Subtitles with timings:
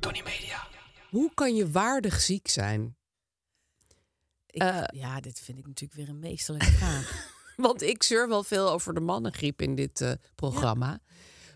[0.00, 0.66] Tony Media.
[1.10, 2.96] Hoe kan je waardig ziek zijn?
[4.46, 4.82] Ik, Eh.
[4.86, 7.30] ja, dit vind ik natuurlijk weer een meesterlijke vraag.
[7.56, 11.00] Want ik zeur wel veel over de mannengriep in dit eh, programma.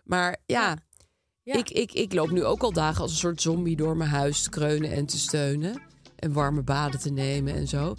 [0.05, 0.77] Maar ja,
[1.43, 1.55] Ja.
[1.55, 4.43] Ik, ik, ik loop nu ook al dagen als een soort zombie door mijn huis
[4.43, 5.83] te kreunen en te steunen.
[6.17, 7.95] En warme baden te nemen en zo.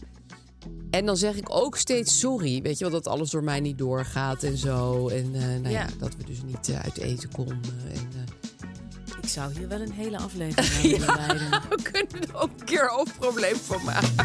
[0.89, 2.61] En dan zeg ik ook steeds sorry.
[2.61, 5.07] Weet je wel, dat alles door mij niet doorgaat en zo.
[5.07, 5.69] En eh, nou ja.
[5.69, 5.87] Ja.
[5.99, 7.61] dat we dus niet eh, uit eten konden.
[7.93, 11.49] En, eh, Ik zou hier wel een hele aflevering aan willen wijden.
[11.69, 14.15] we kunnen er ook een keer een probleem van maken.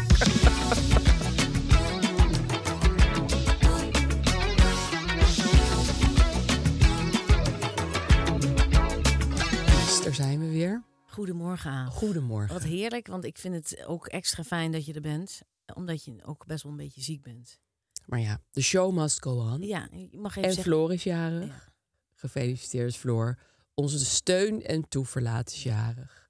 [9.85, 10.83] Dus daar zijn we weer.
[11.05, 11.91] Goedemorgen aan.
[11.91, 12.53] Goedemorgen.
[12.53, 15.41] Wat heerlijk, want ik vind het ook extra fijn dat je er bent.
[15.73, 17.59] Omdat je ook best wel een beetje ziek bent.
[18.05, 19.61] Maar ja, de show must go on.
[19.61, 20.71] Ja, je mag even en zeggen...
[20.71, 21.47] Floor is jarig.
[21.47, 21.73] Ja.
[22.13, 23.39] Gefeliciteerd, Floor.
[23.73, 26.23] Onze steun en toeverlaat is jarig.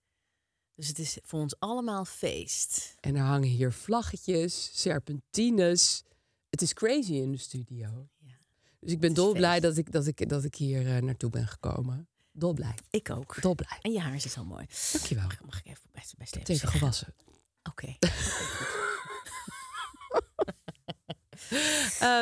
[0.75, 2.95] Dus het is voor ons allemaal feest.
[2.99, 6.03] En er hangen hier vlaggetjes, serpentines.
[6.50, 8.09] Het is crazy in de studio.
[8.17, 8.35] Ja.
[8.79, 11.47] Dus ik ben is dolblij dat ik, dat, ik, dat ik hier eh, naartoe ben
[11.47, 12.07] gekomen.
[12.31, 12.75] Dolblij.
[12.89, 13.41] Ik ook.
[13.41, 13.79] Dolblij.
[13.81, 14.65] En je haar zit heel mooi.
[14.91, 15.23] Dankjewel.
[15.23, 17.13] Mag, mag ik even best, best even even gewassen.
[17.63, 17.95] Oké.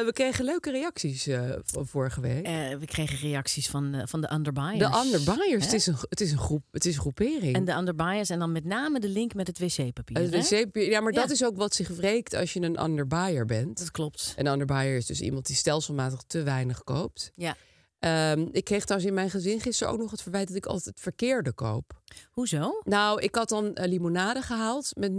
[0.05, 2.45] we kregen leuke reacties eh, vorige week.
[2.45, 4.79] Eh, we kregen reacties van, eh, van de underbuyers.
[4.79, 5.65] de underbuyers.
[5.65, 7.55] Het is, een, het, is een groep, het is een groepering.
[7.55, 10.17] En de underbuyers en dan met name de link met het wc-papier.
[10.17, 13.77] Het wc-papier- ja, maar dat is ook wat zich wreekt als je een underbuyer bent.
[13.77, 14.33] Dat klopt.
[14.37, 17.31] Een underbuyer is dus iemand die stelselmatig te weinig koopt.
[17.35, 17.55] Ja.
[18.01, 20.85] Ehm, ik kreeg trouwens in mijn gezin gisteren ook nog het verwijt dat ik altijd
[20.85, 22.01] het verkeerde koop.
[22.31, 22.81] Hoezo?
[22.83, 25.11] Nou, ik had dan eh, limonade gehaald met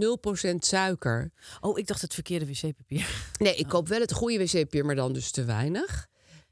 [0.53, 1.31] 0% suiker.
[1.61, 3.31] Oh, ik dacht het verkeerde wc-papier.
[3.39, 6.07] Nee, ik koop wel het goede wc-papier, maar dan dus te weinig.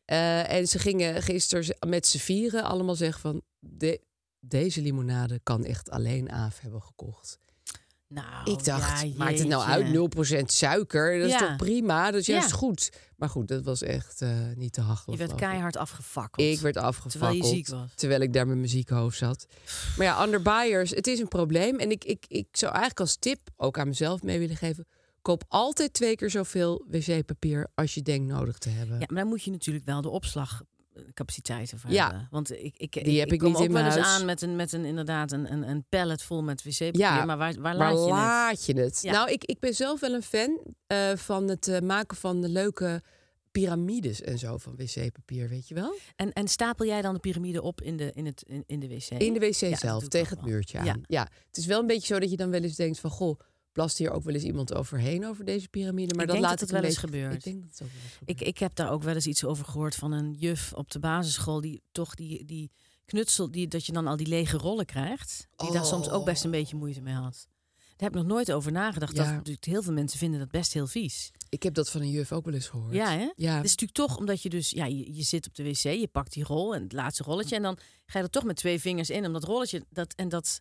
[0.06, 3.41] Eh, en ze gingen gisteren met z'n vieren allemaal zeggen van...
[3.59, 4.02] De,
[4.40, 7.40] deze limonade kan echt alleen Aaf hebben gekocht.
[8.13, 9.85] Nou, ik dacht, ja, maakt het nou uit
[10.41, 11.19] 0% suiker?
[11.19, 12.11] Dat is toch prima?
[12.11, 12.55] Dat is juist Ja.
[12.55, 12.91] goed.
[13.16, 15.17] Maar goed, dat was echt eh, niet te hachelen.
[15.19, 16.47] Je werd keihard afgefakkeld.
[16.47, 17.11] Ik werd afgefakkeld.
[17.11, 17.89] Terwijl je ziek was.
[17.95, 19.45] Terwijl ik daar met mijn zieke hoofd zat.
[19.97, 21.79] Maar ja, underbuyers, het is een probleem.
[21.79, 24.88] En ik, ik, ik zou eigenlijk als tip ook aan mezelf mee willen geven...
[25.22, 28.99] koop altijd twee keer zoveel wc-papier als je denkt nodig te hebben.
[28.99, 30.09] Ja, maar dan moet je natuurlijk wel de
[30.96, 32.03] opslagcapaciteit ervoor Ja.
[32.09, 32.28] hebben.
[32.31, 34.19] Want ik, ik, Die heb ik kom niet ook in wel mijn eens huis.
[34.19, 37.00] aan met een, met een inderdaad een, een, een pallet vol met wc-papier.
[37.00, 38.09] Ja, maar waar, waar Waar laat je het?
[38.12, 39.00] laat je het?
[39.02, 39.12] Ja.
[39.12, 42.50] Nou, ik, ik ben zelf wel een fan eh, van het eh, maken van de
[42.50, 43.02] leuke
[43.52, 45.96] piramides en zo van wc-papier, weet je wel?
[46.16, 48.88] En, en stapel jij dan de piramide op in de, in het, in, in de
[48.88, 49.09] wc?
[49.09, 50.85] In de wc Ja, zelf, ik tegen het muurtje aan.
[50.85, 50.96] Ja.
[51.08, 51.28] Ja.
[51.47, 53.09] het is wel een beetje zo dat je dan wel eens denkt van...
[53.09, 53.40] goh,
[53.72, 56.14] plast hier ook wel eens iemand overheen over deze piramide?
[56.14, 57.34] Maar Ik dat laat dat het wel eens gebeurt.
[57.34, 58.42] Ik denk dat het ook wel eens gebeurt.
[58.42, 61.00] Ik, ik heb daar ook wel eens iets over gehoord van een juf op de
[61.00, 62.72] basisschool die toch die, die
[63.06, 66.44] knutsel, die, dat je dan al die lege rollen krijgt, die daar soms ook best
[66.44, 67.47] een beetje moeite mee had.
[67.96, 69.16] Daar heb ik nog nooit over nagedacht.
[69.16, 69.32] Dat Ja.
[69.32, 71.32] natuurlijk heel veel mensen vinden dat best heel vies.
[71.50, 72.94] Ik heb dat van een juf ook wel eens gehoord.
[72.94, 73.29] Ja, hè?
[73.35, 73.56] Ja.
[73.56, 76.08] Het is natuurlijk toch omdat je dus, ja, je, je zit op de wc, je
[76.12, 78.79] pakt die rol en het laatste rolletje en dan ga je er toch met twee
[78.79, 80.59] vingers in om dat rolletje, dat en dat,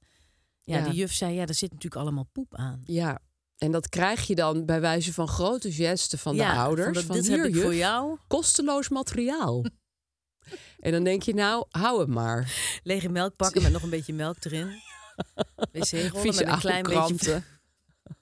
[0.61, 0.85] ja, Ja.
[0.85, 2.83] die juf zei, ja, daar zit natuurlijk allemaal poep aan.
[2.85, 3.21] Ja,
[3.57, 6.95] en dat krijg je dan bij wijze van grote gesten van ja, de ouders.
[6.95, 8.19] dat, Van, dit hier, heb ik juf, voor jou.
[8.27, 9.65] kosteloos materiaal.
[10.81, 12.53] en dan denk je, nou, hou het maar.
[12.83, 14.67] Lege melk pakken met nog een beetje melk erin.
[15.73, 17.45] Wc-rollen met een klein beetje kranten.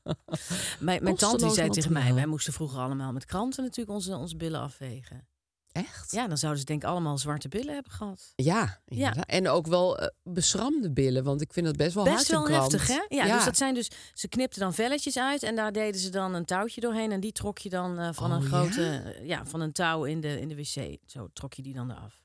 [0.81, 4.37] Mijn, mijn tante zei tegen mij, wij moesten vroeger allemaal met kranten natuurlijk onze, onze
[4.37, 5.29] billen afvegen.
[5.79, 6.11] Echt?
[6.13, 8.33] Ja, dan zouden ze denk ik allemaal zwarte billen hebben gehad.
[8.37, 9.27] Ja, inderdaad.
[9.27, 12.87] en ook wel eh, beschramde billen, want ik vind dat best wel Best wel heftig,
[12.87, 13.05] hè?
[13.09, 13.91] Ja, dus dat zijn dus...
[14.15, 17.13] Ze knipten dan velletjes uit en daar deden ze dan een touwtje doorheen.
[17.13, 18.49] En die trok je dan eh, van Oh, een ja?
[18.49, 19.17] grote...
[19.23, 20.97] Ja, van een touw in de, in de wc.
[21.07, 22.23] Zo trok je die dan eraf.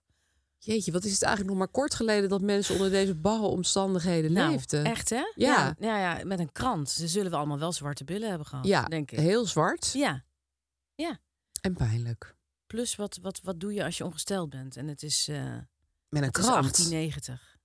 [0.58, 4.32] Jeetje, wat is het eigenlijk nog maar kort geleden dat mensen onder deze barre omstandigheden
[4.34, 4.84] Nou, leefden?
[4.86, 5.24] echt hè?
[5.36, 5.76] Ja.
[5.80, 5.98] ja.
[6.18, 6.90] Ja, met een krant.
[6.90, 9.20] Ze zullen we allemaal wel zwarte billen hebben gehad, Ja, denk ik.
[9.20, 10.24] heel zwart Ja.
[11.62, 12.36] en pijnlijk.
[12.74, 14.78] Plus, wat, wat, wat doe je als je ongesteld bent?
[14.78, 15.36] En het is, eh
[16.10, 16.48] Met een krant.
[16.48, 17.58] 1890.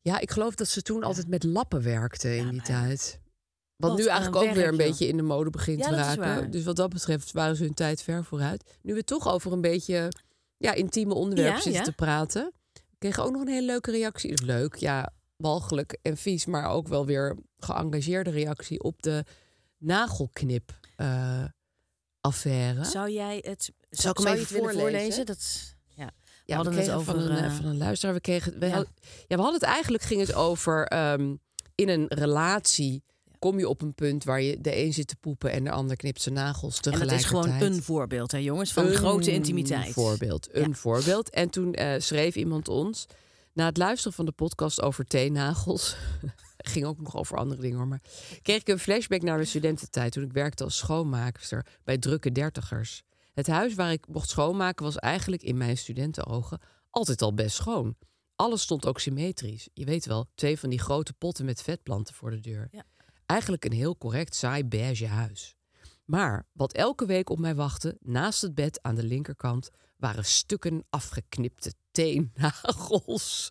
[0.00, 3.20] Ja, ik geloof dat ze toen altijd met lappen werkten in Ja, die tijd.
[3.76, 4.86] Wat Wat nu eigenlijk ook weer een joh.
[4.86, 6.50] beetje in de mode begint Ja, te raken.
[6.50, 8.78] Dus wat dat betreft waren ze hun tijd ver vooruit.
[8.82, 10.12] Nu we toch over een beetje
[10.56, 12.52] ja, intieme onderwerpen zitten te praten.
[12.72, 14.44] We kregen ook nog een hele leuke reactie.
[14.44, 19.24] Leuk, ja, walgelijk en vies, maar ook wel weer geëngageerde reactie op de
[19.78, 21.44] nagelknip eh,
[22.20, 22.84] affaire.
[22.84, 24.80] Zou jij het, Zal ik hem even voorlezen?
[24.80, 25.26] voorlezen?
[25.26, 26.06] Dat, ja.
[26.06, 26.12] We
[26.44, 27.14] Ja, hadden we het over...
[27.14, 28.14] van, een, eh, eh, van een luisteraar.
[28.14, 28.72] We kregen, we, ja.
[28.72, 28.92] hadden,
[29.26, 31.34] ja, we hadden het eigenlijk ging het over ehm,
[31.74, 33.02] in een relatie
[33.38, 35.96] kom je op een punt waar je de een zit te poepen en de ander
[35.96, 37.44] knipt zijn nagels en dat tegelijkertijd.
[37.44, 39.86] is gewoon een voorbeeld, hè jongens, van grote intimiteit.
[39.86, 40.74] Een voorbeeld, een Ja.
[40.74, 41.30] voorbeeld.
[41.30, 43.06] En toen eh, schreef iemand ons
[43.52, 45.96] na het luisteren van de podcast over teennagels.
[46.56, 47.86] ging ook nog over andere dingen hoor.
[47.86, 48.00] Maar
[48.42, 53.02] kreeg ik een flashback naar mijn studententijd toen ik werkte als schoonmaakster bij drukke dertigers.
[53.38, 57.96] Het huis waar ik mocht schoonmaken was eigenlijk in mijn studentenogen altijd al best schoon.
[58.36, 59.68] Alles stond ook symmetrisch.
[59.74, 62.68] Je weet wel, twee van die grote potten met vetplanten voor de deur.
[62.70, 62.84] Ja.
[63.26, 65.56] Eigenlijk een heel correct saai beige huis.
[66.04, 70.84] Maar wat elke week op mij wachtte, naast het bed aan de linkerkant, waren stukken
[70.90, 73.50] afgeknipte teennagels.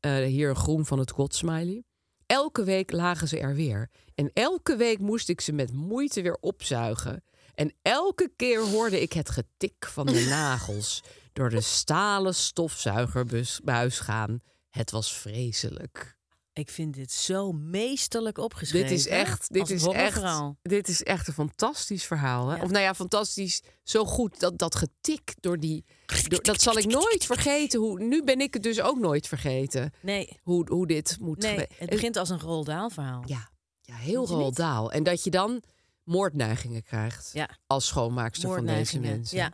[0.00, 1.84] Eh, hier een groen van het godsmiley.
[2.26, 3.90] Elke week lagen ze er weer.
[4.14, 7.24] En elke week moest ik ze met moeite weer opzuigen.
[7.54, 11.02] En elke keer hoorde ik het getik van de nagels
[11.32, 14.40] door de stalen stofzuigerbuis gaan.
[14.70, 16.16] Het was vreselijk.
[16.52, 18.88] Ik vind dit zo meesterlijk opgeschreven.
[18.88, 20.22] Dit is echt, dit is echt,
[20.62, 22.48] dit is echt een fantastisch verhaal.
[22.48, 22.56] Hè?
[22.56, 22.62] Ja.
[22.62, 25.84] Of nou ja, fantastisch, zo goed dat dat getik door die,
[26.28, 27.80] door, dat zal ik nooit vergeten.
[27.80, 29.92] Hoe nu ben ik het dus ook nooit vergeten.
[30.00, 31.38] Nee, Hoe, hoe dit moet.
[31.38, 33.22] nee het begint als een Roald Dahl verhaal.
[33.26, 33.50] ja,
[33.80, 34.92] ja, heel roldaal.
[34.92, 35.62] En dat je dan
[36.04, 37.48] moordneigingen krijgt Ja.
[37.66, 39.36] als schoonmaakster van deze mensen.
[39.36, 39.52] Ja.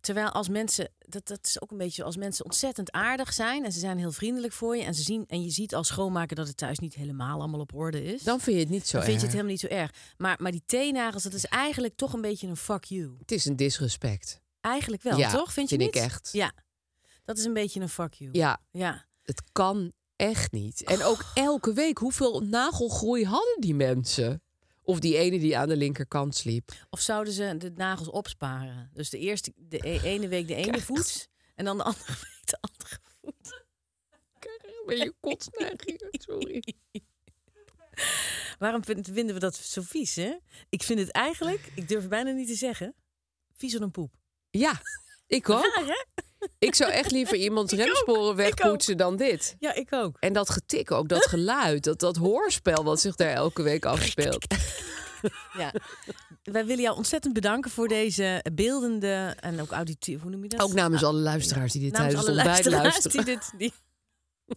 [0.00, 3.72] Terwijl als mensen, dat, dat is ook een beetje als mensen ontzettend aardig zijn en
[3.72, 6.46] ze zijn heel vriendelijk voor je en ze zien en je ziet als schoonmaker dat
[6.46, 8.22] het thuis niet helemaal allemaal op orde is.
[8.22, 9.90] Dan vind je het niet zo dan vind je het helemaal niet zo erg.
[10.16, 13.14] Maar, maar die teennagels, dat is eigenlijk toch een beetje een fuck you.
[13.18, 14.40] Het is een disrespect.
[14.60, 15.52] Eigenlijk wel, Ja, toch?
[15.52, 16.04] Vind je vind ik niet?
[16.10, 16.28] echt.
[16.32, 16.52] Ja.
[17.24, 18.30] Dat is een beetje een fuck you.
[18.32, 19.04] Ja, Ja.
[19.22, 20.82] het kan echt niet.
[20.84, 24.42] En ook elke week, hoeveel nagelgroei hadden die mensen?
[24.84, 26.72] Of die ene die aan de linkerkant sliep.
[26.90, 28.90] Of zouden ze de nagels opsparen?
[28.92, 32.40] Dus de eerste, de e- ene week de ene voet en dan de andere week
[32.46, 33.62] de andere voet.
[34.86, 36.08] Ben je kotsneigingen?
[36.10, 36.62] Sorry.
[38.58, 40.36] Waarom vind- vinden we dat zo vies, hè?
[40.68, 42.94] Ik vind het eigenlijk, ik durf het bijna niet te zeggen,
[43.56, 44.14] viezer dan poep.
[44.50, 44.80] Ja,
[45.26, 45.62] ik ook.
[45.74, 46.22] Raar, hè?
[46.58, 49.56] Ik zou echt liever iemands remsporen wegpoetsen dan dit.
[49.58, 50.16] Ja, ik ook.
[50.20, 54.46] En dat getik ook, dat geluid, dat, dat hoorspel wat zich daar elke week afspeelt.
[55.56, 55.72] Ja.
[56.42, 60.60] Wij willen jou ontzettend bedanken voor deze beeldende en ook auditief, hoe noem je dat?
[60.60, 63.24] Ook namens alle luisteraars die dit Namens het ontbijt luisteraars luisteren.
[63.24, 63.72] die, dit, die,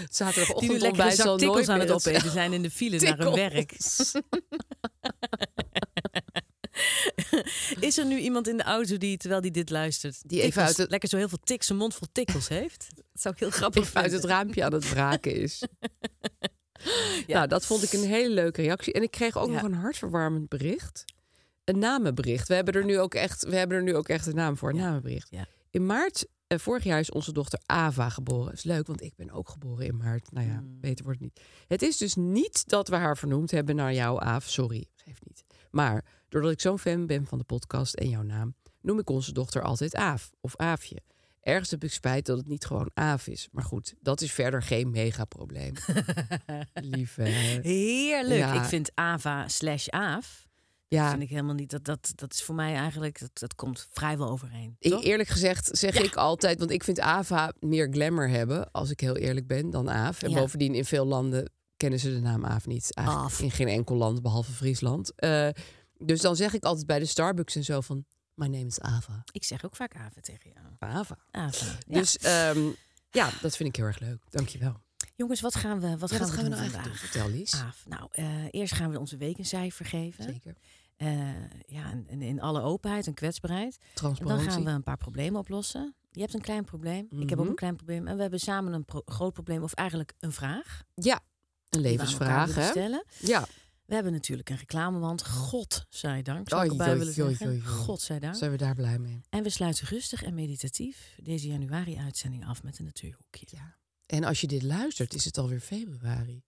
[0.00, 3.34] die Zaterdagochtend een ontbijt zal nooit aan het opeten zijn in de file naar hun
[3.34, 3.76] werk.
[7.80, 10.76] Is er nu iemand in de auto die, terwijl die dit luistert, Die even uit
[10.76, 12.86] het- lekker zo heel veel tik, zijn mond vol tikkels heeft?
[12.94, 15.62] Dat zou ik heel grappig Even uit het raampje aan het braken is.
[17.26, 18.92] Nou, dat vond ik een hele leuke reactie.
[18.92, 19.52] En ik kreeg ook Ja.
[19.54, 21.04] nog een hartverwarmend bericht.
[21.64, 22.48] Een namenbericht.
[22.48, 24.70] We hebben er nu ook echt, we hebben er nu ook echt een naam voor.
[24.70, 25.28] Een namenbericht.
[25.30, 25.46] Ja.
[25.70, 28.52] In maart eh, vorig jaar is onze dochter Ava geboren.
[28.52, 30.32] is leuk, want ik ben ook geboren in maart.
[30.32, 30.80] Nou ja, Hmm.
[30.80, 31.44] beter wordt het niet.
[31.68, 34.48] Het is dus niet dat we haar vernoemd hebben naar jou, Aaf.
[34.48, 35.44] Sorry, geeft niet.
[35.70, 39.32] Maar doordat ik zo'n fan ben van de podcast en jouw naam, noem ik onze
[39.32, 40.96] dochter altijd Aaf of Aafje.
[41.40, 43.48] Ergens heb ik spijt dat het niet gewoon Aaf is.
[43.52, 45.72] Maar goed, dat is verder geen megaprobleem.
[46.74, 47.22] Lieve.
[47.62, 48.38] Heerlijk.
[48.40, 48.62] Ja.
[48.62, 50.46] Ik vind Ava slash Aaf.
[50.88, 51.70] Ja, Vind ik helemaal niet.
[51.70, 53.20] Dat, dat, dat is voor mij eigenlijk.
[53.20, 54.76] Dat, dat komt vrijwel overeen.
[54.78, 55.04] ik, toch?
[55.04, 56.02] eerlijk gezegd zeg Ja.
[56.04, 59.90] ik altijd, want ik vind Ava meer glamour hebben, als ik heel eerlijk ben, dan
[59.90, 60.22] Aaf.
[60.22, 60.38] En Ja.
[60.38, 62.94] bovendien in veel landen kennen ze de naam Aaf niet.
[62.94, 65.12] Eigenlijk in geen enkel land, behalve Friesland.
[65.14, 65.48] Eh,
[65.98, 69.22] dus dan zeg ik altijd bij de Starbucks en zo van, my name is Ava.
[69.32, 70.66] Ik zeg ook vaak Ava tegen jou.
[70.78, 71.18] Ava.
[71.30, 71.66] Ava.
[71.86, 71.98] Ja.
[71.98, 72.60] Dus ehm,
[73.10, 74.22] ja, dat vind ik heel erg leuk.
[74.30, 74.80] Dankjewel.
[75.16, 76.96] Jongens, wat gaan we, wat Ja, gaan we gaan we doen nou eigenlijk doen?
[76.96, 77.10] vandaag?
[77.10, 77.62] Vertel Lies.
[77.86, 80.24] Nou, eh, eerst gaan we onze week een cijfer geven.
[80.24, 80.54] Zeker.
[80.96, 81.08] Eh,
[81.66, 83.74] ja, en, en in alle openheid en kwetsbaarheid.
[83.80, 84.50] En dan Transparantie.
[84.50, 85.94] gaan we een paar problemen oplossen.
[86.10, 87.48] Je hebt een klein probleem, ik heb ook Mhm.
[87.48, 88.06] een klein probleem.
[88.06, 90.82] En we hebben samen een pro- groot probleem, of eigenlijk een vraag.
[90.94, 91.20] Ja,
[91.68, 92.70] een die we aan elkaar levensvraag, hè?
[92.70, 93.04] stellen.
[93.18, 93.46] Ja,
[93.88, 95.26] We hebben natuurlijk een reclamewand.
[95.26, 97.66] God zij dank, zou ik erbij willen zeggen.
[97.66, 98.34] God zij dank.
[98.34, 99.20] zijn we daar blij mee.
[99.28, 103.46] En we sluiten rustig en meditatief deze januari-uitzending af met een natuurhoekje.
[103.50, 103.76] Ja.
[104.06, 106.42] En als je dit luistert, is het alweer februari.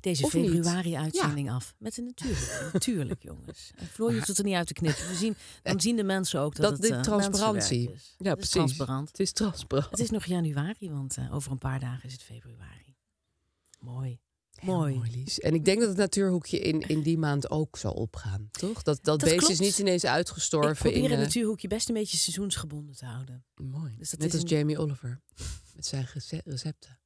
[0.00, 2.70] Deze februari-uitzending af met een natuurhoekje.
[2.72, 3.70] Natuurlijk, jongens.
[3.76, 5.08] En Floor, je hoeft het er niet uit te knippen.
[5.08, 7.92] We zien, dan zien de mensen ook dat, Dat het eh, transparantie.
[7.92, 8.14] is.
[8.18, 8.50] Ja, Het is precies.
[8.50, 9.08] transparant.
[9.08, 9.90] Het is transparant.
[9.90, 12.96] Het is nog januari, want eh, over een paar dagen is het februari.
[13.80, 14.20] Mooi.
[14.62, 14.94] Mooi.
[14.94, 15.40] mooi, Lies.
[15.40, 18.82] En ik denk dat het natuurhoekje in, in die maand ook zal opgaan, toch?
[18.82, 19.52] Dat, dat, beest klopt.
[19.52, 20.70] is niet ineens uitgestorven.
[20.70, 23.44] Ik probeer in, het eh, natuurhoekje best een beetje seizoensgebonden te houden.
[23.54, 23.96] Mooi.
[23.98, 25.20] Dus dat Net is als een- Jamie Oliver.
[25.74, 26.98] Met zijn rece- recepten.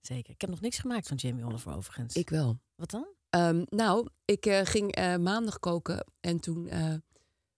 [0.00, 0.34] Zeker.
[0.34, 2.14] Ik heb nog niks gemaakt van Jamie Oliver overigens.
[2.14, 2.60] Ik wel.
[2.74, 3.06] Wat dan?
[3.30, 6.94] Ehm, nou, ik eh, ging eh, maandag koken en toen eh,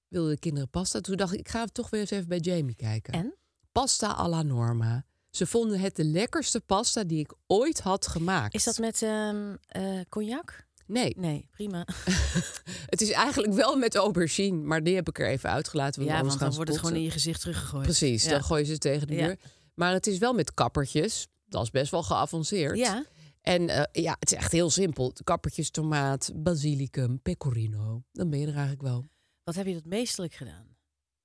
[0.09, 1.01] wilden de kinderen pasta.
[1.01, 3.13] Toen dacht ik, ik ga toch weer eens even bij Jamie kijken.
[3.13, 3.35] En?
[3.73, 5.05] Pasta alla norma.
[5.33, 8.55] Ze vonden het de lekkerste pasta die ik ooit had gemaakt.
[8.55, 10.67] Is dat met ehm, eh, cognac?
[10.87, 11.87] Nee, Nee, prima.
[12.93, 16.01] het is eigenlijk wel met aubergine, maar die heb ik er even uitgelaten.
[16.05, 17.85] Want ja, want dan wordt het gewoon in je gezicht teruggegooid.
[17.85, 18.31] Precies, Ja.
[18.31, 19.27] dan gooi je ze tegen de Ja.
[19.27, 19.39] muur.
[19.75, 21.29] Maar het is wel met kappertjes.
[21.47, 22.77] Dat is best wel geavanceerd.
[22.79, 23.05] Ja,
[23.41, 25.13] En eh, ja, het is echt heel simpel.
[25.25, 28.03] Kappertjes, tomaat, basilicum, pecorino.
[28.13, 29.05] Dan ben je er eigenlijk wel.
[29.45, 30.77] wat heb je dat meestelijk gedaan?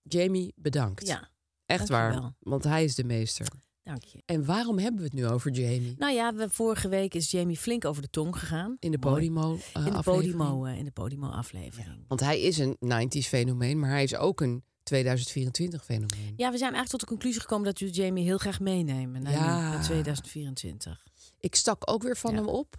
[0.02, 1.08] Jamie, bedankt.
[1.08, 1.30] Ja,
[1.66, 2.34] echt waar.
[2.40, 3.48] Want hij is de meester.
[3.88, 4.22] Dank je.
[4.26, 5.96] En waarom hebben we het nu over Jamie?
[5.98, 8.76] Nou ja, we, vorige week is Jamie flink over de tong gegaan.
[8.80, 9.14] In de Mooi.
[9.14, 10.36] Podimo eh, in de aflevering.
[10.38, 12.06] Podimo, eh, in de Podimo aflevering.
[12.08, 16.34] Want hij is een 90s fenomeen, maar hij is ook een 2024 fenomeen.
[16.36, 19.32] Ja, we zijn eigenlijk tot de conclusie gekomen dat we Jamie heel graag meenemen naar,
[19.34, 19.56] Ja.
[19.64, 21.06] nu, naar 2024.
[21.40, 22.38] Ik stak ook weer van Ja.
[22.38, 22.76] hem op.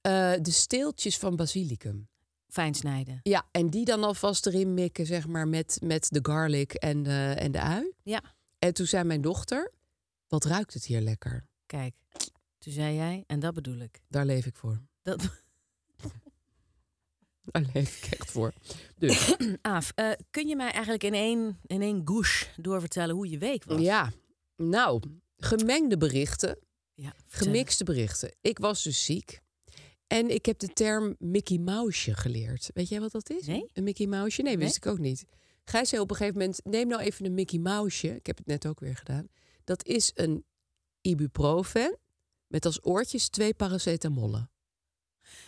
[0.00, 2.08] eh, de steeltjes van basilicum.
[2.48, 3.20] Fijn snijden.
[3.22, 7.34] Ja, en die dan alvast erin mikken, zeg maar, met, met de garlic en de,
[7.38, 7.92] en de ui.
[8.02, 8.22] Ja,
[8.58, 9.72] En toen zei mijn dochter,
[10.34, 11.46] wat ruikt het hier lekker?
[11.66, 11.94] kijk.
[12.58, 14.00] Toen zei jij, en dat bedoel ik.
[14.08, 14.80] Daar leef ik voor.
[15.02, 15.22] Dat,
[17.50, 18.52] Daar leef ik echt voor.
[18.98, 23.38] Dus Aaf, eh, kun je mij eigenlijk in één, in één gouche doorvertellen hoe je
[23.38, 23.80] week was?
[23.80, 24.12] ja,
[24.56, 25.02] nou,
[25.36, 26.58] gemengde berichten,
[26.94, 28.34] ja gemixte berichten.
[28.40, 29.40] Ik was dus ziek.
[30.06, 32.70] En ik heb de term Mickey Mouse geleerd.
[32.74, 33.46] Weet jij wat dat is?
[33.46, 33.70] Nee.
[33.72, 34.42] Een Mickey Mouse?
[34.42, 34.92] Nee, wist Nee.
[34.92, 35.24] ik ook niet.
[35.64, 38.14] Gijs zei op een gegeven moment, neem nou even een Mickey Mouse.
[38.16, 39.28] Ik heb het net ook weer gedaan.
[39.64, 40.44] Dat is een
[41.00, 41.98] ibuprofen
[42.46, 44.48] met als oortjes twee paracetamollen.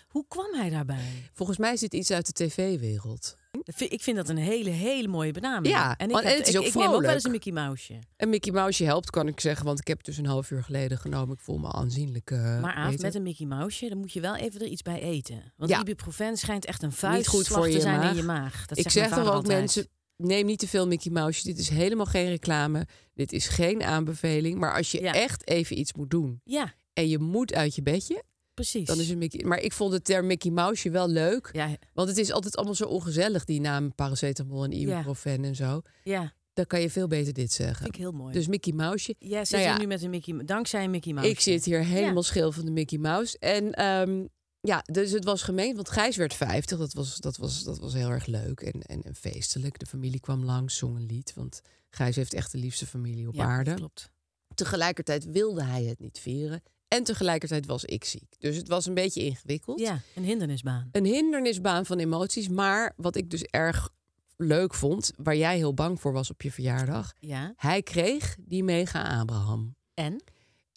[0.09, 1.31] Hoe kwam hij daarbij?
[1.33, 3.37] Volgens mij is dit iets uit de tv-wereld.
[3.77, 5.75] Ik vind dat een hele, hele mooie benaming.
[5.75, 7.53] Ja, en ik, en het is ik, ook ik neem ook wel eens een Mickey
[7.53, 7.99] Mouseje.
[8.17, 10.63] En Mickey Mouse helpt, kan ik zeggen, want ik heb het dus een half uur
[10.63, 11.35] geleden genomen.
[11.35, 14.37] Ik voel me aanzienlijk uh, Maar Aaf, met een Mickey Mouseje, dan moet je wel
[14.37, 15.53] even er iets bij eten.
[15.57, 15.81] Want Ja.
[15.81, 18.11] ibuprofen schijnt echt een goed voor te je zijn maag.
[18.11, 18.67] in je maag.
[18.67, 19.59] Dat ik zeg vader ook altijd.
[19.59, 21.43] mensen, neem niet te veel Mickey Mouse.
[21.43, 22.87] Dit is helemaal geen reclame.
[23.15, 24.59] Dit is geen aanbeveling.
[24.59, 25.13] Maar als je Ja.
[25.15, 28.23] echt even iets moet doen Ja, en je moet uit je bedje,
[28.55, 28.87] precies.
[28.87, 29.45] dan is een Mickey.
[29.45, 31.49] Maar ik vond de term Mickey Mouse wel leuk.
[31.53, 35.83] Ja, Want het is altijd allemaal zo ongezellig, die naam paracetamol en ibuprofen en zo.
[36.05, 37.77] ja, Dan kan je veel beter dit zeggen.
[37.77, 38.33] vind ik heel mooi.
[38.33, 39.15] Dus Mickey Mouse.
[39.19, 39.21] Zit
[39.51, 39.71] nou ja.
[39.71, 41.31] hier nu met een Mickey, dankzij een Mickey Mouse.
[41.31, 43.39] Ik zit hier helemaal schil van de Mickey Mouse.
[43.39, 44.25] En ehm,
[44.67, 46.79] ja, dus het was gemeen, want Gijs werd 50.
[46.79, 49.79] Dat was, dat was, dat was heel erg leuk en, en, en feestelijk.
[49.79, 51.33] De familie kwam langs, zong een lied.
[51.35, 53.75] Want Gijs heeft echt de liefste familie op ja, aarde.
[53.75, 54.11] klopt.
[54.55, 56.63] Tegelijkertijd wilde hij het niet vieren.
[56.89, 58.35] En tegelijkertijd was ik ziek.
[58.39, 59.81] Dus het was een beetje ingewikkeld.
[59.81, 60.89] Ja, een hindernisbaan.
[60.93, 62.49] Een hindernisbaan van emoties.
[62.49, 63.91] Maar wat ik dus erg
[64.37, 67.13] leuk vond, waar jij heel bang voor was op je verjaardag.
[67.19, 69.75] Ja, Hij kreeg die mega Abraham.
[69.95, 70.23] en?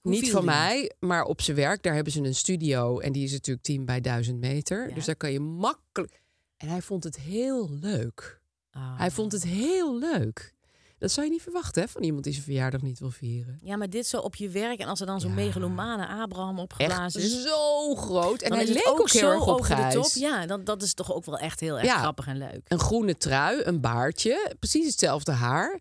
[0.02, 0.50] Hoe Niet van die?
[0.50, 1.84] mij, maar op zijn werk.
[1.84, 4.88] Daar hebben ze een studio en die is natuurlijk 10 bij 1000 meter.
[4.90, 4.94] Ja.
[4.96, 6.22] Dus daar kan je makkelijk.
[6.58, 8.42] En hij vond het heel leuk.
[8.72, 8.98] Ah.
[8.98, 10.54] Hij vond het heel leuk.
[10.98, 13.60] Dat zou je niet verwachten hè, van iemand die zijn verjaardag niet wil vieren.
[13.64, 15.36] Ja, maar dit zo op je werk en als er dan zo'n Ja.
[15.36, 17.44] megalomane Abraham Echt opgeblazen is...
[17.44, 18.42] zo groot.
[18.42, 20.10] En hij leek ook heel erg op de top.
[20.14, 21.98] Ja, dan, dat is toch ook wel echt heel erg Ja.
[21.98, 22.62] grappig en leuk.
[22.68, 25.80] Een groene trui, een baardje, precies hetzelfde haar.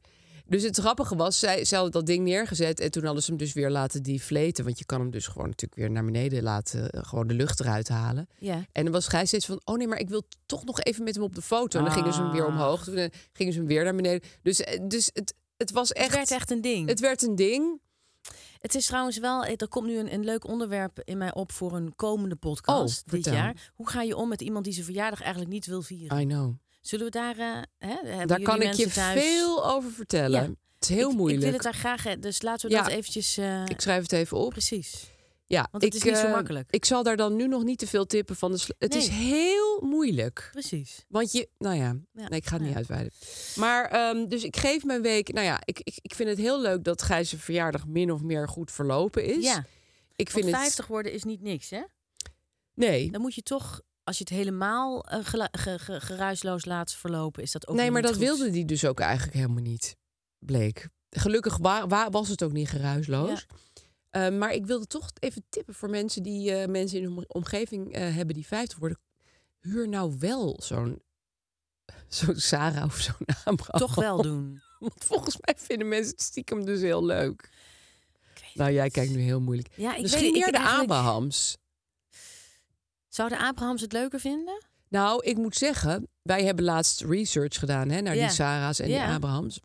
[0.49, 3.39] Dus het grappige was, zij, zij hadden dat ding neergezet en toen hadden ze hem
[3.39, 4.65] dus weer laten deflaten.
[4.65, 7.61] Want je kan hem dus gewoon natuurlijk weer naar beneden laten, eh, gewoon de lucht
[7.61, 8.29] eruit halen.
[8.39, 8.65] Ja.
[8.73, 11.15] En dan was Gijs steeds van, oh nee, maar ik wil toch nog even met
[11.15, 11.79] hem op de foto.
[11.79, 12.49] En dan gingen ze hem weer Ah.
[12.49, 14.29] omhoog, toen eh, gingen ze hem weer naar beneden.
[14.43, 16.07] Dus, eh, dus het, het was echt...
[16.07, 16.89] Het werd echt een ding.
[16.89, 17.81] Het werd een ding.
[18.59, 21.77] Het is trouwens wel, er komt nu een, een leuk onderwerp in mij op voor
[21.77, 23.33] een komende podcast Oh, dit vertel.
[23.33, 23.71] jaar.
[23.75, 26.21] Hoe ga je om met iemand die zijn verjaardag eigenlijk niet wil vieren?
[26.21, 26.55] I know.
[26.81, 29.21] Zullen we daar, eh, hè, Daar kan ik je thuis?
[29.21, 30.43] veel over vertellen.
[30.43, 30.49] Ja.
[30.79, 31.43] Het is heel ik, moeilijk.
[31.43, 32.83] Ik wil het daar graag, dus laten we Ja.
[32.83, 33.37] dat eventjes...
[33.37, 34.51] eh, Ik schrijf het even op.
[34.51, 35.07] Precies.
[35.47, 36.67] Ja, Want het is niet zo eh, makkelijk.
[36.71, 38.53] Ik zal daar dan nu nog niet te veel tippen van.
[38.53, 39.19] De het is Nee.
[39.19, 40.49] heel moeilijk.
[40.53, 41.05] Precies.
[41.09, 43.13] Want je, nou ja, Ja, nee, ik ga het niet uitweiden.
[43.57, 45.33] Maar, ehm, dus ik geef mijn week.
[45.33, 48.49] Nou ja, ik, ik, ik vind het heel leuk dat Gijs' verjaardag min of meer
[48.49, 49.45] goed verlopen is.
[49.45, 49.65] Ja,
[50.17, 50.65] ik vind want het.
[50.65, 51.83] 50 worden is niet niks, hè?
[52.75, 57.43] Nee, Dan moet je toch, als je het helemaal gelu- ge- ge- geruisloos laat verlopen,
[57.43, 58.21] is dat ook nee, maar dat goed.
[58.21, 59.97] wilde die dus ook eigenlijk helemaal niet.
[60.39, 60.89] Bleek.
[61.11, 63.47] Gelukkig wa- wa- was het ook niet geruisloos.
[64.11, 67.93] Eh, maar ik wilde toch even tippen voor mensen die eh, mensen in hun omgeving
[67.93, 68.99] eh, hebben die 50 worden.
[69.61, 71.03] Huur nou wel zo'n
[72.09, 73.79] zo'n Sarah of zo'n Abraham.
[73.81, 74.61] Toch wel doen.
[74.79, 77.51] Want volgens mij vinden mensen het stiekem dus heel leuk.
[78.55, 79.69] Nou, jij kijkt nu heel moeilijk.
[79.75, 81.57] Ja, ik Misschien weet, ik de eigenlijk- Abrahams.
[83.19, 84.65] Zouden Abrahams het leuker vinden?
[84.89, 89.07] Nou, ik moet zeggen, wij hebben laatst research gedaan hè, naar die Sarah's en Ja.
[89.07, 89.61] die Abrahams.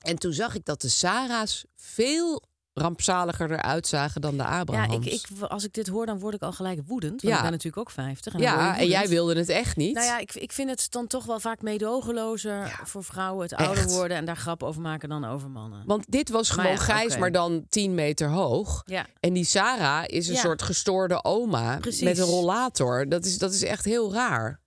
[0.00, 2.42] En toen zag ik dat de Sarah's veel
[2.74, 5.06] rampzaliger eruit zagen dan de Ja, Abrahams.
[5.06, 7.10] ik, ik, als ik dit hoor, dan word ik al gelijk woedend.
[7.22, 7.36] Want Ja.
[7.36, 8.34] ik ben natuurlijk ook 50.
[8.34, 9.94] En ja, en jij wilde het echt niet.
[9.94, 12.80] Nou ja, ik, ik vind het dan toch wel vaak meedogenlozer Ja.
[12.84, 15.82] voor vrouwen het ouder worden en daar grap over maken dan over mannen.
[15.86, 18.82] Want dit was Maar gewoon ja, Gijs, maar dan 10 meter hoog.
[18.86, 19.06] Ja.
[19.20, 20.40] En die Sarah is een Ja.
[20.40, 22.02] soort gestoorde oma Precies.
[22.02, 23.08] met een rollator.
[23.08, 24.60] Dat is, dat is echt heel raar.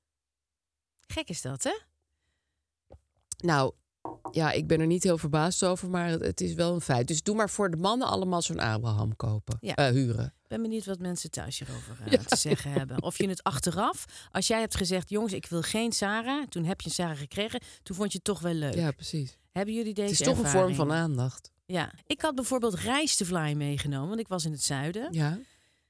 [1.08, 1.78] Gek is dat, hè?
[3.38, 3.74] Nou,
[4.32, 7.08] ja, ik ben er niet heel verbaasd over, maar het, het is wel een feit.
[7.08, 9.58] Dus doe maar voor de mannen allemaal zo'n Abraham kopen.
[9.62, 9.76] Ja.
[9.76, 10.26] Eh, huren.
[10.26, 13.02] Ik ben benieuwd wat mensen thuis hierover eh, Ja, te zeggen hebben.
[13.04, 16.48] Of je het achteraf, als jij hebt gezegd, jongens, ik wil geen Sarah.
[16.48, 17.62] Toen heb je een Sarah gekregen.
[17.84, 18.74] Toen vond je het toch wel leuk.
[18.74, 19.38] Ja, precies.
[19.52, 21.52] Hebben jullie deze Het is toch een vorm van aandacht.
[21.66, 25.08] Ja, ik had bijvoorbeeld rijstevlaai meegenomen, want ik was in het zuiden.
[25.12, 25.40] Ja,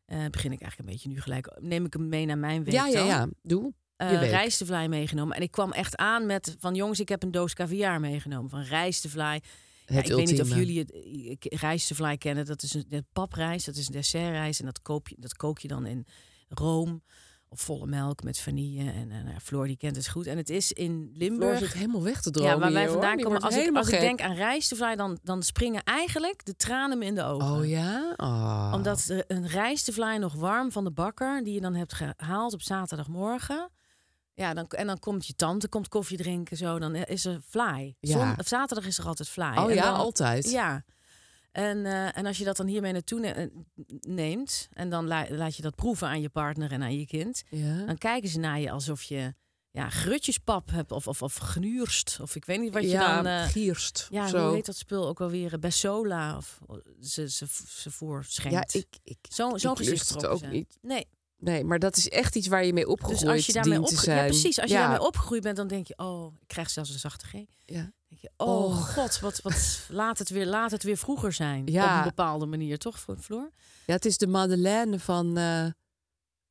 [0.05, 1.57] Eh, begin ik eigenlijk een beetje nu gelijk.
[1.59, 3.27] Neem ik hem mee naar mijn week ja, ja, ja.
[3.41, 3.73] Doe.
[4.11, 4.29] Eh, week.
[4.29, 5.35] rijstevlaai meegenomen.
[5.35, 8.61] En ik kwam echt aan met van jongens, ik heb een doos caviar meegenomen van
[8.61, 9.39] rijstevlaai.
[9.85, 12.45] Ja, ik weet niet of jullie het eh, rijstevlaai kennen.
[12.45, 15.59] Dat is een het paprijs, dat is een dessertrijst en dat koop je, dat kook
[15.59, 16.05] je dan in
[16.47, 17.03] room
[17.53, 20.27] of volle melk met vanille en, en nou, Floor die kent het goed.
[20.27, 21.59] En het is in Floor Limburg.
[21.59, 23.41] zit helemaal weg te dromen Ja, waar wij vandaan komen.
[23.41, 27.15] Als, ik, als ik denk aan rijstevlaai, dan, dan springen eigenlijk de tranen me in
[27.15, 27.51] de ogen.
[27.51, 28.13] Oh ja?
[28.17, 28.71] Oh.
[28.73, 32.61] Omdat er een rijstevlaai nog warm van de bakker, die je dan hebt gehaald op
[32.61, 33.69] zaterdagmorgen.
[34.35, 36.79] Ja, dan, en dan komt je tante, komt koffie drinken, zo.
[36.79, 37.95] Dan is er vlaai.
[37.99, 38.11] Ja.
[38.19, 39.57] Zon- op zaterdag is er altijd vlaai.
[39.59, 40.49] Oh En ja, dan- altijd.
[40.51, 40.83] Ja.
[41.51, 43.47] En, eh, en als je dat dan hiermee naartoe eh,
[43.99, 44.67] neemt...
[44.73, 47.43] en dan la- laat je dat proeven aan je partner en aan je kind...
[47.49, 47.85] Ja.
[47.85, 49.33] dan kijken ze naar je alsof je
[49.71, 52.17] ja, grutjespap hebt of, of, of gnuurst.
[52.21, 53.25] Of ik weet niet wat je ja, dan...
[53.31, 54.07] eh, gierst.
[54.09, 54.45] ja, of zo.
[54.45, 55.59] hoe heet dat spul ook alweer?
[55.59, 56.59] Bessola of
[57.01, 58.71] ze, ze, ze voorschenkt.
[58.73, 60.51] Ja, ik, ik, Zo, zo'n gezicht lust het erop ook zijn.
[60.51, 60.77] niet.
[60.81, 61.07] Nee,
[61.43, 63.87] Nee, maar dat is echt iets waar je mee opgegroeid dus als je daarmee dient
[63.87, 64.17] te opge- zijn.
[64.17, 64.59] ja, precies.
[64.59, 64.81] Als je Ja.
[64.81, 67.31] daarmee opgegroeid bent, dan denk je, oh, ik krijg zelfs een zachte G.
[67.65, 67.91] Ja.
[68.07, 68.75] denk je, oh, Oh.
[68.77, 71.65] god, wat, wat laat het weer, laat het weer vroeger zijn.
[71.67, 71.91] Ja.
[71.91, 73.51] Op een bepaalde manier, toch, Floor?
[73.85, 75.37] ja, het is de Madeleine van...
[75.37, 75.65] eh,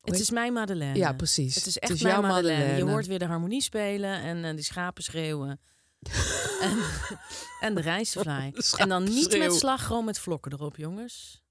[0.01, 0.97] Het is mijn Madeleine.
[0.97, 1.55] Ja, precies.
[1.55, 2.75] Het is Het echt is mijn jouw Madeleine.
[2.77, 5.59] Je hoort weer de harmonie spelen en eh, die schapen schreeuwen.
[6.61, 6.77] en,
[7.67, 8.51] en de rijstevlaai.
[8.51, 11.41] De En dan niet met slagroom met vlokken erop, jongens.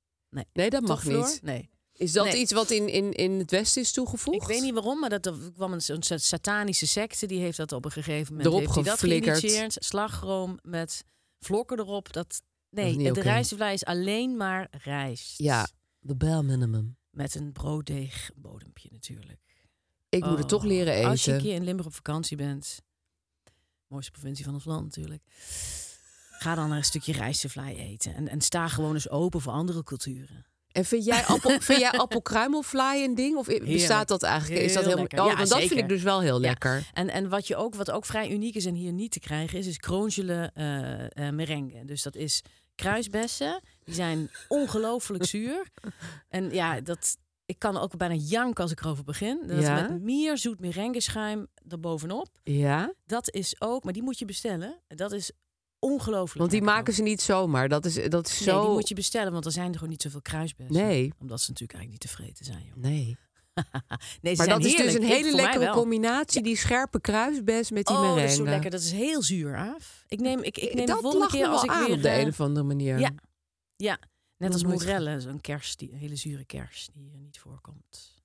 [0.52, 1.38] Nee, dat mag niet.
[1.42, 1.70] Nee.
[1.92, 2.40] Is dat Nee.
[2.40, 4.42] iets wat in, in, in het Westen is toegevoegd?
[4.42, 7.26] Ik weet niet waarom, maar dat er kwam een, satanische secte.
[7.26, 9.76] Die heeft dat op een gegeven moment Erop heeft die dat.
[9.78, 11.04] Slagroom met
[11.38, 12.12] vlokken erop.
[12.12, 15.38] Dat, nee, de rijstevlaai is alleen maar rijst.
[15.38, 16.96] Ja, de bare minimum.
[17.10, 19.40] Met een brooddeeg bodempje natuurlijk.
[20.08, 21.10] Ik moet het toch Oh, leren eten.
[21.10, 22.82] Als je een keer in Limburg op vakantie bent.
[23.86, 25.22] Mooiste provincie van ons land natuurlijk.
[26.30, 28.14] Ga dan naar een stukje rijstevlaai eten.
[28.14, 30.46] En, en sta gewoon eens open voor andere culturen.
[30.72, 33.36] En vind jij, appel, vind jij appelkruimelvlaai een ding?
[33.36, 34.60] Of bestaat dat eigenlijk?
[34.64, 35.20] is dat Heel lekker.
[35.20, 36.48] Oh, Ja, want dat vind ik dus wel heel Ja.
[36.48, 36.90] lekker.
[36.92, 39.58] En, en wat, je ook, wat ook vrij uniek is en hier niet te krijgen
[39.58, 41.84] is, is kroonjele eh eh, merengue.
[41.84, 42.42] Dus dat is
[42.74, 43.60] kruisbessen.
[43.84, 45.66] Die zijn ongelooflijk zuur.
[46.28, 49.42] En ja, dat, ik kan ook bijna janken als ik erover begin.
[49.46, 49.74] Dat Ja?
[49.88, 52.28] met meer zoet merengue schuim erbovenop.
[52.42, 54.80] Ja, Dat is ook, maar die moet je bestellen.
[54.88, 55.32] Dat is
[55.82, 57.68] ongelooflijk want die maken ze niet zomaar.
[57.68, 58.60] Dat is, dat is Nee, zo...
[58.60, 60.76] die moet je bestellen, want er zijn er gewoon niet zoveel kruisbessen.
[60.76, 61.12] Nee.
[61.18, 62.64] Omdat ze natuurlijk eigenlijk niet tevreden zijn.
[62.66, 62.76] Joh.
[62.76, 63.16] Nee.
[64.20, 66.42] Nee, ze Maar dat is dus een hele lekkere combinatie.
[66.42, 68.22] Die scherpe kruisbes met die oh, merengue.
[68.22, 68.70] dat is zo lekker.
[68.70, 70.04] Dat is heel zuur, af.
[70.08, 71.94] Ik neem, ik, ik neem dat de volgende keer als ik aan weer...
[71.94, 72.98] op de eh, een of andere manier.
[72.98, 73.10] Ja,
[73.76, 73.98] ja.
[74.36, 78.22] Net als nooit morelle, zo'n kers, die, een hele zure kers die hier niet voorkomt.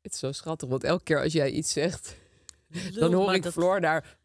[0.00, 2.16] Het is zo schattig, want elke keer als jij iets zegt...
[2.72, 4.18] Lult dan hoor ik dat- Floor daar...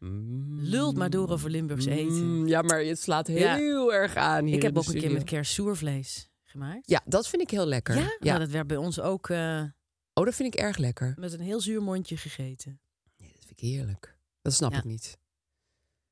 [0.50, 2.24] Lult maar door over Limburgs eten.
[2.38, 3.54] Mm, ja, maar het slaat Ja.
[3.56, 6.90] heel erg aan hier Ik heb ook een keer met kers zoervlees gemaakt.
[6.90, 7.96] Ja, dat vind ik heel lekker.
[7.96, 8.16] Ja?
[8.20, 9.62] Nou, dat werd bij ons ook eh,
[10.14, 11.14] Oh, dat vind ik erg lekker.
[11.18, 12.80] met een heel zuur mondje gegeten.
[13.16, 14.16] Nee, dat vind ik heerlijk.
[14.42, 14.78] Dat snap Ja.
[14.78, 15.18] ik niet.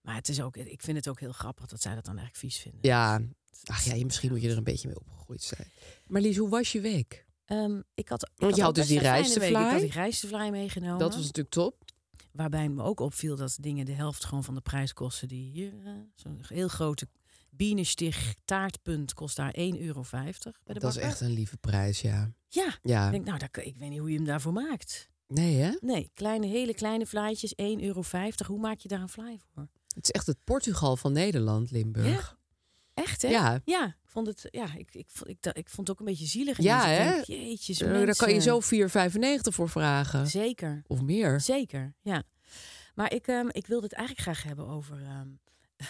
[0.00, 2.44] Maar het is ook, ik vind het ook heel grappig dat zij dat dan eigenlijk
[2.52, 2.80] vies vinden.
[2.82, 3.20] Ja,
[3.64, 5.68] Ach ja, je- misschien moet je er een beetje mee opgegroeid zijn.
[6.06, 7.26] Maar Lies, hoe was je week?
[7.44, 9.16] Ehm, ik had, ik Want je had dus die week.
[9.16, 10.98] Ik had die rijstevlaai meegenomen.
[10.98, 11.81] Dat was natuurlijk top.
[12.32, 15.72] Waarbij me ook opviel dat dingen de helft gewoon van de prijs kosten die hier.
[15.84, 17.08] eh, Zo'n heel grote
[17.50, 22.32] Bienenstich taartpunt kost daar 1,50 euro bij de Dat is echt een lieve prijs, ja.
[22.48, 23.04] Ja, Ja.
[23.06, 25.10] ik denk, nou, daar, kan- ik weet niet hoe je hem daarvoor maakt.
[25.26, 25.70] Nee, hè?
[25.80, 28.02] Nee, kleine, hele kleine vlaaitjes, 1,50 euro.
[28.46, 29.68] Hoe maak je daar een vlaai voor?
[29.94, 32.36] Het is echt het Portugal van Nederland, Limburg.
[32.94, 33.28] Echt, hè?
[33.28, 33.60] Ja.
[33.64, 36.26] Ja, ik vond het, ja, ik, ik, vond- ik, ik vond het ook een beetje
[36.26, 36.58] zielig.
[36.62, 37.10] Ja, hè?
[37.12, 40.26] denk, Jeetjes, Eh, Daar kan je zo 4,95 voor vragen.
[40.26, 41.40] Zeker, Of meer.
[41.40, 42.22] zeker, ja.
[42.94, 45.28] Maar ik, ehm, ik wilde het eigenlijk graag hebben over ehm,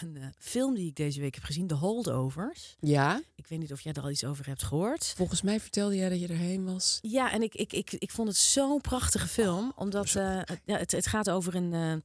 [0.01, 2.77] een eh, film die ik deze week heb gezien, The Holdovers.
[2.81, 3.21] Ja.
[3.35, 5.13] Ik weet niet of jij er al iets over hebt gehoord.
[5.17, 6.99] Volgens mij vertelde jij dat je erheen was.
[7.01, 9.73] Ja, en ik, ik, ik, ik vond het zo'n prachtige film.
[9.77, 12.03] Omdat eh, het, ja, het, het gaat over een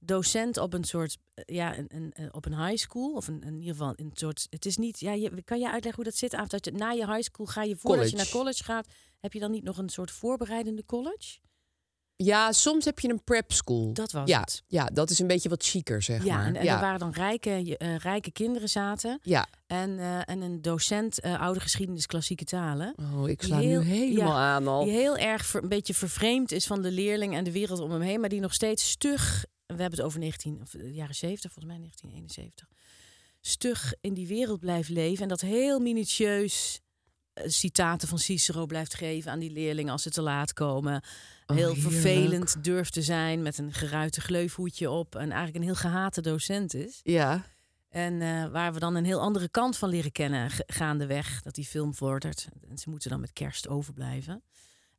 [0.00, 3.12] docent op een soort, eh, ja, een, een, eh, op een high school.
[3.14, 5.94] Of een, in ieder geval een soort, het is niet, ja, je, kan je uitleggen
[5.94, 6.34] hoe dat zit?
[6.34, 8.16] Af dat je, na je high school ga je, voordat je College.
[8.32, 8.86] naar college gaat,
[9.20, 11.38] heb je dan niet nog een soort voorbereidende college?
[12.16, 13.92] Ja, soms heb je een prep school.
[13.92, 14.62] Dat was ja, het.
[14.66, 16.46] ja, dat is een beetje wat chiquer, zeg Ja, maar.
[16.46, 16.74] en, en ja.
[16.74, 19.18] er waren dan rijke, eh, rijke kinderen zaten.
[19.22, 19.46] ja.
[19.66, 22.94] En, en een docent oude geschiedenis klassieke talen.
[23.14, 24.84] Oh, ik sla heel- nu helemaal ja, aan al.
[24.84, 27.90] Die heel erg ver- een beetje vervreemd is van de leerling en de wereld om
[27.90, 28.20] hem heen.
[28.20, 29.44] Maar die nog steeds stug,
[29.76, 32.68] we hebben het over 19, of de jaren 70, volgens mij 1971.
[33.40, 35.22] Stug in die wereld blijft leven.
[35.22, 36.80] En dat heel minutieus
[37.32, 41.02] eh, citaten van Cicero blijft geven aan die leerlingen als ze te laat komen.
[41.46, 45.14] Oh, heel vervelend durft te zijn met een geruite gleufhoedje op.
[45.14, 47.00] En eigenlijk een heel gehate docent is.
[47.02, 47.44] Ja.
[47.88, 51.42] En eh, waar we dan een heel andere kant van leren kennen gaandeweg.
[51.42, 52.48] Dat die film vordert.
[52.68, 54.42] En ze moeten dan met kerst overblijven.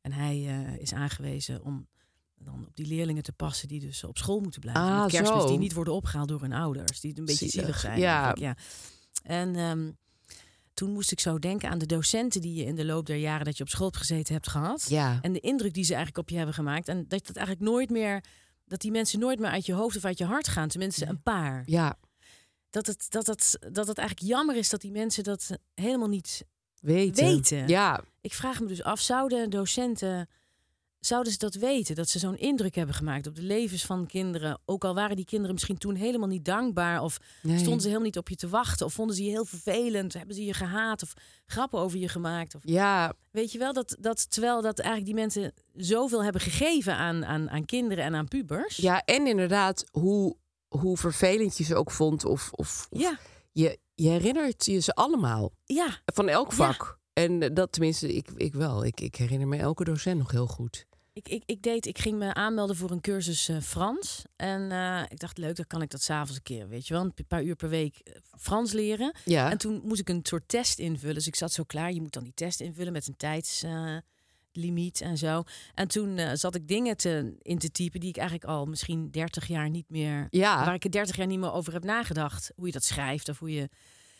[0.01, 1.87] En hij eh, is aangewezen om
[2.43, 4.83] dan op die leerlingen te passen die dus op school moeten blijven.
[4.83, 5.47] Ah, met kerstmis zo.
[5.47, 6.99] die niet worden opgehaald door hun ouders.
[6.99, 7.99] Die een beetje Zielig, zielig zijn.
[7.99, 8.35] ja.
[8.39, 8.55] ja.
[9.23, 9.91] En ehm,
[10.73, 13.45] toen moest ik zo denken aan de docenten die je in de loop der jaren
[13.45, 14.85] dat je op school hebt gezeten hebt gehad.
[14.89, 15.19] Ja.
[15.21, 16.87] En de indruk die ze eigenlijk op je hebben gemaakt.
[16.87, 18.23] En dat dat eigenlijk nooit meer,
[18.65, 20.67] dat die mensen nooit meer uit je hoofd of uit je hart gaan.
[20.67, 21.97] Tenminste, een paar Ja.
[22.69, 26.45] dat het, dat, het, dat het eigenlijk jammer is dat die mensen dat helemaal niet.
[26.79, 27.25] Weten.
[27.25, 27.67] Weten.
[27.67, 28.03] Ja.
[28.21, 30.29] Ik vraag me dus af, zouden docenten.
[31.01, 31.95] Zouden ze dat weten?
[31.95, 34.59] Dat ze zo'n indruk hebben gemaakt op de levens van kinderen.
[34.65, 37.01] Ook al waren die kinderen misschien toen helemaal niet dankbaar.
[37.01, 37.57] Of Nee.
[37.57, 38.85] stonden ze helemaal niet op je te wachten.
[38.85, 40.13] Of vonden ze je heel vervelend.
[40.13, 41.03] Hebben ze je gehaat.
[41.03, 41.13] Of
[41.45, 42.55] grappen over je gemaakt.
[42.55, 43.13] Of, Ja.
[43.31, 47.49] weet je wel, dat, dat terwijl dat eigenlijk die mensen zoveel hebben gegeven aan, aan,
[47.49, 48.75] aan kinderen en aan pubers.
[48.75, 50.35] Ja, en inderdaad, hoe,
[50.67, 52.25] hoe vervelend je ze ook vond.
[52.25, 53.17] Of, of, of ja,
[53.51, 55.51] je, je herinnert je ze allemaal.
[55.65, 56.01] ja.
[56.05, 56.55] Van elk Ja.
[56.55, 56.99] vak.
[57.13, 58.85] En dat tenminste, ik, ik wel.
[58.85, 60.85] Ik, ik herinner me elke docent nog heel goed.
[61.13, 64.21] Ik, ik, ik, deed, ik ging me aanmelden voor een cursus eh, Frans.
[64.35, 67.03] En eh, ik dacht, leuk, dan kan ik dat s'avonds een keer, weet je wel,
[67.03, 69.15] een paar uur per week eh, Frans leren.
[69.25, 69.51] Ja.
[69.51, 71.15] En toen moest ik een soort test invullen.
[71.15, 75.17] Dus ik zat zo klaar, je moet dan die test invullen met een tijdslimiet en
[75.17, 75.43] zo.
[75.73, 79.47] En toen zat ik dingen te, in te typen die ik eigenlijk al misschien 30
[79.47, 80.65] jaar niet meer, Ja.
[80.65, 82.51] waar ik er 30 jaar niet meer over heb nagedacht.
[82.55, 83.69] Hoe je dat schrijft of hoe je...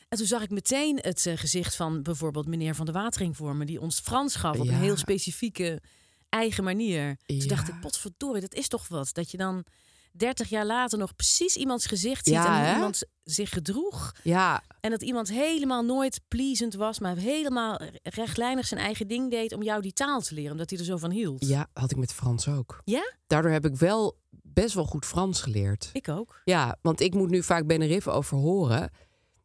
[0.09, 3.65] En toen zag ik meteen het gezicht van bijvoorbeeld meneer Van de Watering voor me,
[3.65, 4.71] die ons Frans gaf op Ja.
[4.71, 5.81] een heel specifieke
[6.31, 7.17] eigen manier.
[7.25, 7.45] Toen Ja.
[7.47, 9.09] dacht ik, potverdorie, dat is toch wat.
[9.13, 9.65] Dat je dan
[10.11, 14.11] 30 jaar later nog precies iemands gezicht ziet Ja, en hoe iemand zich gedroeg.
[14.23, 14.63] Ja.
[14.79, 19.63] En dat iemand helemaal nooit pleasant was, maar helemaal rechtlijnig zijn eigen ding deed om
[19.63, 21.47] jou die taal te leren, omdat hij er zo van hield.
[21.47, 22.81] ja, had ik met Frans ook.
[22.85, 23.13] Ja?
[23.27, 25.89] Daardoor heb ik wel best wel goed Frans geleerd.
[25.93, 26.41] Ik ook.
[26.43, 28.91] Ja, want ik moet nu vaak Beneriff over horen.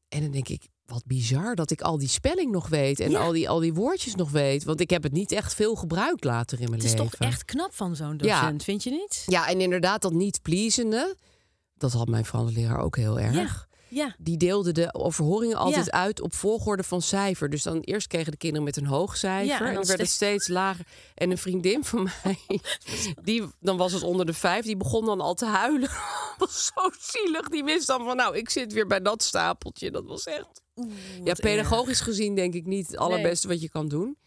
[0.09, 3.01] En dan denk ik, wat bizar dat ik al die spelling nog weet.
[3.01, 3.19] En Ja.
[3.21, 4.65] al, die, al die woordjes nog weet.
[4.65, 7.11] Want ik heb het niet echt veel gebruikt later in mijn Het is leven.
[7.11, 8.41] toch echt knap van zo'n Ja.
[8.41, 9.23] docent, vind je niet?
[9.27, 11.17] Ja, en inderdaad dat niet pleasende.
[11.77, 13.35] Dat had mijn Frans leraar ook heel erg.
[13.35, 13.67] Ja.
[13.89, 14.15] Ja.
[14.19, 15.93] Die deelde de overhoringen altijd Ja.
[15.93, 17.51] uit op volgorde van cijfer.
[17.51, 19.47] Dus dan eerst kregen de kinderen met een hoog cijfer.
[19.47, 20.87] Ja, en dan dan werd het steeds lager.
[21.15, 22.39] En een vriendin van mij,
[23.23, 25.89] die, dan was het onder de vijf, die begon dan al te huilen.
[26.39, 27.49] Dat was zo zielig.
[27.49, 29.91] Die wist dan van, nou, ik zit weer bij dat stapeltje.
[29.91, 30.63] Dat was echt...
[31.25, 34.19] ja, pedagogisch gezien denk ik niet het allerbeste wat je kan doen.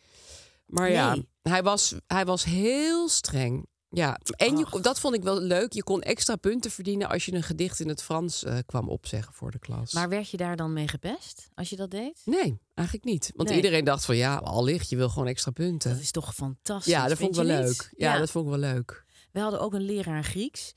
[0.65, 1.27] Maar ja, Nee.
[1.41, 3.65] hij was, hij was heel streng.
[3.91, 5.73] Ja, en je, dat vond ik wel leuk.
[5.73, 9.33] Je kon extra punten verdienen als je een gedicht in het Frans eh, kwam opzeggen
[9.33, 9.93] voor de klas.
[9.93, 12.21] Maar werd je daar dan mee gepest als je dat deed?
[12.25, 13.31] Nee, eigenlijk niet.
[13.35, 13.57] Want Nee.
[13.57, 15.91] iedereen dacht van ja, allicht, je wil gewoon extra punten.
[15.91, 16.93] Dat is toch fantastisch.
[16.93, 17.67] ja, dat vond ik wel je leuk.
[17.67, 17.89] niet?
[17.97, 19.05] Ja, dat vond ik wel leuk.
[19.31, 20.73] We hadden ook een leraar Grieks.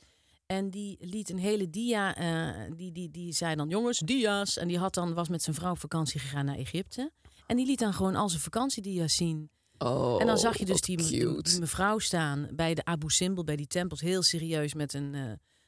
[0.46, 2.14] En die liet een hele dia.
[2.16, 4.56] eh, die, die, die zei dan: jongens, dia's.
[4.56, 7.12] En die had dan, was met zijn vrouw op vakantie gegaan naar Egypte.
[7.46, 9.50] En die liet dan gewoon al zijn vakantiedia's zien.
[9.84, 13.66] Oh, en dan zag je dus die, mevrouw staan bij de Abu Simbel, bij die
[13.66, 15.22] tempels, heel serieus met een eh,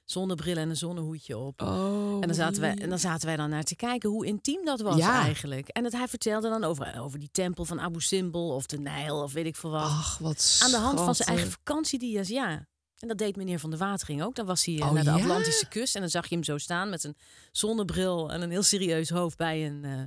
[0.05, 1.62] zonnebril en een zonnehoedje op.
[1.62, 4.64] Oh, En dan, zaten wij, en dan zaten wij dan naar te kijken hoe intiem
[4.64, 5.22] dat was Ja.
[5.22, 5.68] eigenlijk.
[5.68, 9.22] En dat hij vertelde dan over, over die tempel van Abu Simbel of de Nijl
[9.22, 9.83] of weet ik veel wat.
[9.83, 12.66] Ach, wat Aan de hand van zijn eigen vakantiedia's, ja.
[12.98, 14.35] En dat deed meneer Van der Watering ook.
[14.35, 15.16] Dan was hij eh, Oh, naar de ja?
[15.16, 17.16] Atlantische kust en dan zag je hem zo staan met een
[17.53, 20.03] zonnebril en een heel serieus hoofd bij een eh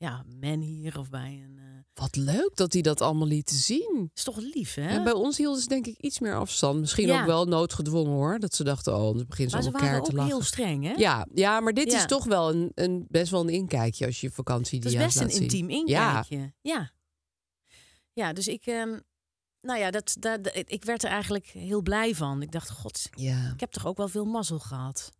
[0.00, 1.58] ja, menhier of bij een.
[1.58, 4.10] eh Wat leuk dat hij dat allemaal liet zien.
[4.14, 4.88] is toch lief, hè?
[4.88, 6.80] En bij ons hielden ze denk ik iets meer afstand.
[6.80, 7.20] Misschien Ja.
[7.20, 8.38] ook wel noodgedwongen hoor.
[8.38, 10.32] Dat ze dachten, oh, dan beginnen ze maar ze allemaal waren keihard te ook lachen.
[10.32, 10.92] heel streng, hè?
[11.02, 11.98] Ja, ja, maar dit Ja.
[11.98, 15.16] is toch wel een, een, best wel een inkijkje als je vakantie die is best
[15.16, 15.42] een laat zien.
[15.42, 16.52] intiem Ja, inkijkje.
[16.60, 16.90] Ja.
[18.12, 18.98] Ja, dus ik, ehm,
[19.60, 22.42] nou ja, dat, dat, dat- ik werd er eigenlijk heel blij van.
[22.42, 23.50] Ik dacht, god, ja.
[23.54, 25.10] ik heb toch ook wel veel mazzel gehad.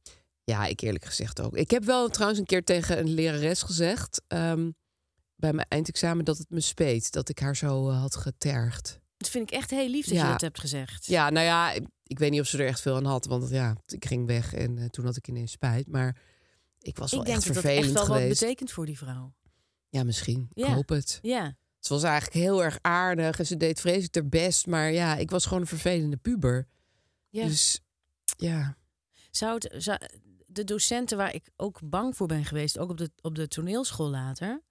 [0.50, 1.56] Ja, ik eerlijk gezegd ook.
[1.56, 4.22] Ik heb wel trouwens een keer tegen een lerares gezegd...
[4.26, 4.70] ehm,
[5.36, 7.12] bij mijn eindexamen dat het me speet.
[7.12, 9.00] Dat ik haar zo eh, had getergd.
[9.16, 10.24] Dat vind ik echt heel lief dat Ja.
[10.26, 11.06] je dat hebt gezegd.
[11.06, 13.26] Ja, nou ja, ik, ik weet niet of ze er echt veel aan had.
[13.26, 15.86] Want ja, ik ging weg en eh, toen had ik ineens spijt.
[15.88, 16.16] Maar
[16.80, 18.40] ik was wel ik denk echt dat dat vervelend echt wel wat geweest.
[18.40, 19.34] betekent voor die vrouw.
[19.88, 20.48] Ja, misschien.
[20.52, 21.18] Ik hoop het.
[21.22, 21.56] Ja.
[21.78, 24.66] Ze was eigenlijk heel erg aardig en ze deed vreselijk haar best.
[24.66, 26.68] Maar ja, ik was gewoon een vervelende puber.
[27.28, 27.46] ja.
[27.46, 27.80] Dus
[28.36, 28.76] ja,
[29.30, 29.98] Zou het, zou,
[30.52, 34.10] de docenten waar ik ook bang voor ben geweest, ook op de, op de toneelschool
[34.10, 34.62] later,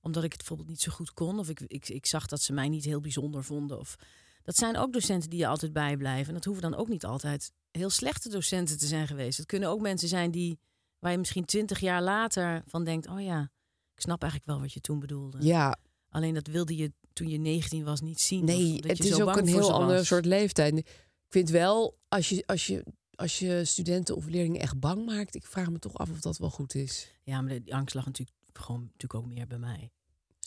[0.00, 2.52] omdat ik het bijvoorbeeld niet zo goed kon, of ik, ik, ik zag dat ze
[2.52, 3.78] mij niet heel bijzonder vonden.
[3.78, 3.96] Of,
[4.42, 6.28] dat zijn ook docenten die je altijd bijblijven.
[6.28, 9.36] En dat hoeven dan ook niet altijd heel slechte docenten te zijn geweest.
[9.36, 10.58] Het kunnen ook mensen zijn die,
[10.98, 13.50] waar je misschien twintig jaar later van denkt, oh ja,
[13.94, 15.38] ik snap eigenlijk wel wat je toen bedoelde.
[15.40, 18.44] ja Alleen dat wilde je toen je 19 was niet zien.
[18.44, 20.76] nee, het je is zo ook bang een heel ander soort leeftijd.
[20.76, 20.86] Ik
[21.28, 22.84] vind wel, als je, als je,
[23.16, 26.38] als je studenten of leerlingen echt bang maakt, ik vraag me toch af of dat
[26.38, 27.12] wel goed is.
[27.22, 29.90] Ja, maar die angst lag natuurlijk gewoon natuurlijk ook meer bij mij.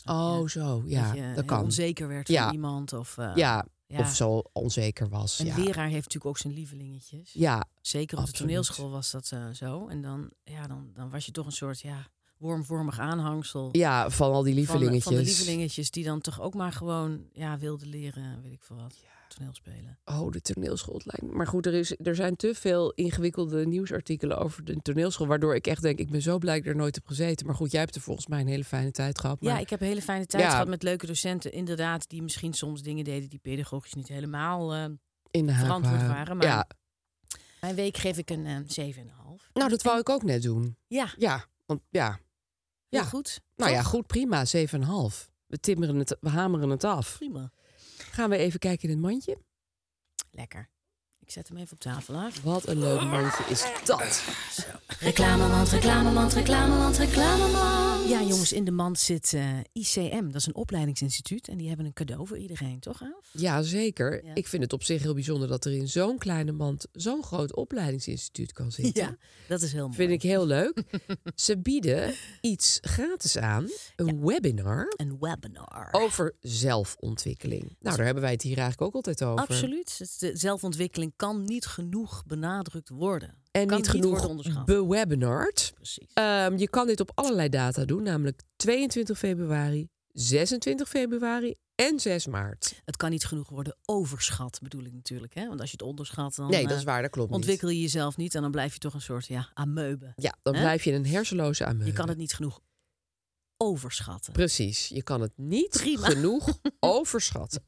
[0.05, 0.47] Oh, Ja.
[0.47, 1.63] zo, ja, dat heel kan.
[1.63, 2.43] onzeker werd Ja.
[2.43, 2.93] van iemand.
[2.93, 3.99] Of, eh, Ja, ja.
[3.99, 5.39] of zo onzeker was.
[5.39, 5.55] Een ja.
[5.57, 7.33] leraar heeft natuurlijk ook zijn lievelingetjes.
[7.33, 9.87] ja, Zeker op de toneelschool was dat eh, zo.
[9.87, 13.69] En dan, ja, dan, dan was je toch een soort ja, wormvormig aanhangsel.
[13.71, 15.03] ja, van al die van, lievelingetjes.
[15.03, 18.75] van de lievelingetjes die dan toch ook maar gewoon ja, wilden leren, weet ik veel
[18.75, 18.95] wat,
[19.27, 19.99] toneel spelen.
[20.05, 20.93] Oh, de toneelschool.
[20.95, 24.81] het lijkt me- Maar goed, er, is, er zijn te veel ingewikkelde nieuwsartikelen over de
[24.81, 25.27] toneelschool.
[25.27, 27.45] Waardoor ik echt denk, ik ben zo blij dat ik er nooit heb gezeten.
[27.45, 29.41] Maar goed, jij hebt er volgens mij een hele fijne tijd gehad.
[29.41, 30.49] Maar Ja, ik heb een hele fijne tijd Ja.
[30.49, 31.51] gehad met leuke docenten.
[31.51, 34.73] Inderdaad, die misschien soms dingen deden die pedagogisch niet helemaal...
[34.73, 34.85] eh,
[35.31, 36.67] in de haak verantwoord waren, maar- Ja,
[37.61, 39.49] mijn week geef ik een eh 7,5.
[39.53, 40.77] nou dat wou ik ook net doen.
[40.87, 42.19] Ja, Ja, want ja.
[42.89, 43.03] Ja.
[43.03, 43.41] goed.
[43.55, 44.45] Nou ja, goed, prima.
[44.45, 44.53] 7,5.
[45.47, 47.17] We timmeren het, we hameren het af.
[47.17, 47.51] Prima.
[47.97, 49.37] Gaan we even kijken in het mandje?
[50.31, 50.69] Lekker.
[51.27, 52.41] Ik zet hem even op tafel af.
[52.41, 54.23] Wat een leuk mandje is dat.
[54.99, 58.09] Reclamemand, reclamemand, reclamemand, reclamemand.
[58.09, 60.25] Ja, jongens, in de mand zit eh, ICM.
[60.25, 61.47] Dat is een opleidingsinstituut.
[61.47, 63.29] En die hebben een cadeau voor iedereen, toch, Aaf?
[63.31, 64.25] Ja, zeker.
[64.25, 64.35] Ja.
[64.35, 67.55] Ik vind het op zich heel bijzonder dat er in zo'n kleine mand zo'n groot
[67.55, 69.17] opleidingsinstituut kan zitten.
[69.47, 69.95] dat is heel mooi.
[69.95, 70.83] Vind ik heel leuk.
[71.35, 73.69] Ze bieden iets gratis aan.
[73.95, 75.87] Een webinar Een webinar.
[75.91, 77.75] over zelfontwikkeling.
[77.79, 79.45] Nou, daar hebben wij het hier eigenlijk ook altijd over.
[79.45, 79.95] Absoluut.
[79.97, 83.35] Het- De zelfontwikkeling kan niet genoeg benadrukt worden.
[83.51, 84.65] En kan niet worden genoeg onderschat.
[84.65, 85.71] bewebinard.
[85.75, 86.11] Precies.
[86.13, 92.27] Ehm, je kan dit op allerlei data doen, namelijk 22 februari, 26 februari en 6
[92.27, 92.81] maart.
[92.85, 95.33] Het kan niet genoeg worden overschat, bedoel ik natuurlijk.
[95.33, 95.47] Hè?
[95.47, 97.37] Want als je het onderschat, dan nee, dat eh, is waar, dat klopt niet.
[97.37, 98.35] ontwikkel je jezelf niet.
[98.35, 100.13] En dan blijf je toch een soort ja, ameube.
[100.15, 100.61] Ja, dan Hè?
[100.61, 102.59] blijf je een hersenloze aan Je kan het niet genoeg
[103.57, 104.33] overschatten.
[104.33, 106.07] Precies, je kan het niet Prima.
[106.09, 107.61] genoeg overschatten.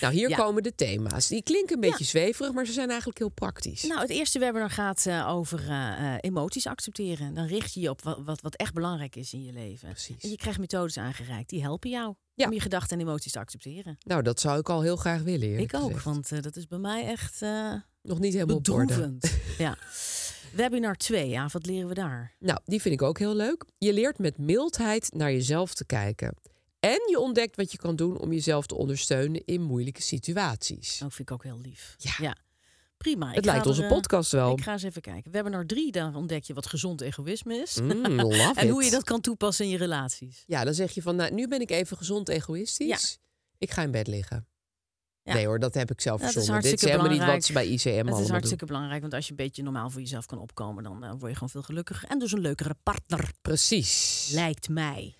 [0.00, 0.36] Nou, hier Ja.
[0.36, 1.26] komen de thema's.
[1.28, 3.82] Die klinken een beetje zweverig, maar ze zijn eigenlijk heel praktisch.
[3.82, 7.34] Nou, het eerste webinar gaat eh, over eh, eh, emoties accepteren.
[7.34, 9.88] Dan richt je je op wat, wat, wat echt belangrijk is in je leven.
[9.90, 10.16] Precies.
[10.22, 12.46] En je krijgt methodes aangereikt die helpen jou Ja.
[12.46, 13.96] om je gedachten en emoties te accepteren.
[14.00, 15.58] Nou, dat zou ik al heel graag willen.
[15.58, 16.04] ik ook, gezegd.
[16.04, 17.40] want dat is bij mij echt
[18.02, 18.86] Nog niet helemaal op orde.
[18.86, 19.32] bedroevend.
[19.58, 19.76] ja.
[20.54, 22.34] Webinar 2, ja, wat leren we daar?
[22.38, 23.64] Nou, die vind ik ook heel leuk.
[23.78, 26.36] Je leert met mildheid naar jezelf te kijken.
[26.80, 30.98] En je ontdekt wat je kan doen om jezelf te ondersteunen in moeilijke situaties.
[30.98, 31.96] Dat vind ik ook heel lief.
[31.98, 32.36] Ja.
[32.96, 33.28] Prima.
[33.28, 34.52] Ik Het lijkt onze eh, podcast wel.
[34.52, 35.32] Ik ga eens even kijken.
[35.32, 37.80] Webinar 3, daar ontdek je wat gezond egoïsme is.
[37.80, 37.90] Mm,
[38.54, 40.44] en hoe je dat kan toepassen in je relaties.
[40.46, 43.18] Ja, dan zeg je van, nou, nu ben ik even gezond egoïstisch.
[43.58, 44.46] Ik ga in bed liggen.
[45.24, 45.34] Ja.
[45.34, 46.62] Nee hoor, dat heb ik zelf is verzonnen.
[46.62, 49.30] Dit is helemaal niet wat ze bij ICM Het is hartstikke belangrijk, want als je
[49.30, 52.08] een beetje normaal voor jezelf kan opkomen, dan eh, word je gewoon veel gelukkiger.
[52.08, 53.30] En dus een leukere partner.
[53.42, 54.30] Precies.
[54.32, 55.14] lijkt mij.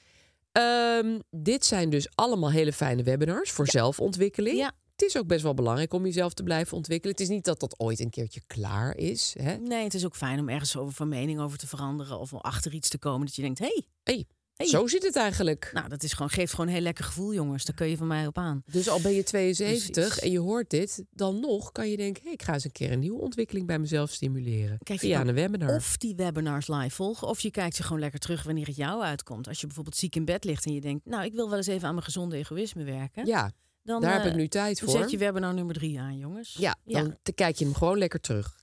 [0.53, 4.57] Ehm, dit zijn dus allemaal hele fijne webinars voor zelfontwikkeling.
[4.57, 4.73] Ja.
[4.97, 7.13] Het is ook best wel belangrijk om jezelf te blijven ontwikkelen.
[7.13, 9.35] Het is niet dat dat ooit een keertje klaar is.
[9.39, 9.57] Hè?
[9.57, 12.39] Nee, het is ook fijn om ergens over van mening over te veranderen of om
[12.39, 14.67] achter iets te komen dat je denkt, hé, hey, Hey, Hey.
[14.67, 15.71] Zo zit het eigenlijk.
[15.73, 17.65] Nou, dat is gewoon, geeft gewoon een heel lekker gevoel, jongens.
[17.65, 18.63] Daar kun je van mij op aan.
[18.71, 20.19] Dus al ben je 72 Precies.
[20.23, 22.93] en je hoort dit, dan nog kan je denken: hey, ik ga eens een keer
[22.93, 24.79] een nieuwe ontwikkeling bij mezelf stimuleren.
[24.83, 25.75] Kijk, je via kan een webinar.
[25.75, 29.03] Of die webinars live volgen, of je kijkt ze gewoon lekker terug wanneer het jou
[29.03, 29.49] uitkomt.
[29.49, 31.67] Als je bijvoorbeeld ziek in bed ligt en je denkt, nou, ik wil wel eens
[31.67, 33.27] even aan mijn gezonde egoïsme werken.
[33.27, 34.89] ja, dan, daar heb eh, ik nu tijd voor.
[34.89, 36.55] zet je webinar nummer drie aan, jongens.
[36.59, 38.63] Ja, dan te- kijk je hem gewoon lekker terug.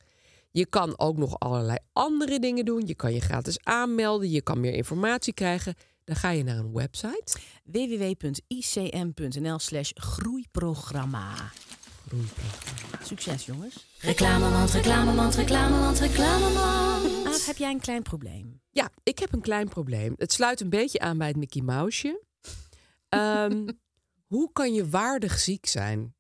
[0.52, 2.84] Je kan ook nog allerlei andere dingen doen.
[2.86, 4.30] Je kan je gratis aanmelden.
[4.30, 5.76] Je kan meer informatie krijgen.
[6.04, 7.38] Dan ga je naar een website.
[7.64, 11.52] www.icm.nl slash groeiprogramma.
[13.04, 13.88] Succes, jongens.
[14.00, 17.26] Reclamemand, reclamemand, reclamemand, reclamemand.
[17.26, 18.62] Aaf, heb jij een klein probleem?
[18.70, 20.14] Ja, ik heb een klein probleem.
[20.18, 22.24] Het sluit een beetje aan bij het Mickey Mouseje.
[23.10, 23.68] Ehm,
[24.34, 26.16] hoe kan je waardig ziek zijn?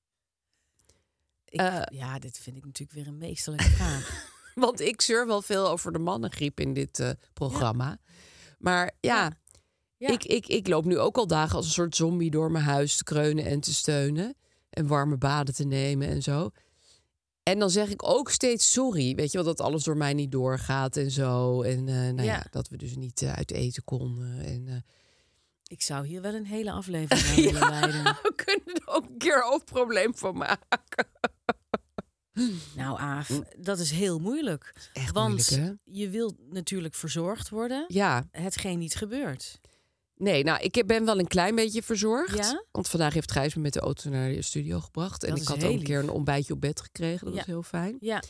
[1.52, 1.82] Ik, Eh.
[1.86, 4.30] ja, dit vind ik natuurlijk weer een meesterlijke vraag.
[4.56, 7.98] Want ik zeur wel veel over de mannengriep in dit eh, programma.
[8.58, 9.32] Maar ja,
[9.98, 10.10] Ja.
[10.10, 12.96] Ik, ik, ik loop nu ook al dagen als een soort zombie door mijn huis
[12.98, 14.36] te kreunen en te steunen.
[14.70, 16.50] En warme baden te nemen en zo.
[17.44, 19.16] En dan zeg ik ook steeds sorry.
[19.16, 21.62] Weet je wel, dat alles door mij niet doorgaat en zo.
[21.62, 22.46] En eh, nou ja.
[22.52, 24.40] Dat we dus niet uit eten konden.
[24.46, 24.86] En,
[25.68, 28.04] Ik zou hier wel een hele aflevering aan willen wijden.
[28.04, 31.08] we kunnen er ook een keer een hoofdprobleem van maken.
[32.76, 34.74] Nou, Aaf, dat is heel moeilijk.
[34.94, 37.86] Echt Want moeilijk, je wilt natuurlijk verzorgd worden.
[37.88, 39.60] Ja, Hetgeen niet gebeurt.
[40.16, 42.38] nee, nou, ik ben wel een klein beetje verzorgd.
[42.38, 42.64] Ja?
[42.72, 45.24] Want vandaag heeft Gijs me met de auto naar de studio gebracht.
[45.24, 47.26] En ik had ook een keer een ontbijtje op bed gekregen.
[47.26, 47.40] Dat Ja.
[47.40, 47.98] was heel fijn.
[48.00, 48.24] Ja,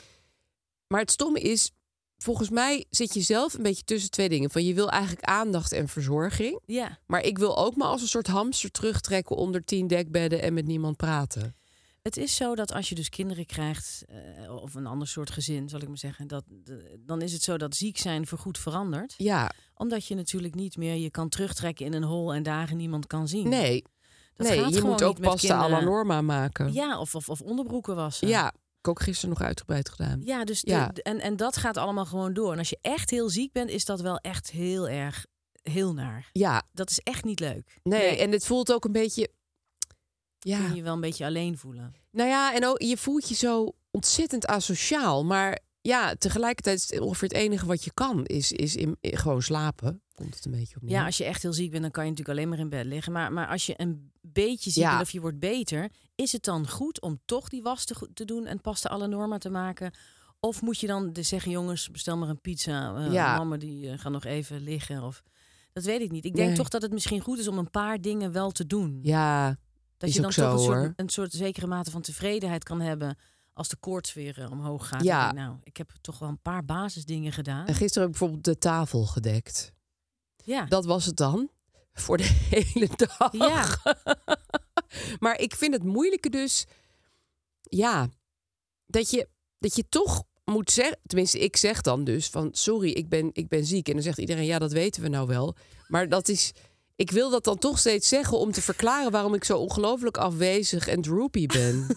[0.87, 1.71] Maar het stomme is,
[2.17, 4.49] volgens mij zit je zelf een beetje tussen twee dingen.
[4.51, 6.59] Van je wil eigenlijk aandacht en verzorging.
[6.65, 6.99] ja.
[7.07, 10.65] Maar ik wil ook maar als een soort hamster terugtrekken onder tien dekbedden en met
[10.65, 11.55] niemand praten.
[12.01, 15.69] Het is zo dat als je dus kinderen krijgt, eh, of een ander soort gezin,
[15.69, 19.13] zal ik maar zeggen, dat, de- dan is het zo dat ziek zijn voorgoed verandert.
[19.17, 23.07] Ja, Omdat je natuurlijk niet meer je kan terugtrekken in een hol en dagen niemand
[23.07, 23.49] kan zien.
[23.49, 23.83] nee.
[24.35, 25.85] dat nee, gaat je moet ook pasta alla kinderen.
[25.85, 26.73] norma maken.
[26.73, 28.27] Ja, of, of, of onderbroeken wassen.
[28.27, 30.21] Ja, ik ook gisteren nog uitgebreid gedaan.
[30.23, 30.87] Ja, dus Ja.
[30.87, 32.51] de- en, en dat gaat allemaal gewoon door.
[32.51, 35.25] En als je echt heel ziek bent, is dat wel echt heel erg
[35.61, 36.29] heel naar.
[36.31, 37.79] Ja, Dat is echt niet leuk.
[37.83, 39.31] nee, en het voelt ook een beetje...
[40.41, 41.93] Kun Ja, je je wel een beetje alleen voelen.
[42.11, 45.25] nou ja, en ook, je voelt je zo ontzettend asociaal.
[45.25, 49.41] Maar ja, tegelijkertijd is het ongeveer het enige wat je kan, is, is in, gewoon
[49.41, 50.01] slapen.
[50.15, 50.91] Komt het een beetje op neer.
[50.91, 52.85] Ja, als je echt heel ziek bent, dan kan je natuurlijk alleen maar in bed
[52.85, 53.13] liggen.
[53.13, 54.89] Maar, maar als je een beetje ziek Ja.
[54.89, 58.45] bent of je wordt beter, is het dan goed om toch die was te, doen
[58.45, 59.93] en pasta alle norma te maken?
[60.39, 62.95] Of moet je dan de- zeggen, jongens, bestel maar een pizza.
[62.95, 63.37] eh, Ja.
[63.37, 65.03] Mama die eh, gaat nog even liggen.
[65.03, 65.23] Of,
[65.73, 66.25] dat weet ik niet.
[66.25, 66.57] Ik denk Nee.
[66.57, 68.99] toch dat het misschien goed is om een paar dingen wel te doen.
[69.01, 69.57] Ja,
[70.01, 73.17] dat is je dan toch een, soort, een soort zekere mate van tevredenheid kan hebben
[73.53, 75.03] als de koorts weer eh, omhoog gaat.
[75.03, 75.29] Ja.
[75.29, 77.65] Ik nou, ik heb toch wel een paar basisdingen gedaan.
[77.67, 79.71] en gisteren heb ik bijvoorbeeld de tafel gedekt.
[80.43, 80.65] Ja.
[80.65, 81.49] Dat was het dan.
[81.93, 83.31] Voor de hele dag.
[83.31, 83.77] Ja.
[85.23, 86.65] maar ik vind het moeilijke dus...
[87.61, 88.09] Ja,
[88.85, 90.99] dat je, dat je toch moet zeggen...
[91.05, 92.49] Tenminste, ik zeg dan dus van...
[92.51, 93.87] Sorry, ik ben, ik ben ziek.
[93.87, 95.55] En dan zegt iedereen, ja, dat weten we nou wel.
[95.87, 96.51] Maar dat is...
[97.01, 99.11] Ik wil dat dan toch steeds zeggen om te verklaren...
[99.11, 101.87] waarom ik zo ongelooflijk afwezig en droopy ben.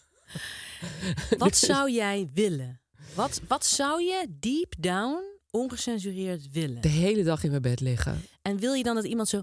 [1.38, 2.80] Wat zou jij willen?
[3.14, 6.82] Wat, wat zou je deep down ongecensureerd willen?
[6.82, 8.26] De hele dag in mijn bed liggen.
[8.42, 9.42] En wil je dan dat iemand zo...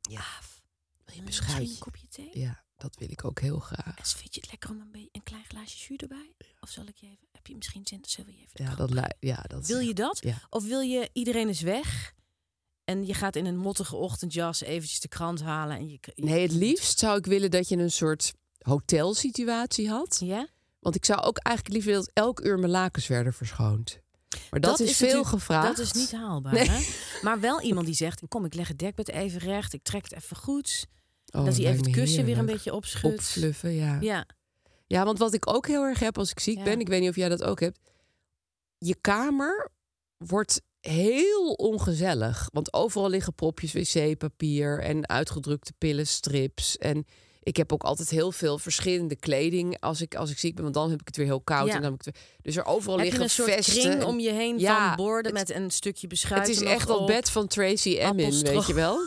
[0.00, 0.24] Ja,
[1.04, 1.60] wil je "Eh, beschuitje?
[1.60, 2.42] Misschien een kopje thee?
[2.42, 3.96] Ja, dat wil ik ook heel graag.
[3.98, 6.34] En vind je het lekker om een, beetje, een klein glaasje jus erbij?
[6.60, 7.28] Of zal ik je even...
[7.32, 8.00] Heb je misschien zin?
[8.02, 8.64] Zullen we je even...
[8.64, 10.18] Ja, dat, ja, dat Wil je dat?
[10.22, 10.46] Ja.
[10.50, 12.14] Of wil je iedereen is weg...
[12.84, 15.76] En je gaat in een mottige ochtendjas eventjes de krant halen.
[15.76, 20.20] En je, je- Nee, het liefst zou ik willen dat je een soort hotelsituatie had.
[20.24, 20.48] Ja?
[20.80, 24.02] Want ik zou ook eigenlijk liever dat elk uur mijn lakens werden verschoond.
[24.50, 25.76] Maar dat, is, veel gevraagd.
[25.76, 26.52] Dat is niet haalbaar.
[26.52, 26.68] Nee.
[26.68, 26.82] Hè?
[27.22, 29.72] Maar wel iemand die zegt: Kom, ik leg het dekbed even recht.
[29.72, 30.86] Ik trek het even goed.
[31.30, 33.14] Oh, dat hij even het kussen weer een beetje opschudt.
[33.14, 33.98] Opfluffen, ja.
[34.00, 34.26] ja.
[34.86, 36.64] Ja, want wat ik ook heel erg heb als ik ziek Ja.
[36.64, 36.80] ben...
[36.80, 37.78] ik weet niet of jij dat ook hebt...
[38.78, 39.70] je kamer
[40.16, 42.48] wordt heel ongezellig.
[42.52, 44.80] Want overal liggen propjes wc-papier...
[44.80, 46.78] en uitgedrukte pillenstrips.
[46.78, 47.06] En
[47.42, 49.80] ik heb ook altijd heel veel verschillende kleding...
[49.80, 51.66] als ik, als ik ziek ben, want dan heb ik het weer heel koud.
[51.68, 51.74] Ja.
[51.74, 53.80] En dan heb ik het weer- dus er overal heb je liggen een soort vesten.
[53.82, 56.46] kring en- om je heen Ja, van borden met een stukje beschuit.
[56.48, 58.98] Het is echt dat bed van Tracy Emin, weet je wel?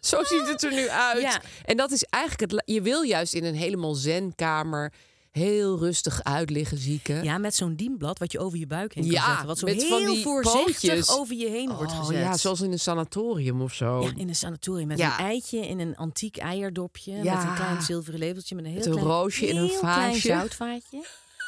[0.00, 1.20] Zo ziet het er nu uit.
[1.22, 1.40] Ja.
[1.64, 2.62] En dat is eigenlijk het.
[2.64, 4.92] Je wil juist in een helemaal zenkamer
[5.34, 7.24] heel rustig uitliggen, zieken.
[7.24, 9.46] Ja, met zo'n dienblad wat je over je buik heen Ja, kan zetten.
[9.46, 11.10] Wat zo met heel van die voorzichtig pootjes.
[11.10, 12.16] over je heen wordt Oh, gezet.
[12.18, 14.02] ja, zoals in een sanatorium of zo.
[14.02, 15.18] Ja, in een sanatorium met Ja.
[15.18, 17.12] een eitje in een antiek eierdopje.
[17.22, 17.34] Ja.
[17.34, 18.54] Met een klein zilveren lepeltje.
[18.54, 20.28] Met een heel Met een klein, roosje in een heel klein vaasje.
[20.28, 21.04] zoutvaatje.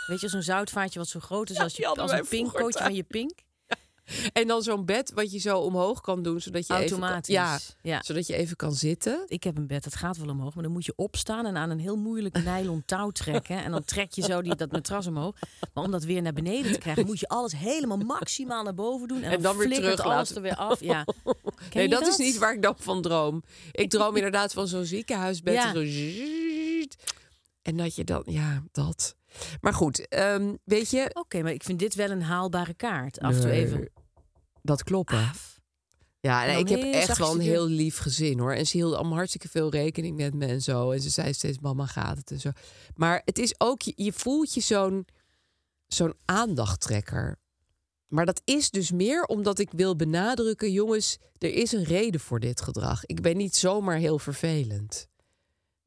[0.06, 3.02] Weet je, zo'n zoutvaatje wat zo groot is als, je, als een pinkpootje van je
[3.02, 3.32] pink.
[4.32, 7.34] En dan zo'n bed wat je zo omhoog kan doen, zodat je Automatisch.
[7.34, 8.02] Even, kan, ja, Ja.
[8.02, 9.24] zodat je even kan zitten.
[9.26, 11.70] Ik heb een bed, dat gaat wel omhoog, maar dan moet je opstaan en aan
[11.70, 13.64] een heel moeilijk nylon touw trekken.
[13.64, 15.34] En dan trek je zo die, dat matras omhoog.
[15.74, 19.08] Maar om dat weer naar beneden te krijgen, moet je alles helemaal maximaal naar boven
[19.08, 19.22] doen.
[19.22, 20.80] En, En dan weer terug alles er weer af.
[20.80, 21.04] Ja.
[21.72, 23.42] Nee, dat, is niet waar ik dan van droom.
[23.72, 25.54] Ik droom inderdaad van zo'n ziekenhuisbed.
[25.54, 25.72] Ja.
[25.72, 27.12] Zo zzzzt.
[27.62, 29.16] en dat je dan, ja, dat.
[29.60, 33.20] Maar goed, ehm, weet je, Oké, maar ik vind dit wel een haalbare kaart.
[33.20, 33.90] Af en toe even
[34.62, 35.18] dat kloppen.
[35.18, 35.54] af.
[36.20, 38.52] Ja, nee, ik heb echt wel een heel lief gezin hoor.
[38.52, 40.90] En ze hielden allemaal hartstikke veel rekening met me en zo.
[40.90, 42.50] En ze zei steeds, mama gaat het en zo.
[42.94, 45.06] Maar het is ook, je, je voelt je zo'n
[45.86, 47.36] zo'n aandachttrekker.
[48.06, 52.40] Maar dat is dus meer omdat ik wil benadrukken, jongens, er is een reden voor
[52.40, 53.04] dit gedrag.
[53.04, 55.08] Ik ben niet zomaar heel vervelend.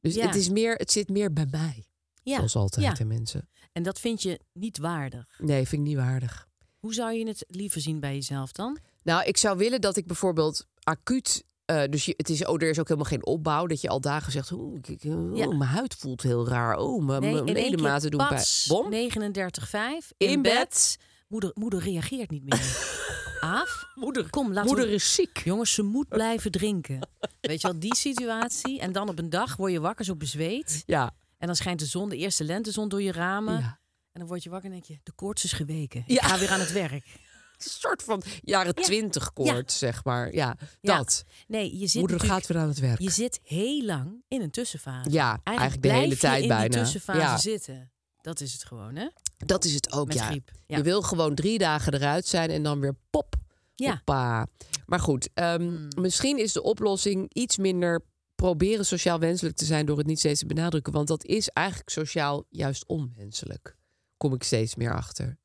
[0.00, 0.26] Dus Ja.
[0.26, 1.84] het, is meer, het zit meer bij mij.
[2.22, 2.36] Ja.
[2.36, 2.94] Zoals altijd, ja.
[2.98, 3.48] hè, mensen.
[3.72, 5.26] En dat vind je niet waardig.
[5.38, 6.48] Nee, vind ik niet waardig.
[6.78, 8.78] Hoe zou je het liever zien bij jezelf dan?
[9.02, 11.44] Nou, ik zou willen dat ik bijvoorbeeld acuut.
[11.64, 13.66] eh, dus je, het is, oh, er is ook helemaal geen opbouw.
[13.66, 15.46] Dat je al dagen zegt: oh, ik- ik- oh, Ja.
[15.46, 16.76] mijn huid voelt heel raar.
[16.76, 18.34] Oh, mijn, keer, ledematen doen pijn.
[18.34, 18.90] pats, Bom.
[18.90, 20.52] 39,5 In in, bed.
[20.58, 20.96] bed.
[21.28, 22.88] Moeder, moeder reageert niet meer.
[23.40, 23.84] Af.
[23.94, 25.38] Moeder, Kom, laten moeder we- is ziek.
[25.44, 27.08] Jongens, ze moet blijven drinken.
[27.40, 28.80] Weet je wel, die situatie.
[28.80, 30.82] En dan op een dag word je wakker zo bezweet.
[30.86, 31.14] Ja.
[31.40, 33.58] En dan schijnt de zon, de eerste lentezon door je ramen.
[33.58, 33.78] ja.
[34.12, 36.04] En dan word je wakker en denk je, de koorts is geweken.
[36.06, 36.14] Ja.
[36.14, 37.04] Ik ga weer aan het werk.
[37.60, 38.82] Een soort van jaren Ja.
[38.82, 40.34] twintig koorts, zeg maar.
[40.34, 40.96] Ja, Ja.
[40.96, 41.24] dat.
[41.46, 43.00] Nee, je zit Moeder gaat weer aan het werk.
[43.00, 45.10] Je zit heel lang in een tussenfase.
[45.10, 46.68] Ja, eigenlijk de hele tijd in bijna.
[46.68, 47.36] die tussenfase Ja.
[47.38, 47.90] zitten.
[48.20, 49.08] Dat is het gewoon, hè?
[49.36, 50.24] Dat is het ook, Met ja.
[50.26, 50.76] griep, ja.
[50.76, 53.34] Je wil gewoon drie dagen eruit zijn en dan weer pop.
[53.74, 53.90] Ja.
[53.90, 54.46] Hoppa.
[54.86, 55.88] Maar goed, ehm, Hmm.
[56.00, 58.00] misschien is de oplossing iets minder
[58.40, 60.92] proberen sociaal wenselijk te zijn door het niet steeds te benadrukken.
[60.92, 63.76] Want dat is eigenlijk sociaal juist onwenselijk.
[64.16, 65.38] Kom ik steeds meer achter.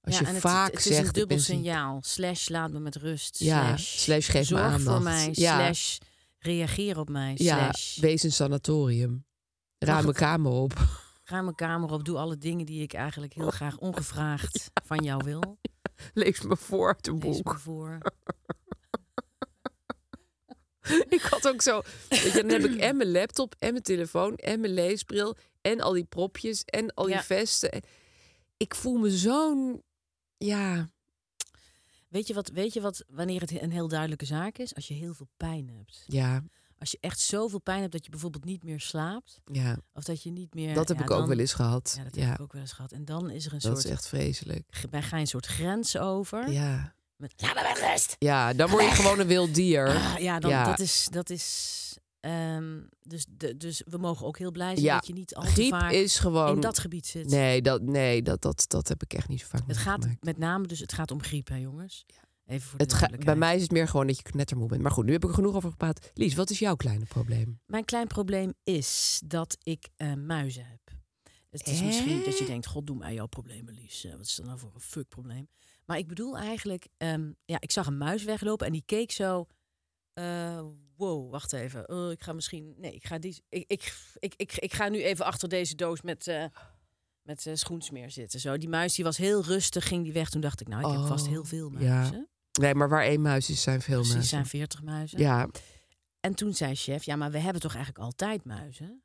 [0.00, 1.00] Als ja, je het, vaak het zegt.
[1.00, 1.98] is een dubbel signaal.
[2.02, 3.38] Slash laat me met rust.
[3.38, 5.02] Ja, slash, slash geef me zorg voor aandacht.
[5.02, 5.28] mij.
[5.32, 5.54] Ja.
[5.56, 5.98] Slash
[6.38, 7.34] reageer op mij.
[7.36, 9.24] Ja, Slash wees een sanatorium.
[9.78, 10.72] Ruim mijn het- kamer op.
[11.22, 12.04] ga mijn kamer op.
[12.04, 15.58] Doe alle dingen die ik eigenlijk heel graag ongevraagd van jou wil.
[16.14, 17.52] Lees me voor uit een Lees boek.
[17.52, 17.98] me voor.
[21.08, 21.82] Ik had ook zo.
[22.08, 25.80] Weet je, dan heb ik en mijn laptop en mijn telefoon en mijn leesbril en
[25.80, 27.22] al die propjes en al die Ja.
[27.22, 27.70] vesten.
[27.70, 27.82] En
[28.56, 29.82] Ik voel me zo'n.
[30.36, 30.90] Ja,
[32.08, 34.74] Weet je, wat, weet je wat, wanneer het een heel duidelijke zaak is?
[34.74, 36.04] Als je heel veel pijn hebt.
[36.06, 36.42] ja,
[36.78, 39.40] Als je echt zoveel pijn hebt dat je bijvoorbeeld niet meer slaapt.
[39.52, 39.76] ja.
[39.92, 40.74] Of dat je niet meer...
[40.74, 41.94] Dat heb ja, ik ook wel eens gehad.
[41.98, 42.92] Ja, dat Ja, heb ik ook wel eens gehad.
[42.92, 43.84] En dan is er een dat soort...
[43.84, 44.84] is echt vreselijk.
[44.90, 46.50] Wij gaan een soort grens over.
[46.50, 46.94] Ja.
[47.16, 48.16] Laat me met rust!
[48.18, 49.88] ja, dan word je gewoon een wild dier.
[49.88, 50.64] Ah, ja, dan, Ja.
[50.64, 51.08] dat is...
[51.10, 51.74] Dat is
[52.20, 55.42] ehm, dus, de, dus we mogen ook heel blij zijn Ja, dat je niet al
[55.54, 56.54] te vaak is gewoon.
[56.54, 57.28] in dat gebied zit.
[57.30, 60.38] Nee, dat, nee dat, dat, dat heb ik echt niet zo vaak Het gaat met
[60.38, 62.04] name dus het gaat om griep, hè jongens?
[62.46, 64.82] Even voor de Het ga- bij mij is het meer gewoon dat je knettermoe bent.
[64.82, 66.10] Maar goed, nu heb ik er genoeg over gepraat.
[66.14, 67.60] Lies, wat is jouw kleine probleem?
[67.66, 70.80] Mijn klein probleem is dat ik eh, muizen heb.
[71.50, 74.04] Het is misschien dat je denkt, god doe mij jouw problemen, Lies.
[74.04, 75.48] Eh, wat is dat nou voor een fuck probleem?
[75.86, 79.46] Maar ik bedoel eigenlijk, ehm, ja, ik zag een muis weglopen en die keek zo...
[80.12, 80.60] eh,
[80.96, 81.88] wow, wacht even.
[81.88, 82.74] Oh, ik ga misschien...
[82.78, 86.02] Nee, ik ga, die, ik, ik, ik, ik, ik ga nu even achter deze doos
[86.02, 86.44] met, eh,
[87.22, 88.40] met eh, schoensmeer zitten.
[88.40, 88.56] Zo.
[88.58, 90.30] Die muis die was heel rustig, ging die weg.
[90.30, 91.94] Toen dacht ik, nou, ik heb vast Oh, heel veel ja.
[91.94, 92.28] muizen.
[92.60, 94.30] Nee, maar waar één muis is, zijn veel Precies, muizen.
[94.30, 95.18] zijn 40 muizen.
[95.18, 95.48] Ja,
[96.20, 99.02] En toen zei chef, ja, maar we hebben toch eigenlijk altijd muizen?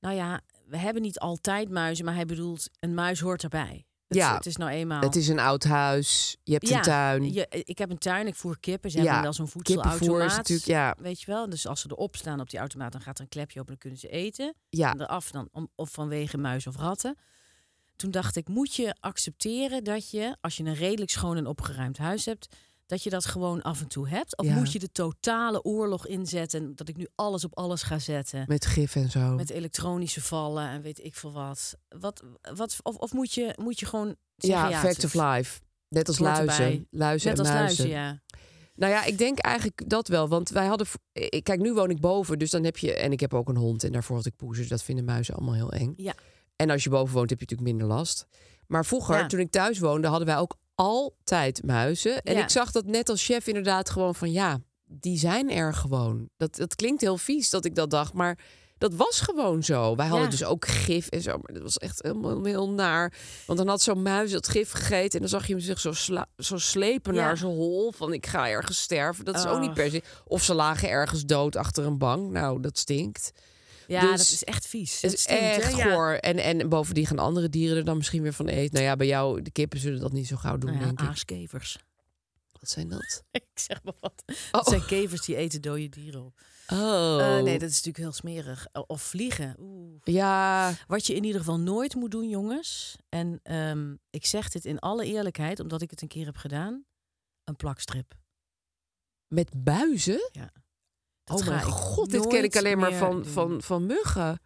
[0.00, 3.86] Nou ja, we hebben niet altijd muizen, maar hij bedoelt, een muis hoort erbij.
[4.10, 5.00] Het, Ja, het is nou eenmaal...
[5.00, 6.36] het is een oud huis.
[6.42, 7.32] Je hebt ja, een tuin.
[7.32, 8.90] je- ik heb een tuin, ik voer kippen.
[8.90, 10.36] Ze Ja, hebben wel zo'n voedselautomaat.
[10.36, 13.16] natuurlijk, ja, Weet je wel, dus als ze erop staan op die automaat, dan gaat
[13.16, 14.54] er een klepje open, dan kunnen ze eten.
[14.68, 17.16] ja, En eraf dan, om, of vanwege muis of ratten.
[17.96, 21.98] Toen dacht ik, moet je accepteren dat je, als je een redelijk schoon en opgeruimd
[21.98, 22.56] huis hebt,
[22.90, 24.36] dat je dat gewoon af en toe hebt?
[24.36, 24.54] Of Ja.
[24.54, 28.44] moet je de totale oorlog inzetten, dat ik nu alles op alles ga zetten?
[28.48, 29.34] met gif en zo.
[29.34, 31.74] Met elektronische vallen en weet ik veel wat.
[31.88, 32.22] wat,
[32.54, 35.60] wat of, of moet, je, moet je gewoon zeggen, ja, ja, fact of life.
[35.88, 36.48] Net als luizen.
[36.64, 36.86] erbij.
[36.90, 37.88] Luizen Net en als muizen.
[37.88, 38.20] luizen, ja.
[38.74, 40.28] Nou ja, ik denk eigenlijk dat wel.
[40.28, 40.86] Want wij hadden...
[40.86, 42.38] v- ik- Kijk, nu woon ik boven.
[42.38, 42.94] Dus dan heb je...
[42.94, 43.84] En ik heb ook een hond.
[43.84, 44.68] En daarvoor had ik poezen.
[44.68, 45.92] Dat vinden muizen allemaal heel eng.
[45.96, 46.14] Ja.
[46.56, 48.26] En als je boven woont, heb je natuurlijk minder last.
[48.66, 49.26] Maar vroeger, Ja.
[49.26, 52.22] toen ik thuis woonde, hadden wij ook altijd muizen.
[52.22, 52.42] En Ja.
[52.42, 54.32] ik zag dat net als chef inderdaad gewoon van...
[54.32, 56.28] Ja, die zijn er gewoon.
[56.36, 58.12] Dat, dat klinkt heel vies dat ik dat dacht.
[58.12, 58.38] Maar
[58.78, 59.96] dat was gewoon zo.
[59.96, 60.30] Wij hadden Ja.
[60.30, 61.30] dus ook gif en zo.
[61.30, 63.12] Maar dat was echt helemaal heel naar.
[63.46, 65.12] Want dan had zo'n muis dat gif gegeten.
[65.12, 67.20] En dan zag je hem zich zo, sla- zo slepen Ja.
[67.20, 67.92] naar zijn hol.
[67.92, 69.24] Van ik ga ergens sterven.
[69.24, 70.02] Dat is ook niet per se.
[70.26, 72.30] Of ze lagen ergens dood achter een bank.
[72.30, 73.30] Nou, dat stinkt.
[73.90, 75.00] Ja, Dus dat is echt vies.
[75.00, 75.48] Het is stinkt, hè?
[75.48, 75.92] echt Ja.
[75.94, 76.12] goor.
[76.12, 78.72] En, en bovendien gaan andere dieren er dan misschien weer van eten.
[78.74, 81.00] Nou ja, bij jou, de kippen zullen dat niet zo gauw doen, Nou ja, denk
[81.00, 81.06] ik.
[81.06, 81.78] aaskevers.
[82.60, 83.22] Wat zijn dat?
[83.30, 84.22] ik zeg maar wat.
[84.26, 84.34] Oh.
[84.50, 86.40] Dat zijn kevers die eten dode dieren op.
[86.72, 87.36] Oh.
[87.36, 88.66] Eh, nee, dat is natuurlijk heel smerig.
[88.86, 89.56] Of vliegen.
[89.60, 90.00] Oeh.
[90.04, 92.96] Ja, Wat je in ieder geval nooit moet doen, jongens.
[93.08, 96.84] En ehm, ik zeg dit in alle eerlijkheid, omdat ik het een keer heb gedaan.
[97.44, 98.14] Een plakstrip.
[99.26, 100.30] met buizen?
[101.30, 103.24] Dat oh mijn god, dit ken ik alleen maar van, doen.
[103.24, 104.40] van, van muggen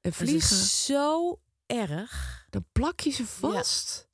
[0.00, 0.56] en vliegen.
[0.56, 2.46] is zo erg.
[2.50, 4.08] Dan plak je ze vast.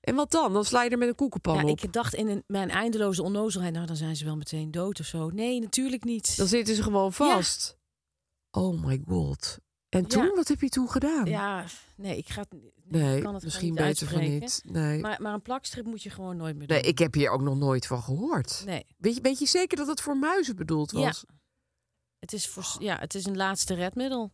[0.00, 0.52] En wat dan?
[0.52, 1.80] Dan sla je er met een koekenpan Ja, op.
[1.80, 5.06] ik dacht in een, mijn eindeloze onnozelheid, nou dan zijn ze wel meteen dood of
[5.06, 5.30] zo.
[5.30, 6.36] Nee, natuurlijk niet.
[6.36, 7.76] Dan zitten ze gewoon vast.
[8.50, 9.58] Oh my god.
[9.88, 11.26] En toen, wat heb je toen gedaan?
[11.26, 11.64] Ja,
[11.96, 12.60] nee, ik ga het,
[12.92, 14.62] nee, het misschien beter van niet.
[14.64, 15.00] Nee.
[15.00, 16.76] Maar, maar een plakstrip moet je gewoon nooit meer doen.
[16.76, 18.62] nee, ik heb hier ook nog nooit van gehoord.
[18.66, 20.98] Nee, Weet, je, weet je zeker dat het voor muizen bedoeld Ja.
[20.98, 21.24] was?
[22.18, 24.32] het is, voor, ja, het is een laatste redmiddel.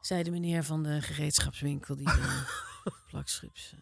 [0.00, 2.44] Zei de meneer van de gereedschapswinkel die de
[3.10, 3.72] plakstrips...
[3.72, 3.78] eh,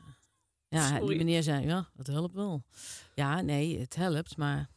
[0.68, 1.06] ja, Sorry.
[1.06, 2.62] die meneer zei, ja, dat helpt wel.
[3.14, 4.68] Ja, nee, het helpt, maar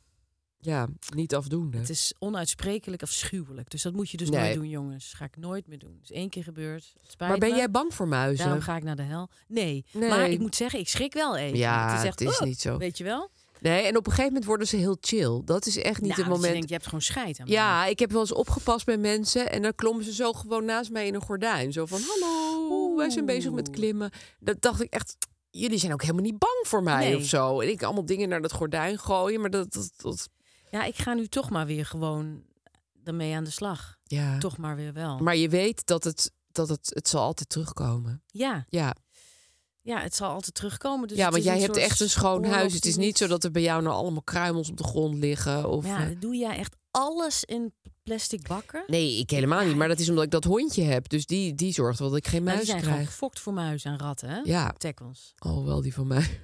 [0.66, 1.78] Ja, niet afdoende.
[1.78, 3.70] het is onuitsprekelijk afschuwelijk.
[3.70, 4.40] Dus dat moet je dus Nee.
[4.42, 5.14] nooit doen, jongens.
[5.14, 6.00] Ga ik nooit meer doen.
[6.04, 6.94] Is één keer gebeurd.
[7.08, 7.56] Spijt maar ben me.
[7.56, 8.46] jij bang voor muizen?
[8.46, 9.30] Daarom ga ik naar de hel.
[9.48, 9.86] Nee.
[9.92, 10.10] Nee.
[10.10, 11.58] maar ik moet zeggen, ik schrik wel even.
[11.58, 12.78] Ja, het is, het echt, is "Oh", niet zo.
[12.78, 13.30] Weet je wel?
[13.60, 15.42] Nee, en op een gegeven moment worden ze heel chill.
[15.46, 16.52] Dat is echt niet nou, het je moment.
[16.54, 19.62] denkt, je hebt gewoon scheid aan Ja, ik heb wel eens opgepast bij mensen en
[19.62, 21.72] dan klommen ze zo gewoon naast mij in een gordijn.
[21.72, 24.12] Zo van, hallo, wij zijn bezig met klimmen.
[24.40, 25.16] Dat dacht ik echt,
[25.50, 27.18] jullie zijn ook helemaal niet bang voor mij Nee.
[27.18, 27.60] of zo.
[27.62, 30.30] En ik allemaal dingen naar dat gordijn gooien, maar dat, dat, dat
[30.74, 32.44] Ja, ik ga nu toch maar weer gewoon
[33.04, 33.98] ermee aan de slag.
[34.04, 34.38] ja.
[34.38, 35.18] Toch maar weer wel.
[35.20, 38.24] Maar je weet dat het, dat het, het zal altijd terugkomen.
[38.28, 38.96] Ja, Ja,
[39.82, 41.08] ja, het zal altijd terugkomen.
[41.08, 42.74] Dus ja want jij hebt echt een schoon huis.
[42.74, 45.70] Het is niet zo dat er bij jou nou allemaal kruimels op de grond liggen.
[45.70, 48.84] Of, Ja, eh, doe jij echt alles in plastic bakken?
[48.88, 49.76] nee, ik helemaal niet.
[49.76, 51.10] Maar dat is omdat ik dat hondje heb.
[51.10, 53.10] Dus die, die zorgt wel dat ik geen muis die zijn gewoon krijg.
[53.10, 54.40] gefokt voor muizen en ratten, hè?
[54.44, 55.34] Ja, Tackles.
[55.40, 56.40] Oh, wel die van mij.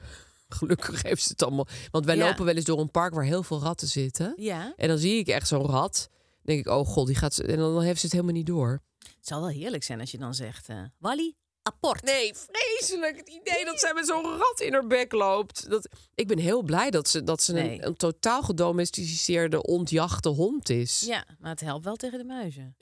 [0.49, 1.67] Gelukkig heeft ze het allemaal.
[1.91, 2.25] Want wij Ja.
[2.27, 4.33] lopen wel eens door een park waar heel veel ratten zitten.
[4.35, 6.07] Ja, En dan zie ik echt zo'n rat.
[6.11, 7.37] Dan denk ik, oh god, die gaat.
[7.37, 8.81] En dan heeft ze het helemaal niet door.
[8.97, 10.69] het zal wel heerlijk zijn als je dan zegt...
[10.69, 12.03] eh Wally, apport.
[12.03, 13.17] Nee, vreselijk.
[13.17, 15.69] Het idee dat zij met zo'n rat in haar bek loopt.
[15.69, 17.73] Dat, ik ben heel blij dat ze, dat ze Nee.
[17.77, 20.99] een, een totaal gedomesticeerde, ontjachte hond is.
[21.05, 22.75] Ja, maar het helpt wel tegen de muizen.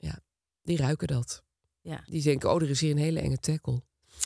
[0.62, 1.42] Die ruiken dat.
[1.80, 2.02] Ja.
[2.06, 3.82] Die denken, oh, er is hier een hele enge tackle.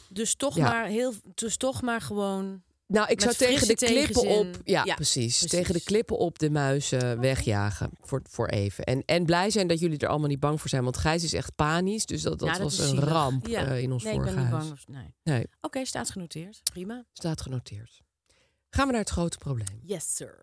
[0.08, 0.62] Dus toch, Ja.
[0.70, 2.62] maar, heel, dus toch maar gewoon...
[2.92, 4.48] Nou, ik zou tegen de klippen tegenzin.
[4.48, 4.60] op.
[4.64, 5.48] Ja, Ja, precies, precies.
[5.50, 7.90] Tegen de klippen op de muizen wegjagen.
[8.00, 8.84] Voor, voor even.
[8.84, 10.82] En, en blij zijn dat jullie er allemaal niet bang voor zijn.
[10.82, 12.06] Want Gijs is echt panisch.
[12.06, 13.66] Dus dat, dat, Ja, was een ramp Ja.
[13.66, 14.72] eh, in ons nee, ik ben niet bang.
[14.72, 15.14] of- Nee.
[15.22, 16.60] Nee, Oké, staat genoteerd.
[16.72, 17.04] Prima.
[17.12, 18.00] staat genoteerd.
[18.70, 19.80] Gaan we naar het grote probleem.
[19.82, 20.38] Yes, sir.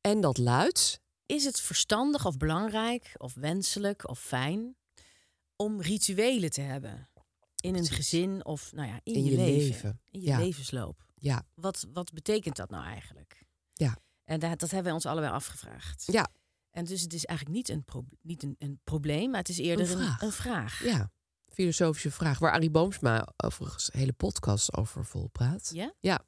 [0.00, 1.00] En dat luidt.
[1.26, 4.76] Is het verstandig of belangrijk of wenselijk of fijn
[5.56, 7.08] om rituelen te hebben
[7.60, 10.00] in een gezin of nou ja, in, In je, je leven, leven.
[10.10, 11.04] in je levensloop?
[11.22, 13.44] Ja, Wat, wat betekent dat nou eigenlijk?
[13.72, 13.96] Ja.
[14.24, 16.04] En dat, dat hebben wij ons allebei afgevraagd.
[16.06, 16.28] ja,
[16.70, 19.58] En dus het is eigenlijk niet een, pro- niet een, een probleem, maar het is
[19.58, 20.22] eerder Een vraag.
[20.22, 20.84] Een vraag.
[20.84, 21.10] ja.
[21.48, 22.38] Filosofische vraag.
[22.38, 25.70] Waar Arie Boomsma overigens een hele podcast over volpraat.
[25.74, 25.94] Ja?
[26.00, 26.24] Ja.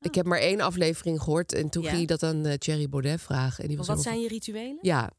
[0.00, 1.52] Ik heb maar één aflevering gehoord.
[1.52, 1.88] En toen Ja?
[1.88, 3.62] ging hij dat aan eh, Thierry Baudet vragen.
[3.62, 4.78] En die was Wat zijn je rituelen?
[4.82, 5.10] Ja,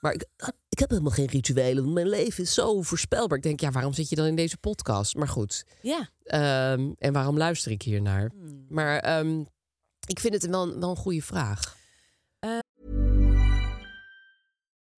[0.00, 0.26] maar ik,
[0.68, 1.82] ik heb helemaal geen rituelen.
[1.82, 3.36] want Mijn leven is zo voorspelbaar.
[3.36, 5.14] Ik denk, ja, waarom zit je dan in deze podcast?
[5.16, 6.08] Maar goed, Ja.
[6.22, 8.30] ehm, en waarom luister ik hier naar?
[8.34, 8.66] Hmm.
[8.68, 9.40] Maar ehm,
[10.06, 11.76] ik vind het wel, een- wel een goede vraag.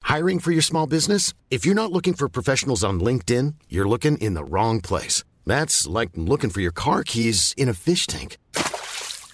[0.07, 1.32] Hiring for your small business?
[1.48, 5.22] If you're not looking for professionals on LinkedIn, you're looking in the wrong place.
[5.44, 8.36] That's like looking for your car keys in a fish tank.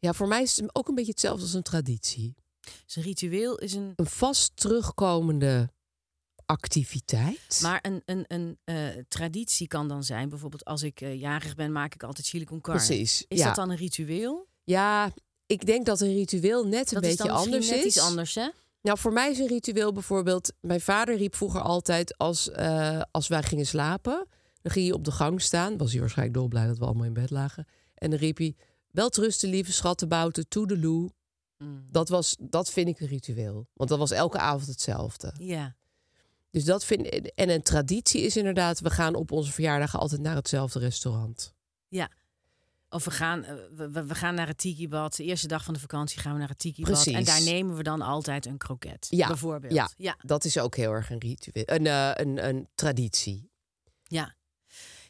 [0.00, 2.34] Ja, voor mij is het ook een beetje hetzelfde als een traditie.
[2.84, 3.92] Dus een ritueel is een...
[3.96, 5.70] Een vast terugkomende
[6.46, 7.58] activiteit.
[7.62, 8.76] Maar een, een, een eh,
[9.08, 12.60] traditie kan dan zijn, bijvoorbeeld als ik eh, jarig ben, maak ik altijd chili con
[12.60, 12.86] carne.
[12.86, 13.46] Precies, Is ja.
[13.46, 14.46] dat dan een ritueel?
[14.64, 15.12] Ja,
[15.46, 17.84] ik denk dat een ritueel net een dat is beetje dan misschien anders net is.
[17.84, 18.48] iets anders, hè?
[18.82, 20.52] Nou, voor mij is een ritueel bijvoorbeeld...
[20.60, 24.26] Mijn vader riep vroeger altijd als, eh, als wij gingen slapen...
[24.62, 25.76] dan ging hij op de gang staan.
[25.76, 27.66] Was hij waarschijnlijk dolblij dat we allemaal in bed lagen.
[27.94, 28.56] En dan riep hij...
[28.90, 31.10] Welterusten, lieve schattenbouten, toedeloe.
[31.58, 31.86] Mm.
[31.90, 33.66] Dat, was, dat vind ik een ritueel.
[33.72, 35.34] Want dat was elke avond hetzelfde.
[35.38, 35.76] Ja.
[36.50, 38.80] Dus dat vind En een traditie is inderdaad...
[38.80, 41.54] we gaan op onze verjaardagen altijd naar hetzelfde restaurant.
[41.88, 42.10] Ja.
[42.88, 45.16] Of we gaan, eh, we, we- gaan naar het tiki-bad.
[45.16, 46.92] De eerste dag van de vakantie gaan we naar het tiki-bad.
[46.92, 47.14] Precies.
[47.14, 49.72] En daar nemen we dan altijd een kroket, Ja, bijvoorbeeld.
[49.72, 50.16] Ja, ja.
[50.22, 53.50] dat is ook heel erg een ritueel, een, eh, een, een traditie.
[54.04, 54.38] ja.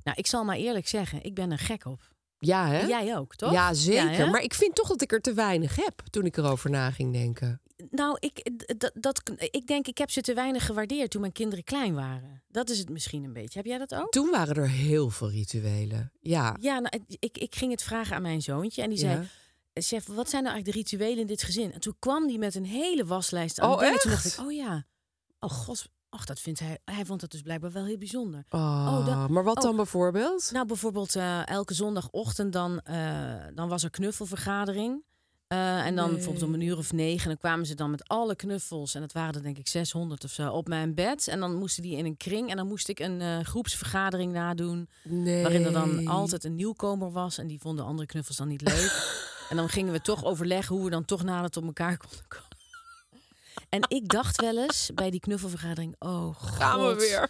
[0.03, 2.15] Nou, ik zal maar eerlijk zeggen, ik ben er gek op.
[2.41, 2.87] Ja, hè?
[2.87, 3.53] Jij ook, toch?
[3.53, 4.31] Ja, zeker.
[4.31, 7.13] maar ik vind toch dat ik er te weinig heb toen ik erover na ging
[7.13, 7.61] denken.
[7.91, 11.65] Nou, ik, dat, dat, ik denk, ik heb ze te weinig gewaardeerd toen mijn kinderen
[11.65, 12.43] klein waren.
[12.49, 13.59] Dat is het misschien een beetje.
[13.59, 14.11] Heb jij dat ook?
[14.11, 16.13] Toen waren er heel veel rituelen.
[16.21, 16.57] Ja.
[16.61, 18.83] Ja, nou, ik, ik ging het vragen aan mijn zoontje.
[18.83, 19.05] En die Ja.
[19.05, 19.29] zei,
[19.75, 21.73] chef, wat zijn nou eigenlijk de rituelen in dit gezin?
[21.73, 23.99] En toen kwam die met een hele waslijst aan Oh, dingen.
[23.99, 24.23] Toen echt?
[24.23, 24.87] dacht ik, oh ja.
[25.41, 26.79] Oh god, ach, dat vindt hij.
[26.85, 28.45] Hij vond dat dus blijkbaar wel heel bijzonder.
[28.51, 29.63] Oh, Oh, maar wat oh.
[29.63, 30.51] dan bijvoorbeeld?
[30.53, 35.03] Nou, bijvoorbeeld eh, elke zondagochtend dan, eh, dan was er knuffelvergadering.
[35.47, 37.23] Eh, en dan bijvoorbeeld om een uur of negen.
[37.23, 38.95] En dan kwamen ze dan met alle knuffels.
[38.95, 40.51] En dat waren er denk ik 600 of zo.
[40.51, 41.29] Op mijn bed.
[41.29, 42.51] En dan moesten die in een kring.
[42.51, 44.89] En dan moest ik een groepsvergadering nadoen.
[45.03, 45.43] Nee.
[45.43, 47.39] Waarin er dan altijd een nieuwkomer was.
[47.39, 49.19] En die vonden andere knuffels dan niet leuk.
[49.51, 52.50] en dan gingen we toch overleggen hoe we dan toch nader tot elkaar konden komen.
[53.71, 55.95] En ik dacht wel eens bij die knuffelvergadering...
[55.99, 56.51] Oh god.
[56.51, 57.29] Gaan we weer.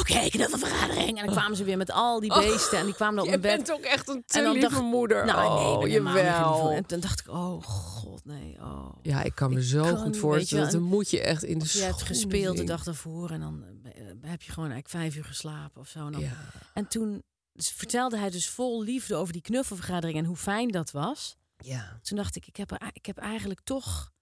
[0.00, 1.18] Oké, knuffelvergadering.
[1.18, 2.78] En dan kwamen ze weer met al die beesten.
[2.78, 3.66] En die kwamen dan op Je mijn bed.
[3.66, 5.24] bent ook echt een te En dan lieve dacht- moeder.
[5.26, 6.68] Nou, nee, oh, jawel.
[6.68, 6.76] lief.
[6.76, 8.56] En toen dacht ik, oh god, nee.
[8.60, 8.88] Oh.
[9.02, 10.64] Ja, ik kan me Ik zo kan goed voorstellen.
[10.64, 10.80] je wel.
[10.80, 13.64] Dan moet je echt in de Als je hebt gespeeld de dag daarvoor en dan
[13.82, 13.90] eh,
[14.22, 16.06] heb je gewoon eigenlijk vijf uur geslapen of zo.
[16.06, 16.36] En, dan- Ja.
[16.74, 17.22] en toen
[17.52, 21.36] dus vertelde hij dus vol liefde over die knuffelvergadering en hoe fijn dat was.
[21.56, 21.98] Ja.
[22.02, 24.12] Toen dacht ik, ik heb, er- ik heb eigenlijk toch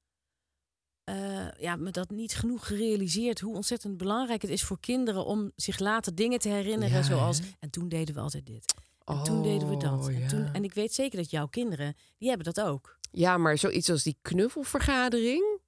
[1.05, 5.53] eh, ja, me dat niet genoeg gerealiseerd hoe ontzettend belangrijk het is voor kinderen om
[5.57, 6.97] zich later dingen te herinneren.
[6.97, 7.45] Ja, zoals, hè?
[7.61, 8.75] en toen deden we altijd dit.
[9.05, 10.01] En toen deden we dat.
[10.01, 10.29] Oh, En, ja.
[10.29, 12.99] toen, en ik weet zeker dat jouw kinderen, die hebben dat ook.
[13.11, 15.61] Ja, maar zoiets als die knuffelvergadering.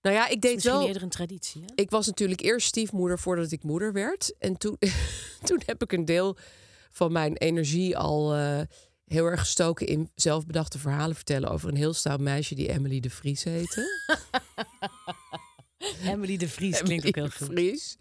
[0.00, 0.86] Nou ja, ik deed wel.
[0.86, 1.62] eerder een traditie.
[1.62, 1.72] Hè?
[1.74, 4.34] Ik was natuurlijk eerst stiefmoeder voordat ik moeder werd.
[4.38, 4.76] En toen,
[5.46, 6.36] toen heb ik een deel
[6.90, 8.60] van mijn energie al eh,
[9.06, 13.10] heel erg gestoken in zelfbedachte verhalen vertellen over een heel stout meisje die Emily de
[13.10, 13.88] Vries heette.
[16.04, 17.46] Emily de Vries klinkt ook heel goed.
[17.46, 17.96] Vries.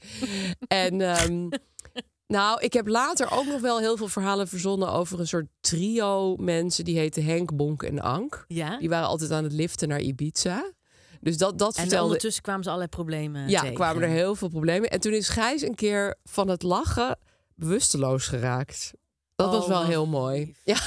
[0.68, 1.50] en ehm,
[2.38, 6.36] nou, ik heb later ook nog wel heel veel verhalen verzonnen over een soort trio
[6.36, 8.46] mensen die heten Henk, Bonk en Ank.
[8.48, 8.78] Ja?
[8.78, 10.74] Die waren altijd aan het liften naar Ibiza.
[11.22, 13.76] Dus dat, dat En vertelde ondertussen kwamen ze allerlei problemen ja, tegen.
[13.76, 14.90] kwamen er heel veel problemen.
[14.90, 17.20] En toen is Gijs een keer van het lachen
[17.56, 18.92] bewusteloos geraakt.
[19.36, 20.56] Dat Oh, was wel wat heel mooi.
[20.64, 20.78] Ja,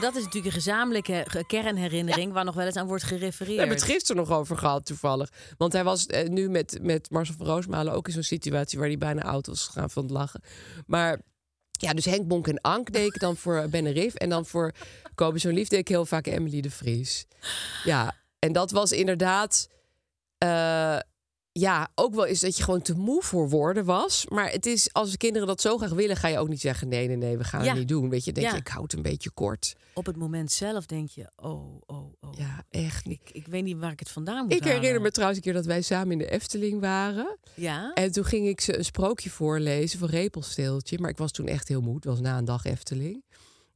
[0.00, 2.32] dat is natuurlijk een gezamenlijke ge- kernherinnering...
[2.32, 3.54] waar nog wel eens aan wordt gerefereerd.
[3.54, 5.32] we hebben het gisteren nog over gehad toevallig.
[5.56, 8.78] Want hij was eh, nu met, met Marcel van Roosmalen ook in zo'n situatie...
[8.78, 10.40] waar hij bijna oud was gegaan van het lachen.
[10.86, 11.20] Maar
[11.70, 14.14] ja, dus Henk Bonk en Ank deed ik dan voor Ben Riff.
[14.14, 14.72] En dan voor
[15.14, 17.26] Kobe Zo'n Lief deed ik heel vaak Emily de Vries.
[17.84, 19.68] Ja, en dat was inderdaad...
[20.38, 20.98] eh,
[21.58, 24.26] ja, ook wel eens dat je gewoon te moe voor woorden was.
[24.28, 26.88] Maar het is, als de kinderen dat zo graag willen, ga je ook niet zeggen:
[26.88, 27.68] nee, nee, nee, we gaan Ja.
[27.68, 28.08] het niet doen.
[28.10, 28.52] Weet je, denk Ja.
[28.52, 29.74] je, ik houd het een beetje kort.
[29.94, 31.30] Op het moment zelf denk je...
[31.36, 32.30] oh, oh, oh.
[32.38, 33.06] Ja, echt.
[33.06, 35.54] Ik, ik weet niet waar ik het vandaan moet Ik herinner me trouwens een keer
[35.54, 37.36] dat wij samen in de Efteling waren.
[37.54, 37.92] Ja?
[37.92, 40.98] En toen ging ik ze een sprookje voorlezen van Repelsteeltje.
[40.98, 41.94] Maar ik was toen echt heel moe.
[41.94, 43.24] Het was na een dag Efteling.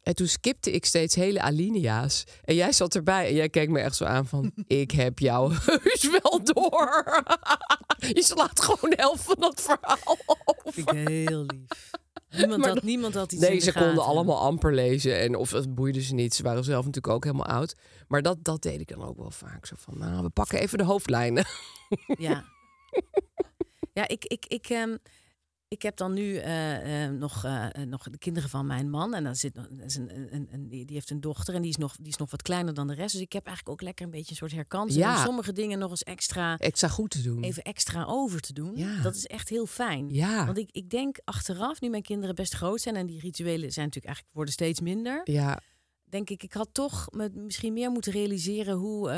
[0.03, 2.25] En toen skipte ik steeds hele alinea's.
[2.45, 4.53] En jij zat erbij en jij keek me echt zo aan van...
[4.67, 7.23] ik heb jou heus wel door.
[8.15, 10.73] Je slaat gewoon de helft van dat verhaal over.
[10.73, 11.91] Vind ik heel lief.
[12.31, 15.21] Niemand, Maar had, niemand had iets Nee, ze konden allemaal amper lezen.
[15.21, 16.35] En of het boeide ze niet.
[16.35, 17.75] Ze waren zelf natuurlijk ook helemaal oud.
[18.09, 19.67] Maar dat, dat deed ik dan ook wel vaak.
[19.67, 21.45] Zo van, nou, we pakken even de hoofdlijnen.
[22.19, 22.45] Ja.
[23.93, 24.97] Ja, ik, ik, ik, ehm,
[25.69, 29.15] ik heb dan nu eh, eh, nog, eh, nog de kinderen van mijn man.
[29.15, 31.71] En dan zit dat is een, een, een, die die heeft een dochter en die
[31.71, 33.13] is, nog, die is nog wat kleiner dan de rest.
[33.13, 35.05] Dus ik heb eigenlijk ook lekker een beetje een soort herkansing.
[35.05, 35.17] Ja.
[35.17, 37.43] Om sommige dingen nog eens extra, Extra goed te doen.
[37.43, 38.77] even extra over te doen.
[38.77, 39.03] Ja.
[39.03, 40.09] Dat is echt heel fijn.
[40.11, 40.47] Ja.
[40.47, 42.97] Want ik, ik denk achteraf, nu mijn kinderen best groot zijn...
[42.97, 45.21] en die rituelen zijn natuurlijk eigenlijk worden steeds minder...
[45.25, 45.61] Ja,
[46.05, 49.11] denk ik, ik had toch me misschien meer moeten realiseren hoe,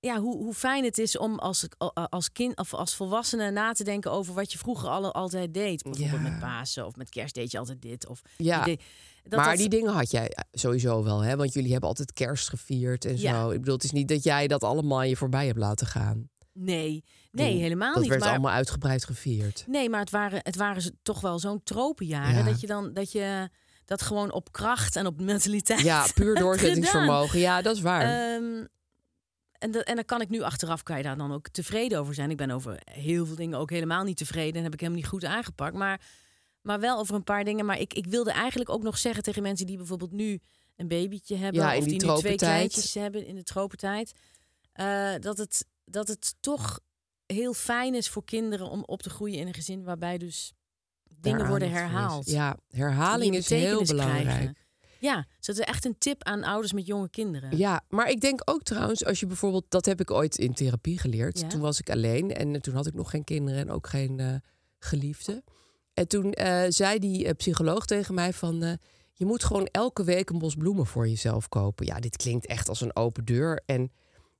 [0.00, 1.66] ja, hoe, hoe fijn het is om als,
[2.08, 5.82] als kind of als volwassene na te denken over wat je vroeger alle, altijd deed.
[5.82, 6.28] Bijvoorbeeld Ja.
[6.30, 8.06] met Pasen of met kerst deed je altijd dit.
[8.08, 8.64] Of Ja.
[8.64, 8.82] deed-
[9.22, 11.36] dat maar dat- die dingen had jij sowieso wel, hè?
[11.36, 13.40] Want jullie hebben altijd kerst gevierd en Ja.
[13.42, 13.50] zo.
[13.50, 16.28] Ik bedoel, het is niet dat jij dat allemaal je voorbij hebt laten gaan.
[16.52, 18.08] Nee, nee helemaal dat niet.
[18.10, 19.64] werd maar, allemaal uitgebreid gevierd.
[19.66, 22.42] Nee, maar het waren, het waren ze- toch wel zo'n tropenjaren Ja.
[22.44, 23.48] dat je dan dat je
[23.84, 25.80] dat gewoon op kracht en op mentaliteit.
[25.80, 27.38] Ja, puur doorzettingsvermogen.
[27.38, 28.00] Ja, dat is waar.
[28.00, 28.68] gedaan.
[29.58, 32.14] En, dat, en dan kan ik nu achteraf, kan je daar dan ook tevreden over
[32.14, 32.30] zijn.
[32.30, 35.10] Ik ben over heel veel dingen ook helemaal niet tevreden en heb ik helemaal niet
[35.10, 35.74] goed aangepakt.
[35.74, 36.00] Maar,
[36.62, 37.64] maar wel over een paar dingen.
[37.64, 40.40] Maar ik, ik wilde eigenlijk ook nog zeggen tegen mensen die bijvoorbeeld nu
[40.76, 41.62] een babytje hebben.
[41.62, 44.12] Ja, of die die nu twee kleintjes hebben in de tropentijd.
[44.72, 46.80] eh, dat, het, dat het toch
[47.26, 50.52] heel fijn is voor kinderen om op te groeien in een gezin waarbij dus
[51.04, 52.26] dingen Daar worden herhaald.
[52.30, 54.24] Ja, herhaling is heel belangrijk.
[54.24, 54.56] krijgen.
[54.98, 57.56] Ja, dus dat is echt een tip aan ouders met jonge kinderen.
[57.56, 60.98] Ja, maar ik denk ook trouwens, als je bijvoorbeeld, dat heb ik ooit in therapie
[60.98, 61.40] geleerd.
[61.40, 61.46] Ja.
[61.46, 64.34] Toen was ik alleen en toen had ik nog geen kinderen en ook geen eh,
[64.78, 65.42] geliefde.
[65.94, 68.78] En toen eh, zei die eh, psycholoog tegen mij van,
[69.12, 71.86] je moet gewoon elke week een bos bloemen voor jezelf kopen.
[71.86, 73.62] Ja, dit klinkt echt als een open deur.
[73.66, 73.92] En,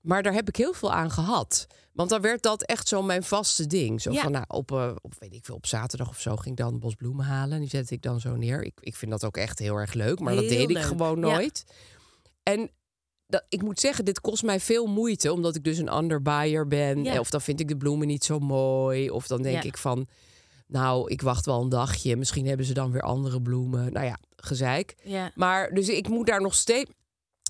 [0.09, 1.67] maar daar heb ik heel veel aan gehad.
[1.93, 4.01] Want dan werd dat echt zo mijn vaste ding.
[4.01, 4.23] Zo Ja.
[4.23, 6.73] van, nou, op, eh, op, weet ik veel, op zaterdag of zo ging ik dan
[6.73, 7.55] een bos bloemen halen.
[7.55, 8.63] En die zette ik dan zo neer.
[8.65, 11.33] Ik, ik vind dat ook echt heel erg leuk, maar dat deed ik gewoon Ja.
[11.33, 11.65] nooit.
[12.43, 12.71] En
[13.27, 17.05] dat, ik moet zeggen, dit kost mij veel moeite, omdat ik dus een underbuyer ben.
[17.05, 17.19] Ja.
[17.19, 19.11] Of dan vind ik de bloemen niet zo mooi.
[19.11, 20.07] Of dan denk ik van,
[20.67, 22.17] nou, ik wacht wel een dagje.
[22.17, 23.93] Misschien hebben ze dan weer andere bloemen.
[23.93, 24.95] Nou ja, gezeik.
[25.35, 26.91] Maar dus ik moet daar nog steeds.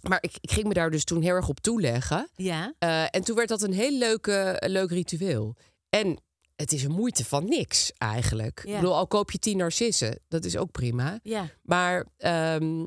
[0.03, 2.29] Maar ik, ik ging me daar dus toen heel erg op toeleggen.
[2.37, 2.75] Ja.
[2.79, 4.27] Eh, en toen werd dat een heel leuk,
[4.59, 5.57] een leuk ritueel.
[5.89, 6.19] En
[6.57, 8.61] het is een moeite van niks eigenlijk.
[8.65, 8.71] Ja.
[8.75, 11.19] Ik bedoel, al koop je tien narcissen, dat is ook prima.
[11.23, 11.49] Ja.
[11.63, 12.87] Maar ehm,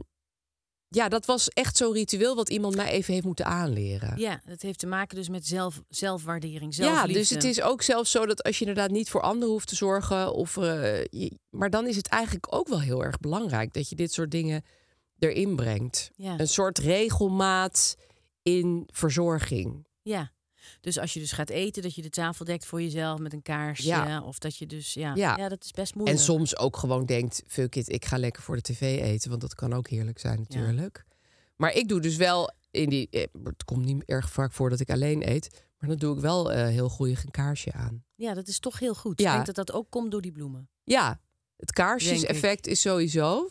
[0.88, 4.20] ja, dat was echt zo'n ritueel wat iemand mij even heeft moeten aanleren.
[4.20, 7.14] Ja, dat heeft te maken dus met zelf, zelfwaardering, Ja, zelfliefde.
[7.20, 9.76] dus het is ook zelfs zo dat als je inderdaad niet voor anderen hoeft te
[9.76, 13.90] zorgen, of, eh, je- maar dan is het eigenlijk ook wel heel erg belangrijk dat
[13.90, 14.64] je dit soort dingen
[15.22, 16.12] erin brengt.
[16.16, 16.40] Ja.
[16.40, 17.98] Een soort regelmaat
[18.42, 19.88] in verzorging.
[20.02, 20.32] Ja.
[20.82, 23.42] Dus als je dus gaat eten, dat je de tafel dekt voor jezelf met een
[23.42, 23.88] kaarsje.
[23.88, 24.22] Ja.
[24.22, 25.38] Of dat je dus, ja, Ja.
[25.38, 25.50] ja.
[25.50, 26.22] dat is best En moeilijk.
[26.24, 29.56] soms ook gewoon denkt, fuck it, ik ga lekker voor de tv eten, want dat
[29.56, 31.06] kan ook heerlijk zijn natuurlijk.
[31.56, 34.80] Maar ik doe dus wel in die, eh, het komt niet erg vaak voor dat
[34.80, 38.04] ik alleen eet, maar dan doe ik wel eh, heel goeie een kaarsje aan.
[38.16, 39.20] Ja, dat is toch heel goed.
[39.22, 39.28] Ja.
[39.28, 40.70] Ik denk dat dat ook komt door die bloemen.
[40.84, 41.22] Ja,
[41.58, 43.50] het kaarsjes-effect is sowieso.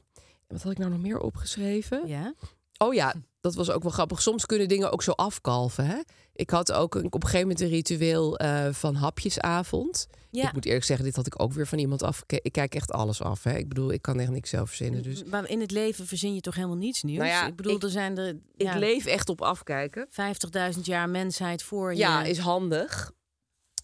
[0.50, 2.06] Wat had ik nou nog meer opgeschreven?
[2.06, 2.34] Ja.
[2.78, 4.22] Oh ja, dat was ook wel grappig.
[4.22, 5.86] Soms kunnen dingen ook zo afkalven.
[5.86, 5.98] Hè?
[6.32, 10.06] Ik had ook een, op een gegeven moment een ritueel eh, van hapjesavond.
[10.30, 10.46] Ja.
[10.48, 12.22] Ik moet eerlijk zeggen, dit had ik ook weer van iemand af.
[12.26, 13.42] Ik kijk echt alles af.
[13.44, 13.56] Hè?
[13.56, 15.02] Ik bedoel, ik kan echt niks zelf verzinnen.
[15.02, 17.18] Dus Maar in het leven verzin je toch helemaal niets nieuws?
[17.18, 20.08] Nou ja, ik bedoel, ik- er zijn er ik leef echt op afkijken.
[20.10, 21.98] 50.000 jaar mensheid voor je.
[21.98, 23.12] Ja, is handig.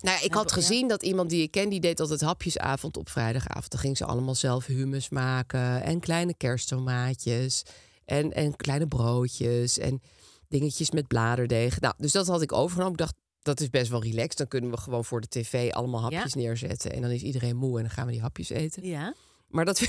[0.01, 3.09] Nou ja, ik had gezien dat iemand die ik ken, die deed altijd hapjesavond op
[3.09, 3.71] vrijdagavond.
[3.71, 7.63] Dan ging ze allemaal zelf hummus maken en kleine kersttomaatjes
[8.05, 10.03] en, en kleine broodjes en
[10.49, 11.81] dingetjes met bladerdeeg.
[11.81, 12.93] Nou, dus dat had ik overgenomen.
[12.93, 14.37] Ik dacht, dat is best wel relaxed.
[14.37, 16.93] Dan kunnen we gewoon voor de tv allemaal hapjes neerzetten.
[16.93, 18.87] En dan is iedereen moe en dan gaan we die hapjes eten.
[18.87, 19.15] Ja.
[19.49, 19.81] Maar dat,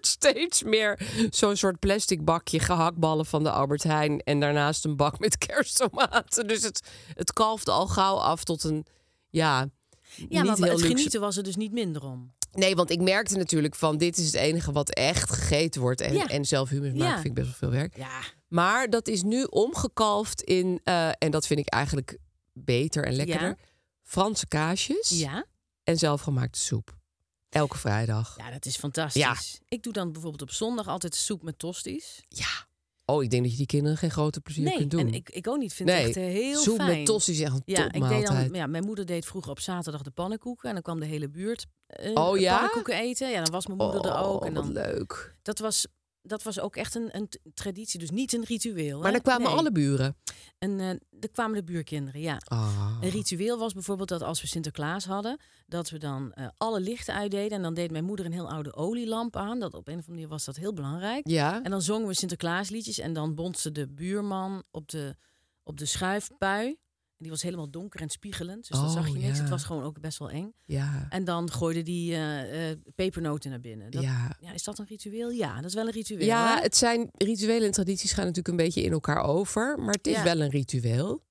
[0.00, 4.20] steeds meer zo'n soort plastic bakje gehaktballen van de Albert Heijn.
[4.20, 6.46] En daarnaast een bak met kersttomaten.
[6.46, 6.80] Dus het,
[7.14, 8.86] het kalfde al gauw af tot een,
[9.30, 9.68] ja, Ja,
[10.18, 10.86] niet maar heel het luxe.
[10.86, 12.34] genieten was er dus niet minder om.
[12.52, 16.00] Nee, want ik merkte natuurlijk van dit is het enige wat echt gegeten wordt.
[16.00, 16.26] En, Ja.
[16.26, 17.14] en zelf hummus maken Ja.
[17.14, 17.96] vind ik best wel veel werk.
[17.96, 18.20] Ja.
[18.48, 22.18] Maar dat is nu omgekalfd in, eh, en dat vind ik eigenlijk
[22.52, 23.58] beter en lekkerder.
[24.02, 25.44] Franse kaasjes Ja.
[25.84, 26.95] en zelfgemaakte soep.
[27.48, 28.34] Elke vrijdag.
[28.38, 29.60] Ja, dat is fantastisch.
[29.68, 32.22] Ik doe dan bijvoorbeeld op zondag altijd soep met tosties.
[32.28, 32.66] Ja.
[33.04, 35.00] Oh, ik denk dat je die kinderen geen grote plezier nee, kunt doen.
[35.00, 35.72] en ik, ik ook niet.
[35.74, 36.96] vind het echt eh, heel soep fijn.
[36.96, 39.60] met tosti is echt een Ja, ik deed dan, ja, mijn moeder deed vroeger op
[39.60, 40.68] zaterdag de pannenkoeken.
[40.68, 42.52] En dan kwam de hele buurt eh, Oh, ja?
[42.54, 43.30] pannenkoeken eten.
[43.30, 44.40] Ja, dan was mijn moeder er ook.
[44.40, 45.34] Oh, En wat dan, leuk.
[45.42, 45.86] dat, was,
[46.26, 47.98] dat was ook echt een, een traditie.
[48.00, 48.96] Dus niet een ritueel.
[48.96, 49.12] Maar hè?
[49.12, 49.56] dan kwamen Nee.
[49.58, 50.16] alle buren.
[50.58, 50.88] En eh
[51.20, 52.36] er kwamen de buurkinderen, ja.
[52.44, 52.98] Ah.
[53.00, 57.14] Een ritueel was bijvoorbeeld dat als we Sinterklaas hadden, dat we dan eh, alle lichten
[57.14, 57.56] uitdeden.
[57.56, 59.60] En dan deed mijn moeder een heel oude olielamp aan.
[59.60, 61.28] Dat op een of andere manier was dat heel belangrijk.
[61.28, 61.62] Ja.
[61.62, 62.98] En dan zongen we Sinterklaasliedjes.
[62.98, 65.16] En dan bond de buurman op de,
[65.62, 66.76] op de schuifpui.
[67.18, 68.68] En die was helemaal donker en spiegelend.
[68.68, 69.36] Dus dat Oh, zag je niks.
[69.36, 69.40] ja.
[69.42, 70.52] Het was gewoon ook best wel eng.
[70.64, 71.06] Ja.
[71.08, 73.90] En dan gooide die eh, eh, pepernoten naar binnen.
[73.90, 74.36] Dat, Ja.
[74.40, 75.30] ja, is dat een ritueel?
[75.30, 76.26] Ja, dat is wel een ritueel.
[76.26, 76.62] Ja, hè?
[76.62, 79.78] het zijn rituelen en tradities gaan natuurlijk een beetje in elkaar over.
[79.78, 81.24] Maar het is wel een ritueel.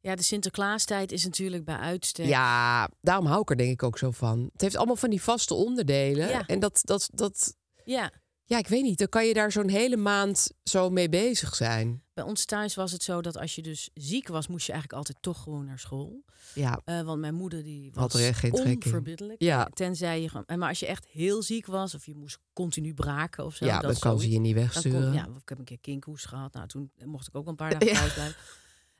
[0.00, 2.26] ja, de Sinterklaastijd is natuurlijk bij uitstek.
[2.26, 4.48] Ja, daarom hou ik er denk ik ook zo van.
[4.52, 6.28] Het heeft allemaal van die vaste onderdelen.
[6.28, 6.46] Ja.
[6.46, 8.10] En dat, dat, dat, ja.
[8.48, 8.98] Ja, ik weet niet.
[8.98, 12.02] Dan kan je daar zo'n hele maand zo mee bezig zijn.
[12.14, 15.02] Bij ons thuis was het zo dat als je dus ziek was, moest je eigenlijk
[15.06, 16.24] altijd toch gewoon naar school.
[16.54, 19.42] Ja, Eh, want mijn moeder die was Had er echt geen onverbiddelijk.
[19.42, 19.68] Ja.
[19.74, 20.46] Tenzij je gewoon.
[20.46, 23.64] en Maar als je echt heel ziek was of je moest continu braken of zo.
[23.64, 25.02] ja dat dan kan ze je niet wegsturen.
[25.02, 26.52] kon, ja, ik heb een keer kinkhoes gehad.
[26.52, 28.36] Nou, toen mocht ik ook een paar dagen thuis blijven.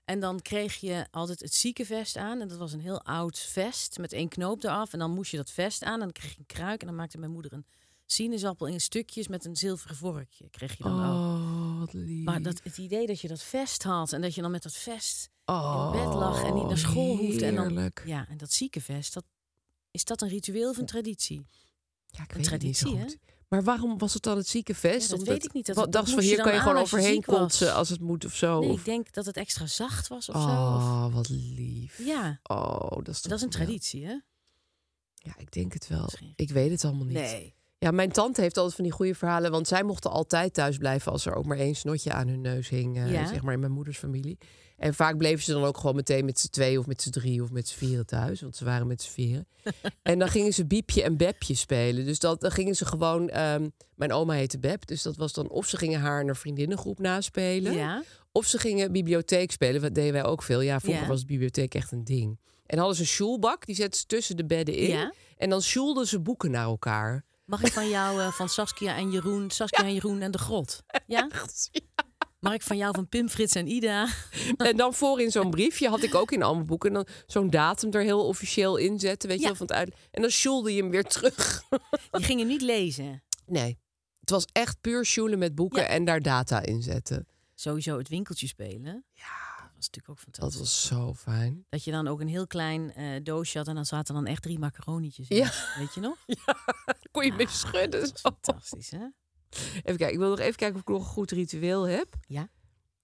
[0.05, 2.41] En dan kreeg je altijd het ziekenvest aan.
[2.41, 4.93] En dat was een heel oud vest met één knoop eraf.
[4.93, 5.93] En dan moest je dat vest aan.
[5.93, 6.81] En dan kreeg je een kruik.
[6.81, 7.67] En dan maakte mijn moeder een
[8.07, 10.49] sinaasappel in stukjes met een zilveren vorkje.
[10.51, 11.39] Kreeg je dan ook.
[11.41, 12.25] Oh, wat lief.
[12.25, 14.75] Maar dat, het idee dat je dat vest had en dat je dan met dat
[14.75, 17.47] vest oh, in bed lag en niet naar school hoefde.
[17.47, 19.25] En dan, ja, en dat ziekenvest, dat,
[19.91, 21.47] is dat een ritueel of een traditie?
[22.07, 23.35] Ja, ik Een weet het niet zo traditie, goed.
[23.49, 25.11] Maar waarom was het dan het ziekenvest?
[25.11, 25.75] Ja, dat weet ik niet.
[25.75, 28.61] Dat- dacht van hier kan je gewoon overheen kotsen als het moet of zo.
[28.61, 28.79] Nee, of...
[28.79, 30.49] ik denk dat het extra zacht was of zo.
[30.49, 31.99] Of, Oh, wat lief.
[32.05, 34.15] ja, Oh, dat is toch dat is een traditie, hè?
[35.15, 36.03] Ja, ik denk het wel.
[36.03, 36.33] Misschien.
[36.37, 37.15] Ik weet het allemaal niet.
[37.15, 37.55] Nee.
[37.79, 39.51] Ja, mijn tante heeft altijd van die goede verhalen.
[39.51, 42.69] Want zij mochten altijd thuis blijven als er ook maar één snotje aan hun neus
[42.69, 42.97] hing.
[42.97, 43.27] eh, Ja.
[43.27, 44.39] Zeg maar in mijn moeders familie.
[44.77, 47.43] En vaak bleven ze dan ook gewoon meteen met z'n twee of met z'n drie
[47.43, 48.41] of met z'n vieren thuis.
[48.41, 49.47] Want ze waren met z'n vieren.
[50.03, 52.05] en dan gingen ze Biepje en Bepje spelen.
[52.05, 53.29] Dus dat, dan gingen ze gewoon...
[53.29, 54.87] ehm, mijn oma heette Beb.
[54.87, 57.73] Dus dat was dan of ze gingen haar naar vriendinnengroep naspelen.
[57.73, 58.03] Ja.
[58.33, 59.81] Of ze gingen bibliotheek spelen.
[59.81, 60.61] Dat deden wij ook veel.
[60.61, 61.09] Ja, vroeger Ja.
[61.09, 62.39] was de bibliotheek echt een ding.
[62.67, 63.67] En hadden ze een sjoelbak.
[63.67, 64.89] Die zetten ze tussen de bedden in.
[64.89, 65.13] Ja.
[65.37, 67.25] En dan sjoelden ze boeken naar elkaar.
[67.47, 70.83] Mag ik van jou eh, van Saskia en Jeroen, Saskia en Jeroen en de Grot?
[71.07, 71.29] Ja?
[72.41, 74.09] Mag ik van jou van Pim, Frits en Ida?
[74.57, 76.89] En dan voor in zo'n briefje had ik ook in allemaal boeken.
[76.89, 79.29] En dan zo'n datum er heel officieel in zetten.
[79.29, 79.95] Weet je wel, van het uit.
[80.11, 81.63] En dan sjoelde je hem weer terug.
[82.11, 83.23] Die gingen niet lezen.
[83.47, 83.79] Nee.
[84.21, 87.27] Het was echt puur sjoelen met boeken en daar data in zetten.
[87.55, 89.05] Sowieso het winkeltje spelen.
[89.13, 89.46] Ja.
[89.91, 90.91] Dat was natuurlijk ook fantastisch.
[90.91, 91.67] Dat was zo fijn.
[91.69, 94.43] Dat je dan ook een heel klein eh, doosje had en dan zaten dan echt
[94.43, 95.37] drie macaronietjes in.
[95.37, 95.51] Ja.
[95.79, 96.25] Weet je nog?
[97.13, 98.01] Kon je mee schudden.
[98.01, 99.07] Dat fantastisch, hè?
[99.51, 100.13] Even kijken.
[100.13, 102.15] Ik wil nog even kijken of ik nog een goed ritueel heb.
[102.21, 102.49] Ja.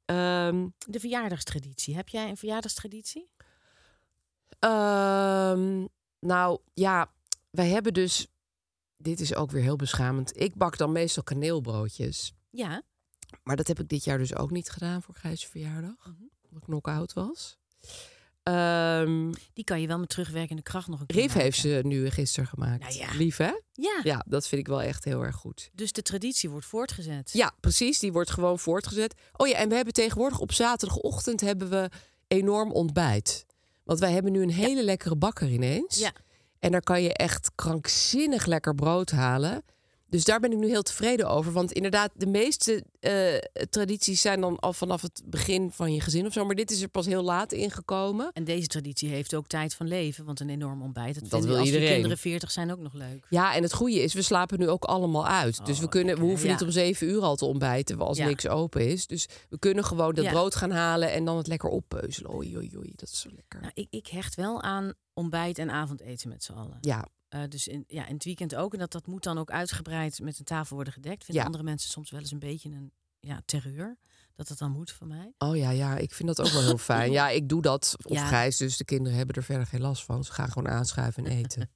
[0.04, 1.94] Ehm, De verjaardagstraditie.
[1.94, 3.30] Heb jij een verjaardagstraditie?
[4.58, 5.86] Ehm,
[6.20, 7.12] nou ja,
[7.50, 8.26] wij hebben dus.
[8.96, 10.40] Dit is ook weer heel beschamend.
[10.40, 12.34] Ik bak dan meestal kaneelbroodjes.
[12.50, 12.82] Ja.
[13.42, 16.06] Maar dat heb ik dit jaar dus ook niet gedaan voor Gijs' verjaardag.
[16.06, 16.22] Mhm.
[16.52, 17.58] Omdat ik knock-out was.
[18.42, 22.10] Ehm Die kan je wel met terugwerkende kracht nog een keer Rief heeft ze nu
[22.10, 22.80] gisteren gemaakt.
[22.80, 23.08] Nou ja.
[23.14, 23.52] Lief hè?
[23.72, 24.00] Ja.
[24.02, 25.70] Ja, dat vind ik wel echt heel erg goed.
[25.72, 27.30] Dus de traditie wordt voortgezet.
[27.32, 27.98] Ja, precies.
[27.98, 29.14] Die wordt gewoon voortgezet.
[29.36, 31.90] Oh ja, en we hebben tegenwoordig op zaterdagochtend hebben we
[32.28, 33.46] enorm ontbijt.
[33.84, 35.98] Want wij hebben nu een hele lekkere bakker ineens.
[35.98, 36.12] Ja.
[36.58, 39.64] En daar kan je echt krankzinnig lekker brood halen.
[40.12, 41.52] Dus daar ben ik nu heel tevreden over.
[41.52, 43.36] Want inderdaad, de meeste eh,
[43.70, 46.44] tradities zijn dan al vanaf het begin van je gezin of zo.
[46.44, 48.30] Maar dit is er pas heel laat ingekomen.
[48.32, 51.14] En deze traditie heeft ook tijd van leven, want een enorm ontbijt.
[51.14, 51.86] Dat, Dat vinden wil als iedereen.
[51.88, 53.26] de kinderen 40 zijn ook nog leuk.
[53.28, 55.66] Ja, en het goede is, we slapen nu ook allemaal uit.
[55.66, 56.52] dus we, Oh, kunnen, we hoeven ja.
[56.52, 58.26] niet om zeven uur al te ontbijten als Ja.
[58.26, 59.06] niks open is.
[59.06, 60.30] Dus we kunnen gewoon dat Ja.
[60.30, 62.34] brood gaan halen en dan het lekker oppeuzelen.
[62.34, 63.60] Oei, oei, oei, dat is zo lekker.
[63.60, 66.78] Nou, ik, ik hecht wel aan ontbijt en avondeten met z'n allen.
[66.80, 68.72] Ja, Eh, dus in, ja, in het weekend ook.
[68.72, 71.24] En dat, dat moet dan ook uitgebreid met een tafel worden gedekt.
[71.24, 71.44] Vinden Ja.
[71.44, 73.98] andere mensen soms wel eens een beetje een ja, terreur.
[74.34, 75.32] Dat dat dan moet van mij.
[75.38, 77.12] oh ja, ja, ik vind dat ook wel heel fijn.
[77.12, 78.26] Ja, ik doe dat of Ja.
[78.26, 80.24] Gijs, dus de kinderen hebben er verder geen last van.
[80.24, 81.70] Ze gaan gewoon aanschuiven en eten.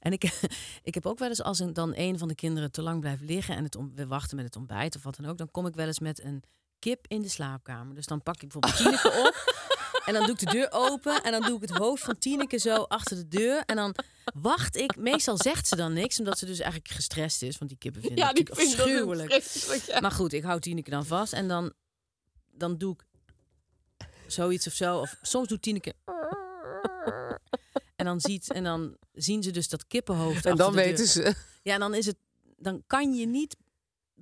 [0.00, 0.40] En ik,
[0.82, 3.22] ik heb ook wel eens als een, dan een van de kinderen te lang blijft
[3.22, 3.56] liggen...
[3.56, 5.38] en het om, we wachten met het ontbijt of wat dan ook...
[5.38, 6.42] dan kom ik wel eens met een
[6.78, 7.94] kip in de slaapkamer.
[7.94, 9.68] Dus dan pak ik bijvoorbeeld Tineke op...
[10.04, 12.58] En dan doe ik de deur open en dan doe ik het hoofd van Tineke
[12.58, 13.62] zo achter de deur.
[13.66, 13.94] En dan
[14.34, 14.96] wacht ik.
[14.96, 17.58] Meestal zegt ze dan niks, omdat ze dus eigenlijk gestrest is.
[17.58, 19.32] Want die kippen vinden het natuurlijk afschuwelijk.
[19.32, 20.00] afschuwelijk.
[20.00, 21.72] Maar goed, ik hou Tineke dan vast en dan,
[22.50, 23.04] dan doe ik
[24.26, 24.98] zoiets of zo.
[24.98, 25.94] Of soms doet Tineke...
[27.96, 30.86] En dan, ziet, en dan zien ze dus dat kippenhoofd En dan de deur.
[30.86, 31.34] weten ze.
[31.62, 32.16] Ja, en dan is het...
[32.56, 33.56] Dan kan je niet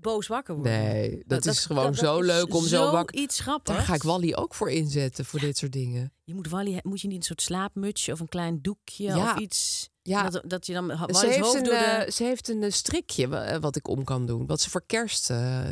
[0.00, 0.72] boos wakker worden.
[0.72, 3.16] Nee, dat, is gewoon zo is leuk om zo wakker.
[3.20, 3.76] iets grappigs.
[3.76, 6.12] Daar ga ik Wally ook voor inzetten voor dit soort dingen.
[6.24, 9.32] Je moet Wally, moet je niet een soort slaapmutsje of een klein doekje Ja.
[9.32, 9.88] of iets.
[10.02, 10.30] Ja.
[10.30, 11.78] Dat, dat je dan Ze Wally's heeft, hoofd een, door de...
[11.78, 14.46] eh, ze heeft een eh, strikje eh, wat ik om kan doen.
[14.46, 15.30] Wat ze voor kerst.
[15.30, 15.64] eh,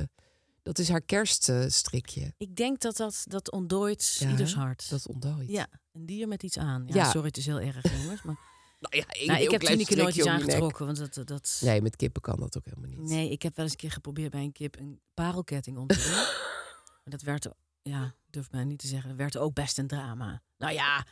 [0.63, 2.35] dat is haar kerststrikje.
[2.39, 4.91] Ik denk dat dat, dat ontdooit Ja, ieders hart.
[4.91, 5.49] Dat ontdooit.
[5.49, 6.85] Ja, een dier met iets aan.
[6.87, 7.11] Ja, Ja.
[7.11, 8.23] sorry, het is heel erg, jongens.
[8.23, 8.37] Maar...
[8.79, 10.87] Nou ja, nou, ik heb Tineke nooit iets aangetrokken.
[10.87, 11.59] Want dat, dat...
[11.65, 12.99] Nee, met kippen kan dat ook helemaal niet.
[12.99, 15.95] Nee, ik heb wel eens een keer geprobeerd bij een kip een parelketting om te
[15.95, 16.13] doen.
[17.03, 17.49] maar dat werd,
[17.83, 20.43] ja, durf mij niet te zeggen, dat werd ook best een drama.
[20.59, 21.07] Nou ja,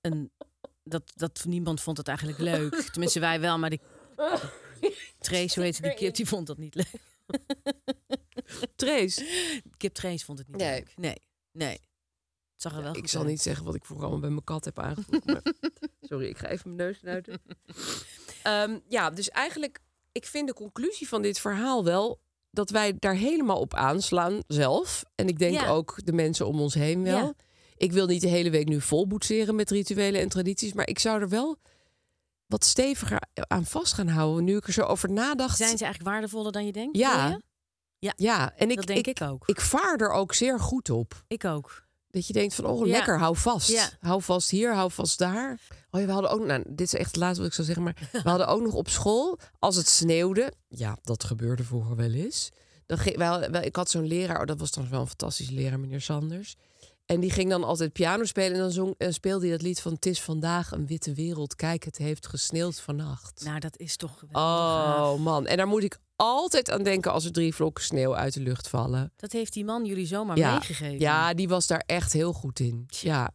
[0.00, 0.30] een,
[0.82, 2.74] dat, dat niemand vond het eigenlijk leuk.
[2.92, 3.80] Tenminste, wij wel, maar die
[5.18, 6.92] Trace, hoe heette die kip, die vond dat niet leuk.
[8.76, 10.72] Trace, Kip Trace vond het niet Nee.
[10.78, 10.92] leuk.
[10.96, 11.16] Nee,
[11.52, 11.72] nee.
[12.52, 13.30] Het zag er wel ik zal uit.
[13.30, 15.24] niet zeggen wat ik vroeger allemaal bij mijn kat heb aangevoerd.
[15.26, 15.42] maar-
[16.08, 17.40] Sorry, ik ga even mijn neus snuiten.
[18.42, 19.78] Ehm, ja, dus eigenlijk,
[20.12, 25.04] ik vind de conclusie van dit verhaal wel dat wij daar helemaal op aanslaan zelf.
[25.14, 25.68] En ik denk Ja.
[25.68, 27.18] ook de mensen om ons heen wel.
[27.18, 27.34] Ja.
[27.76, 30.98] Ik wil niet de hele week nu vol boetseren met rituelen en tradities, maar ik
[30.98, 31.56] zou er wel
[32.46, 35.56] wat steviger aan vast gaan houden nu ik er zo over nadacht.
[35.56, 36.96] Zijn ze eigenlijk waardevoller dan je denkt?
[36.96, 37.40] Ja.
[37.98, 38.12] je?
[38.16, 39.48] ja, en ik dat denk ik, ook.
[39.48, 41.24] Ik vaar er ook zeer goed op.
[41.28, 41.84] Ik ook.
[42.10, 42.92] Dat je denkt van, oh Ja.
[42.92, 43.68] lekker, hou vast.
[43.70, 43.88] Ja.
[44.00, 45.60] Hou vast hier, hou vast daar.
[45.96, 47.84] Oh ja, we hadden ook, nou, dit is echt het laatste wat ik zou zeggen,
[47.84, 52.12] maar we hadden ook nog op school, als het sneeuwde, ja, dat gebeurde vroeger wel
[52.12, 52.50] eens.
[52.86, 55.52] Dan ging, wel, wel, ik had zo'n leraar, oh, dat was dan wel een fantastische
[55.52, 56.56] leraar, meneer Sanders.
[57.06, 59.80] En die ging dan altijd piano spelen en dan zong, en speelde hij dat lied
[59.80, 63.44] van Het is vandaag een witte wereld, kijk, het heeft gesneeuwd vannacht.
[63.44, 67.24] Nou, dat is toch geweldig oh man, en daar moet ik altijd aan denken als
[67.24, 69.12] er drie vlokken sneeuw uit de lucht vallen.
[69.16, 70.98] Dat heeft die man jullie zomaar ja, meegegeven.
[70.98, 72.84] Ja, die was daar echt heel goed in.
[72.86, 73.32] Ja.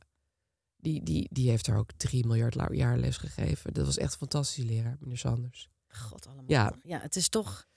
[0.82, 3.74] Die, die, die heeft daar ook drie miljard la- jaar les gegeven.
[3.74, 5.70] Dat was echt een fantastische leraar, meneer Sanders.
[5.88, 6.44] God allemaal.
[6.48, 6.74] Ja.
[6.84, 7.68] Ja, het is toch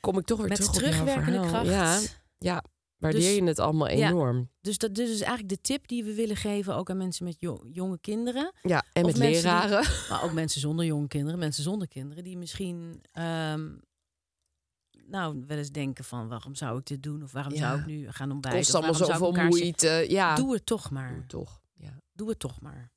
[0.00, 1.66] Kom ik toch weer met terug terugwerkende kracht.
[1.66, 2.00] Ja,
[2.38, 2.64] ja,
[2.96, 4.08] waardeer Dus- je het allemaal Ja.
[4.08, 4.50] enorm.
[4.60, 7.36] Dus dat dit is eigenlijk de tip die we willen geven ook aan mensen met
[7.40, 8.52] jo- jonge kinderen.
[8.62, 9.84] Ja, en Of met die- leraren.
[10.10, 13.68] Maar ook mensen zonder jonge kinderen, mensen zonder kinderen, die misschien ehm,
[15.06, 17.58] nou wel eens denken van waarom zou ik dit doen of waarom Ja.
[17.58, 18.60] zou ik nu gaan ontbijten?
[18.60, 20.04] Kost allemaal zoveel moeite.
[20.08, 21.08] Ja, Doe het toch maar.
[21.08, 21.59] Doe het toch.
[21.80, 22.02] Ja.
[22.12, 22.90] Doe het toch maar.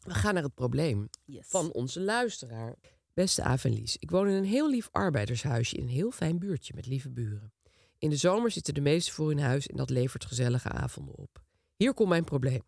[0.00, 1.46] We gaan naar het probleem Yes.
[1.48, 2.74] van onze luisteraar.
[3.14, 6.38] Beste Aaf en Lies, ik woon in een heel lief arbeidershuisje in een heel fijn
[6.38, 7.52] buurtje met lieve buren.
[7.98, 11.42] In de zomer zitten de meesten voor in huis en dat levert gezellige avonden op.
[11.76, 12.62] Hier komt mijn probleem.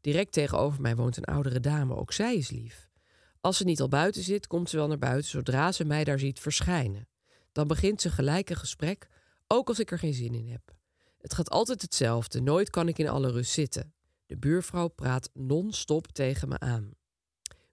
[0.00, 2.88] Direct tegenover mij woont een oudere dame, ook zij is lief.
[3.40, 6.18] Als ze niet al buiten zit, komt ze wel naar buiten zodra ze mij daar
[6.18, 7.08] ziet verschijnen.
[7.52, 9.08] Dan begint ze gelijk een gesprek,
[9.46, 10.74] ook als ik er geen zin in heb.
[11.18, 13.94] Het gaat altijd hetzelfde, nooit kan ik in alle rust zitten.
[14.26, 16.90] De buurvrouw praat non-stop tegen me aan.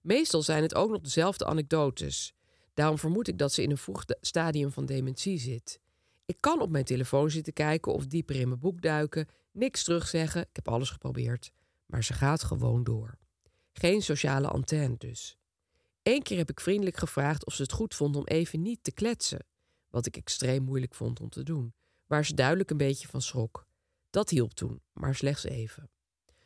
[0.02, 2.34] Meestal zijn het ook nog dezelfde anekdotes.
[2.74, 5.80] Daarom vermoed ik dat ze in een vroeg stadium van dementie zit.
[6.26, 10.42] Ik kan op mijn telefoon zitten kijken of dieper in mijn boek duiken, niks terugzeggen,
[10.42, 11.52] ik heb alles geprobeerd,
[11.86, 13.18] maar ze gaat gewoon door.
[13.74, 15.38] Geen sociale antenne dus.
[16.04, 18.92] Eén keer heb ik vriendelijk gevraagd of ze het goed vond om even niet te
[18.92, 19.46] kletsen,
[19.90, 21.74] wat ik extreem moeilijk vond om te doen,
[22.06, 23.68] waar ze duidelijk een beetje van schrok.
[24.10, 25.90] Dat hielp toen, maar slechts even.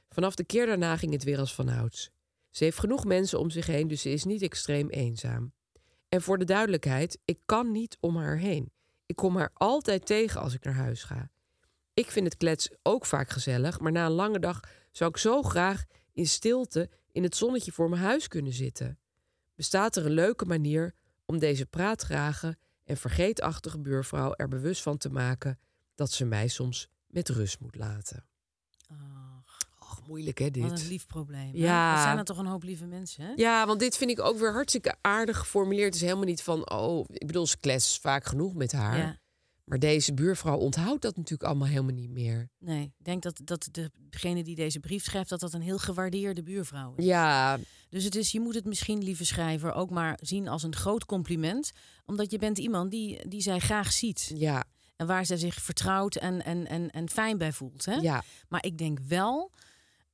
[0.10, 2.12] Vanaf de keer daarna ging het weer als vanouds.
[2.50, 5.54] Ze heeft genoeg mensen om zich heen, dus ze is niet extreem eenzaam.
[6.10, 8.72] En voor de duidelijkheid, ik kan niet om haar heen.
[9.06, 11.30] Ik kom haar altijd tegen als ik naar huis ga.
[11.94, 14.60] Ik vind het klets ook vaak gezellig, maar na een lange dag
[14.92, 19.00] zou ik zo graag in stilte in het zonnetje voor mijn huis kunnen zitten.
[19.56, 20.94] Bestaat er een leuke manier
[21.26, 25.60] om deze praatgrage en vergeetachtige buurvrouw er bewust van te maken
[25.96, 28.26] dat ze mij soms met rust moet laten?
[28.92, 29.17] Och,
[30.08, 30.88] moeilijk hè wat een dit?
[30.88, 31.50] lief probleem.
[31.54, 31.94] Ja.
[31.94, 33.32] Dat zijn er toch een hoop lieve mensen, hè?
[33.36, 35.86] Ja, want dit vind ik ook weer hartstikke aardig geformuleerd.
[35.86, 38.98] Het is helemaal niet van, oh, ik bedoel, ze klets vaak genoeg met haar.
[38.98, 39.20] Ja.
[39.68, 42.50] Maar deze buurvrouw onthoudt dat natuurlijk allemaal helemaal niet meer.
[42.60, 43.70] Nee, ik denk dat, dat
[44.10, 47.06] degene die deze brief schrijft, dat dat een heel gewaardeerde buurvrouw is.
[47.06, 50.76] Ja, Dus het is, je moet het misschien, lieve schrijver, ook maar zien als een
[50.76, 51.72] groot compliment.
[52.06, 54.32] Omdat je bent iemand die, die zij graag ziet.
[54.36, 54.64] ja,
[54.96, 57.86] En waar zij zich vertrouwd en, en, en, en fijn bij voelt.
[57.86, 57.96] Hè?
[57.96, 58.24] ja.
[58.50, 59.52] Maar ik denk wel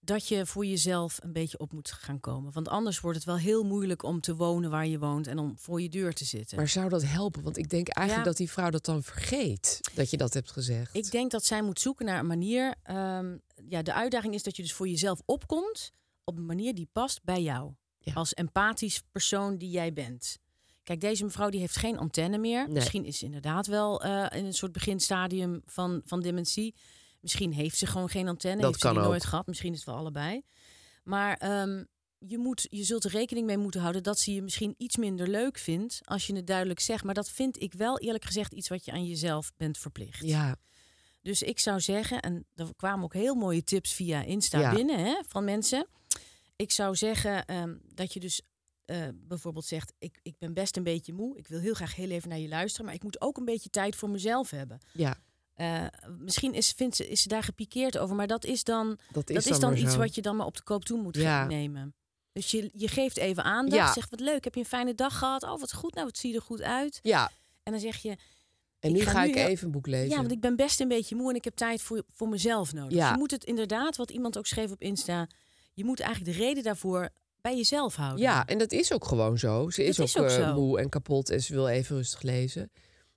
[0.03, 2.51] dat je voor jezelf een beetje op moet gaan komen.
[2.51, 5.53] Want anders wordt het wel heel moeilijk om te wonen waar je woont en om
[5.57, 6.57] voor je deur te zitten.
[6.57, 7.43] Maar zou dat helpen?
[7.43, 8.31] Want ik denk eigenlijk Ja.
[8.31, 10.95] dat die vrouw dat dan vergeet, dat je dat hebt gezegd.
[10.95, 12.75] Ik denk dat zij moet zoeken naar een manier.
[12.83, 13.37] ehm,
[13.69, 15.91] ja, de uitdaging is dat je dus voor jezelf opkomt
[16.23, 17.71] op een manier die past bij jou.
[17.99, 18.13] Ja.
[18.13, 20.37] Als empathisch persoon die jij bent.
[20.83, 22.63] Kijk, deze mevrouw die heeft geen antenne meer.
[22.63, 22.73] Nee.
[22.73, 26.75] Misschien is ze inderdaad wel eh, in een soort beginstadium van, van dementie.
[27.24, 28.61] Misschien heeft ze gewoon geen antenne.
[28.61, 29.03] Dat heeft ze die ook.
[29.05, 29.47] nooit gehad.
[29.47, 30.41] Misschien is het wel allebei.
[31.03, 31.84] Maar ehm,
[32.17, 35.28] je, moet, je zult er rekening mee moeten houden dat ze je misschien iets minder
[35.28, 37.03] leuk vindt als je het duidelijk zegt.
[37.03, 40.26] Maar dat vind ik wel eerlijk gezegd iets wat je aan jezelf bent verplicht.
[40.26, 40.55] Ja,
[41.21, 44.74] Dus ik zou zeggen, en er kwamen ook heel mooie tips via Insta Ja.
[44.74, 45.88] binnen hè, van mensen.
[46.55, 48.41] Ik zou zeggen ehm, dat je dus
[48.86, 51.38] eh, bijvoorbeeld zegt: ik, ik ben best een beetje moe.
[51.38, 52.86] Ik wil heel graag heel even naar je luisteren.
[52.86, 54.80] Maar ik moet ook een beetje tijd voor mezelf hebben.
[54.93, 55.22] ja.
[55.53, 55.85] Eh,
[56.19, 58.15] misschien is, vindt ze, is ze daar gepikeerd over.
[58.15, 59.97] Maar dat is dan, Dat is dat is dan iets zo.
[59.97, 61.45] wat je dan maar op de koop toe moet Ja.
[61.45, 61.93] nemen.
[62.31, 63.75] Dus je, je geeft even aandacht.
[63.87, 63.93] Ja.
[63.93, 65.43] Zegt wat leuk, heb je een fijne dag gehad?
[65.43, 65.93] Oh, wat goed.
[65.95, 66.99] Nou, het ziet er goed uit.
[67.03, 67.31] Ja,
[67.63, 68.09] En dan zeg je,
[68.79, 70.09] en Ik nu ga ga nu ik heel- even een boek lezen.
[70.09, 72.73] ja, want ik ben best een beetje moe en ik heb tijd voor, voor mezelf
[72.73, 72.91] nodig.
[72.93, 72.99] Ja.
[73.03, 75.27] Dus je moet het inderdaad, wat iemand ook schreef op Insta,
[75.73, 77.09] je moet eigenlijk de reden daarvoor
[77.41, 78.19] bij jezelf houden.
[78.21, 79.69] Ja, en dat is ook gewoon zo.
[79.69, 80.53] Ze is ook, is ook eh, zo.
[80.53, 82.71] moe en kapot en ze wil even rustig lezen.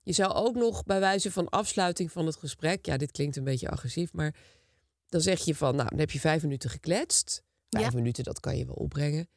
[0.06, 2.86] Je zou ook nog bij wijze van afsluiting van het gesprek...
[2.86, 4.34] ja, dit klinkt een beetje agressief, maar
[5.08, 5.76] dan zeg je van...
[5.76, 7.42] nou, dan heb je vijf minuten gekletst.
[7.70, 7.90] Vijf Ja.
[7.94, 9.28] minuten, dat kan je wel opbrengen.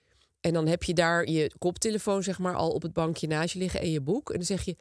[0.41, 3.59] En dan heb je daar je koptelefoon zeg maar al op het bankje naast je
[3.59, 3.82] liggen...
[3.82, 4.30] en je boek.
[4.30, 4.76] En dan zeg je,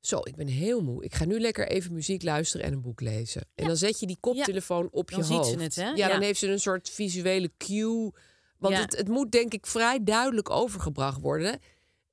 [0.00, 1.04] zo, ik ben heel moe.
[1.04, 3.42] Ik ga nu lekker even muziek luisteren en een boek lezen.
[3.54, 5.60] En dan zet je die koptelefoon op Dan je ziet ze hoofd.
[5.62, 5.90] het, hè?
[5.90, 8.12] Ja, dan heeft ze een soort visuele cue...
[8.58, 11.58] Want het, het moet denk ik vrij duidelijk overgebracht worden.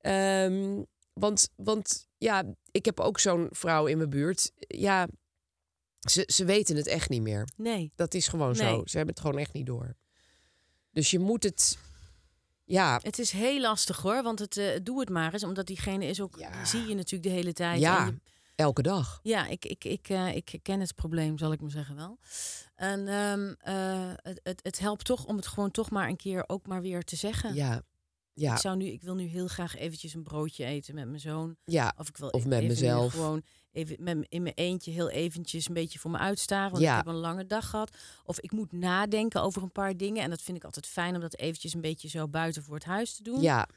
[0.00, 4.52] Ehm, want, want ja, ik heb ook zo'n vrouw in mijn buurt.
[4.56, 5.08] Ja,
[6.00, 7.48] ze, ze weten het echt niet meer.
[7.56, 7.92] Nee.
[7.94, 8.82] Dat is gewoon zo.
[8.84, 9.96] Ze hebben het gewoon echt niet door.
[10.90, 11.78] Dus je moet het...
[12.64, 16.04] Ja, Het is heel lastig hoor, want het, eh, doe het maar eens, omdat diegene
[16.06, 16.50] is ook, Ja.
[16.56, 17.80] die zie je natuurlijk de hele tijd.
[17.80, 18.20] ja je-
[18.54, 19.20] elke dag.
[19.22, 22.18] ja, ik, ik, ik, eh, ik ken het probleem, zal ik maar zeggen wel.
[22.74, 26.44] En ehm, eh, het, het, het helpt toch om het gewoon toch maar een keer
[26.46, 27.54] ook maar weer te zeggen.
[27.54, 27.82] Ja,
[28.32, 31.20] ja, Ik, zou nu, ik wil nu heel graag eventjes een broodje eten met mijn
[31.20, 31.56] zoon.
[31.64, 31.94] ja.
[31.96, 33.12] Of ik wil Of e- met mezelf.
[33.12, 36.70] Gewoon even met, in mijn eentje heel eventjes een beetje voor me uitstaren.
[36.70, 36.90] Want Ja.
[36.98, 37.96] ik heb een lange dag gehad.
[38.24, 40.22] Of ik moet nadenken over een paar dingen.
[40.22, 42.84] En dat vind ik altijd fijn om dat eventjes een beetje zo buiten voor het
[42.84, 43.40] huis te doen.
[43.40, 43.68] ja.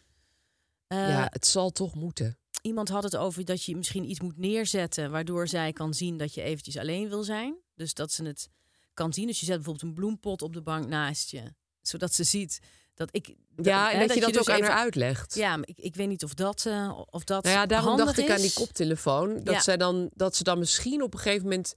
[0.88, 2.38] Eh, ja, het zal toch moeten.
[2.62, 5.12] Iemand had het over dat je misschien iets moet neerzetten...
[5.12, 7.56] waardoor zij kan zien dat je eventjes alleen wil zijn.
[7.76, 8.49] Dus dat ze het
[8.93, 9.28] kan zien.
[9.28, 11.54] Dus je zet bijvoorbeeld een bloempot op de bank naast je.
[11.82, 12.60] Zodat ze ziet
[12.94, 13.36] dat ik...
[13.56, 15.36] Ja, en hè, dat, je dat dus ook aan even- haar uitlegt.
[15.36, 18.18] Ja, maar ik, ik weet niet of dat, eh, of dat Nou ja, daarom dacht
[18.18, 19.44] ik aan die koptelefoon.
[19.44, 19.62] Dat, Ja.
[19.62, 21.74] zij dan, dat ze dan misschien op een gegeven moment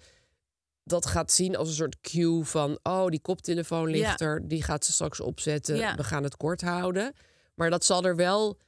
[0.85, 2.79] dat gaat zien als een soort cue van...
[2.83, 4.27] oh, die koptelefoon ligt Ja.
[4.27, 5.77] er, die gaat ze straks opzetten.
[5.77, 5.95] Ja.
[5.95, 7.12] We gaan het kort houden.
[7.55, 8.59] Maar dat zal er wel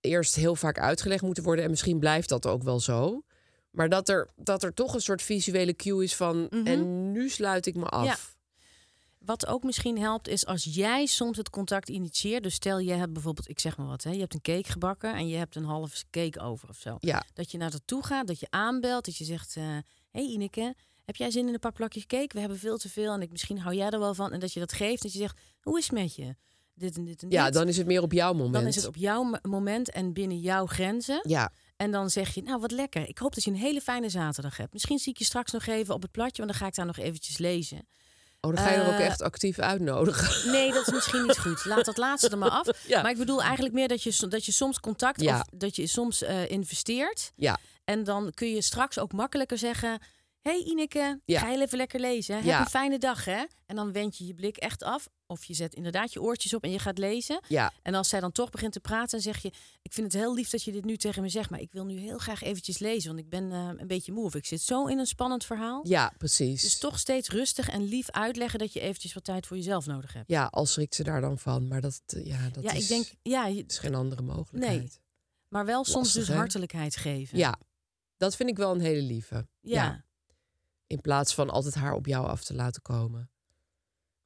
[0.00, 1.64] eerst heel vaak uitgelegd moeten worden.
[1.64, 3.22] En misschien blijft dat ook wel zo.
[3.70, 6.48] Maar dat er, dat er toch een soort visuele cue is van...
[6.64, 8.36] en nu sluit ik me af.
[9.28, 9.34] Ja.
[9.34, 12.42] Wat ook misschien helpt is als jij soms het contact initieert.
[12.42, 15.14] Dus stel je hebt bijvoorbeeld, ik zeg maar wat, hè, je hebt een cake gebakken
[15.14, 16.96] en je hebt een half cake over of zo.
[17.00, 17.22] Ja.
[17.34, 19.62] Dat je naar dat toe gaat, dat je aanbelt, dat je zegt: Hé
[20.10, 20.74] hey Ineke,
[21.04, 22.34] heb jij zin in een paar plakjes cake?
[22.34, 24.32] We hebben veel te veel en ik, misschien hou jij er wel van.
[24.32, 26.34] En dat je dat geeft, dat je zegt: Hoe is het met je?
[26.74, 27.54] Dit en dit en Ja, dit.
[27.54, 28.52] dan is het meer op jouw moment.
[28.54, 31.20] Dan is het op jouw mo- moment en binnen jouw grenzen.
[31.28, 33.08] Ja, En dan zeg je, nou wat lekker.
[33.08, 34.72] Ik hoop dat je een hele fijne zaterdag hebt.
[34.72, 36.86] Misschien zie ik je straks nog even op het platje, want dan ga ik daar
[36.86, 37.88] nog eventjes lezen.
[38.40, 40.50] Oh, dan ga je er ook Eh, echt actief uitnodigen.
[40.52, 41.64] Nee, dat is misschien niet goed.
[41.64, 42.66] Laat dat laatste er maar af.
[42.86, 43.02] Ja.
[43.02, 45.34] Maar ik bedoel eigenlijk meer dat je, dat je soms contact Ja.
[45.40, 47.32] of dat je soms eh, investeert.
[47.36, 50.00] Ja, En dan kun je straks ook makkelijker zeggen...
[50.40, 51.40] hey Ineke, Ja.
[51.40, 52.34] ga heel even lekker lezen.
[52.34, 52.60] Heb Ja.
[52.60, 53.44] een fijne dag, hè?
[53.66, 55.08] En dan wend je je blik echt af.
[55.30, 57.40] Of je zet inderdaad je oortjes op en je gaat lezen.
[57.48, 57.72] ja.
[57.82, 59.48] En als zij dan toch begint te praten, dan zeg je...
[59.82, 61.50] ik vind het heel lief dat je dit nu tegen me zegt...
[61.50, 63.08] maar ik wil nu heel graag eventjes lezen...
[63.08, 65.86] want ik ben eh, een beetje moe of ik zit zo in een spannend verhaal.
[65.88, 66.62] Ja, precies.
[66.62, 68.58] Dus toch steeds rustig en lief uitleggen...
[68.58, 70.28] dat je eventjes wat tijd voor jezelf nodig hebt.
[70.30, 71.68] Ja, al schrikt ze daar dan van.
[71.68, 73.06] Maar dat, eh, ja, dat ja, is, ik denk...
[73.22, 75.00] Ja, je- is geen andere mogelijkheid.
[75.48, 76.34] maar wel soms Lastig, dus hè?
[76.34, 77.38] hartelijkheid geven.
[77.38, 77.58] Ja,
[78.16, 79.46] dat vind ik wel een hele lieve.
[79.60, 80.04] Ja.
[80.86, 83.30] In plaats van altijd haar op jou af te laten komen.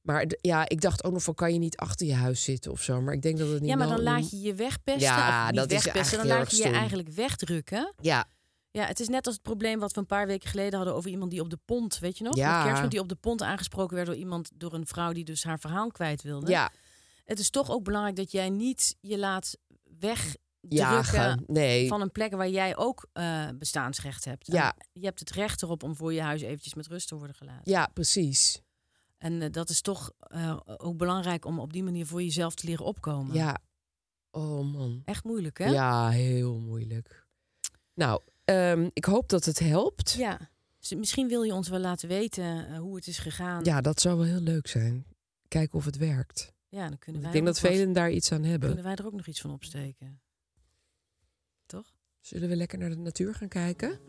[0.03, 2.81] Maar ja, ik dacht ook nog van, kan je niet achter je huis zitten of
[2.81, 3.01] zo?
[3.01, 5.01] Maar ik denk dat het niet Ja, maar dan laat je je wegpesten.
[5.01, 7.93] Ja, of niet dat is wegpesten, dan laat je je eigenlijk wegdrukken.
[8.01, 8.25] Ja,
[8.71, 11.09] Ja, het is net als het probleem wat we een paar weken geleden hadden over
[11.09, 12.35] iemand die op de pont, weet je nog?
[12.35, 12.55] Ja.
[12.55, 15.43] Met kerstmis die op de pont aangesproken werd door iemand, door een vrouw die dus
[15.43, 16.51] haar verhaal kwijt wilde.
[16.51, 16.71] ja,
[17.25, 19.57] Het is toch ook belangrijk dat jij niet je laat
[19.99, 21.43] wegdrukken jagen.
[21.47, 24.47] Nee, van een plek waar jij ook eh, bestaansrecht hebt.
[24.47, 24.73] Ja.
[24.77, 27.35] En je hebt het recht erop om voor je huis eventjes met rust te worden
[27.35, 27.71] gelaten.
[27.71, 28.61] ja, precies.
[29.23, 32.65] En eh, dat is toch eh, ook belangrijk om op die manier voor jezelf te
[32.67, 33.35] leren opkomen.
[33.35, 33.57] Ja.
[34.31, 35.01] Oh man.
[35.05, 35.65] Echt moeilijk, hè?
[35.69, 37.25] Ja, heel moeilijk.
[37.93, 40.11] Nou, ehm, ik hoop dat het helpt.
[40.11, 40.49] Ja.
[40.79, 43.63] Dus misschien wil je ons wel laten weten eh, hoe het is gegaan.
[43.63, 45.05] Ja, dat zou wel heel leuk zijn.
[45.47, 46.53] Kijken of het werkt.
[46.67, 48.67] Ja, dan kunnen wij ik denk dat wat- velen daar iets aan hebben.
[48.67, 50.21] kunnen wij er ook nog iets van opsteken.
[51.65, 51.93] Toch?
[52.19, 53.99] Zullen we lekker naar de natuur gaan kijken?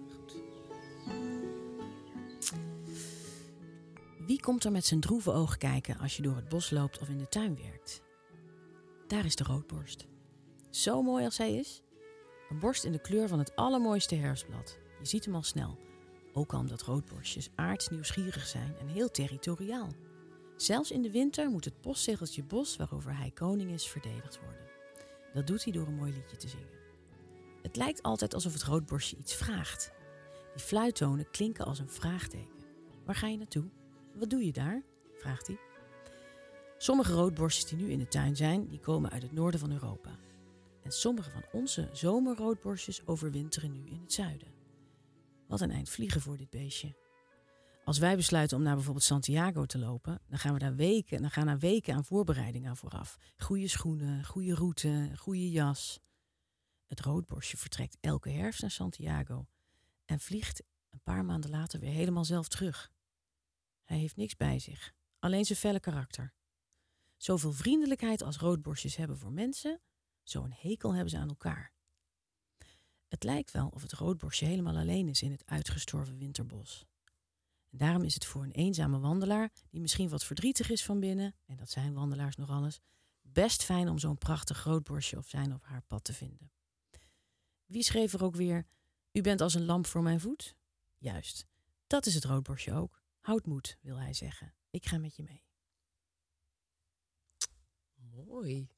[4.26, 7.08] Wie komt er met zijn droeve oog kijken als je door het bos loopt of
[7.08, 8.02] in de tuin werkt?
[9.06, 10.06] Daar is de roodborst.
[10.70, 11.82] Zo mooi als hij is.
[12.48, 14.78] Een borst in de kleur van het allermooiste herfstblad.
[14.98, 15.78] Je ziet hem al snel.
[16.32, 19.88] Ook al omdat roodborstjes aardsnieuwsgierig zijn en heel territoriaal.
[20.56, 24.68] Zelfs in de winter moet het postzegeltje bos waarover hij koning is verdedigd worden.
[25.32, 26.78] Dat doet hij door een mooi liedje te zingen.
[27.62, 29.92] Het lijkt altijd alsof het roodborstje iets vraagt.
[30.54, 32.54] Die fluittonen klinken als een vraagteken.
[33.04, 33.70] Waar ga je naartoe?
[34.14, 34.82] Wat doe je daar?
[35.12, 35.58] vraagt hij.
[36.78, 40.18] Sommige roodborstjes die nu in de tuin zijn, die komen uit het noorden van Europa.
[40.82, 44.52] En sommige van onze zomerroodborstjes overwinteren nu in het zuiden.
[45.48, 46.96] Wat een eind vliegen voor dit beestje.
[47.84, 51.30] Als wij besluiten om naar bijvoorbeeld Santiago te lopen, dan gaan we daar weken, dan
[51.30, 53.18] gaan er weken aan voorbereiding aan vooraf.
[53.36, 56.00] Goede schoenen, goede route, goede jas.
[56.86, 59.46] Het roodborstje vertrekt elke herfst naar Santiago
[60.04, 62.93] en vliegt een paar maanden later weer helemaal zelf terug.
[63.84, 66.34] Hij heeft niks bij zich, alleen zijn felle karakter.
[67.16, 69.80] Zoveel vriendelijkheid als roodborstjes hebben voor mensen,
[70.22, 71.72] zo'n hekel hebben ze aan elkaar.
[73.08, 76.84] Het lijkt wel of het roodborstje helemaal alleen is in het uitgestorven winterbos.
[77.70, 81.34] En daarom is het voor een eenzame wandelaar, die misschien wat verdrietig is van binnen,
[81.46, 82.80] en dat zijn wandelaars nog alles,
[83.22, 86.52] best fijn om zo'n prachtig roodborstje op zijn of haar pad te vinden.
[87.66, 88.66] Wie schreef er ook weer:
[89.12, 90.56] U bent als een lamp voor mijn voet?
[90.96, 91.46] Juist,
[91.86, 93.03] dat is het roodborstje ook.
[93.24, 94.54] Houd moed, wil hij zeggen.
[94.70, 95.42] Ik ga met je mee.
[97.94, 98.68] Mooi.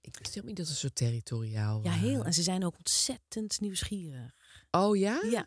[0.00, 1.84] Ik wist helemaal niet dat ze zo territoriaal Hm.
[1.84, 2.08] Ja, waren.
[2.08, 2.24] heel.
[2.24, 4.34] En ze zijn ook ontzettend nieuwsgierig.
[4.70, 5.22] Oh ja?
[5.30, 5.46] Ja,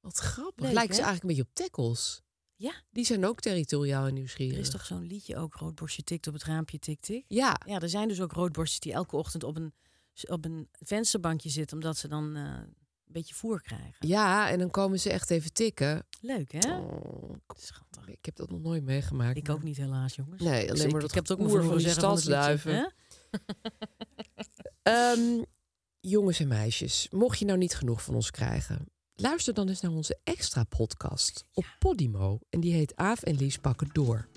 [0.00, 0.64] Wat grappig.
[0.64, 2.22] Leuk, Lijken ze eigenlijk een beetje op tackles.
[2.56, 2.82] ja.
[2.90, 4.54] Die zijn ook territoriaal en nieuwsgierig.
[4.54, 7.24] Er is toch zo'n liedje ook, roodborstje tikt op het raampje, tik tik.
[7.28, 9.74] Ja, Ja, er zijn dus ook roodborstjes die elke ochtend op een,
[10.26, 12.60] op een vensterbankje zitten, omdat ze dan eh,
[13.12, 14.08] beetje voer krijgen.
[14.08, 16.06] ja, en dan komen ze echt even tikken.
[16.20, 16.76] Leuk, hè?
[16.78, 18.08] Oh, Schattig.
[18.08, 19.36] ik heb dat nog nooit meegemaakt.
[19.36, 20.42] Ik ook niet helaas, jongens.
[20.42, 22.92] Nee, alleen Dus ik, maar dat ik heb het ook maar voor liedje, stadsduiven.
[24.82, 25.42] Ehm,
[26.00, 29.90] Jongens en meisjes, mocht je nou niet genoeg van ons krijgen, luister dan eens naar
[29.90, 32.38] onze extra podcast op Podimo.
[32.50, 34.28] En die heet Aaf en Lies pakken door.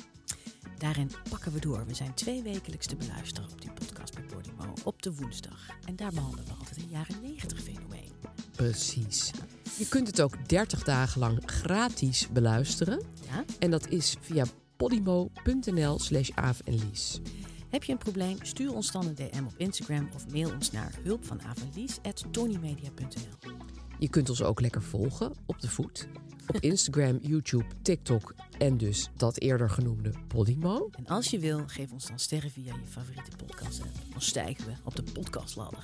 [0.78, 1.86] Daarin pakken we door.
[1.86, 5.68] We zijn twee wekelijks te beluisteren op die podcast bij Podimo op de woensdag.
[5.86, 8.12] En daar behandelen we altijd een jaren 90 fenomeen.
[8.56, 9.32] Precies.
[9.78, 13.02] Je kunt het ook 30 dagen lang gratis beluisteren.
[13.26, 13.44] Ja?
[13.60, 14.46] En dat is via
[14.78, 17.22] podimo.nl slash Aaf en Lies.
[17.70, 18.38] Heb je een probleem?
[18.42, 24.44] Stuur ons dan een DM op Instagram of mail ons naar hulpvanavondlies.tonymedia.nl Je kunt ons
[24.44, 26.08] ook lekker volgen op de voet.
[26.48, 30.90] Op Instagram, YouTube, TikTok en dus dat eerder genoemde Podimo.
[30.92, 33.82] En als je wil, geef ons dan sterren via je favoriete podcast.
[33.82, 33.90] app.
[34.12, 35.84] Dan stijgen we op de podcastladder.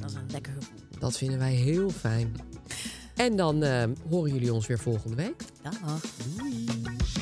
[0.00, 0.78] Dat is een lekker gevoel.
[0.98, 2.36] Dat vinden wij heel fijn.
[3.16, 5.44] En dan eh, horen jullie ons weer volgende week.
[5.62, 6.00] Dag.
[6.36, 7.21] Doei.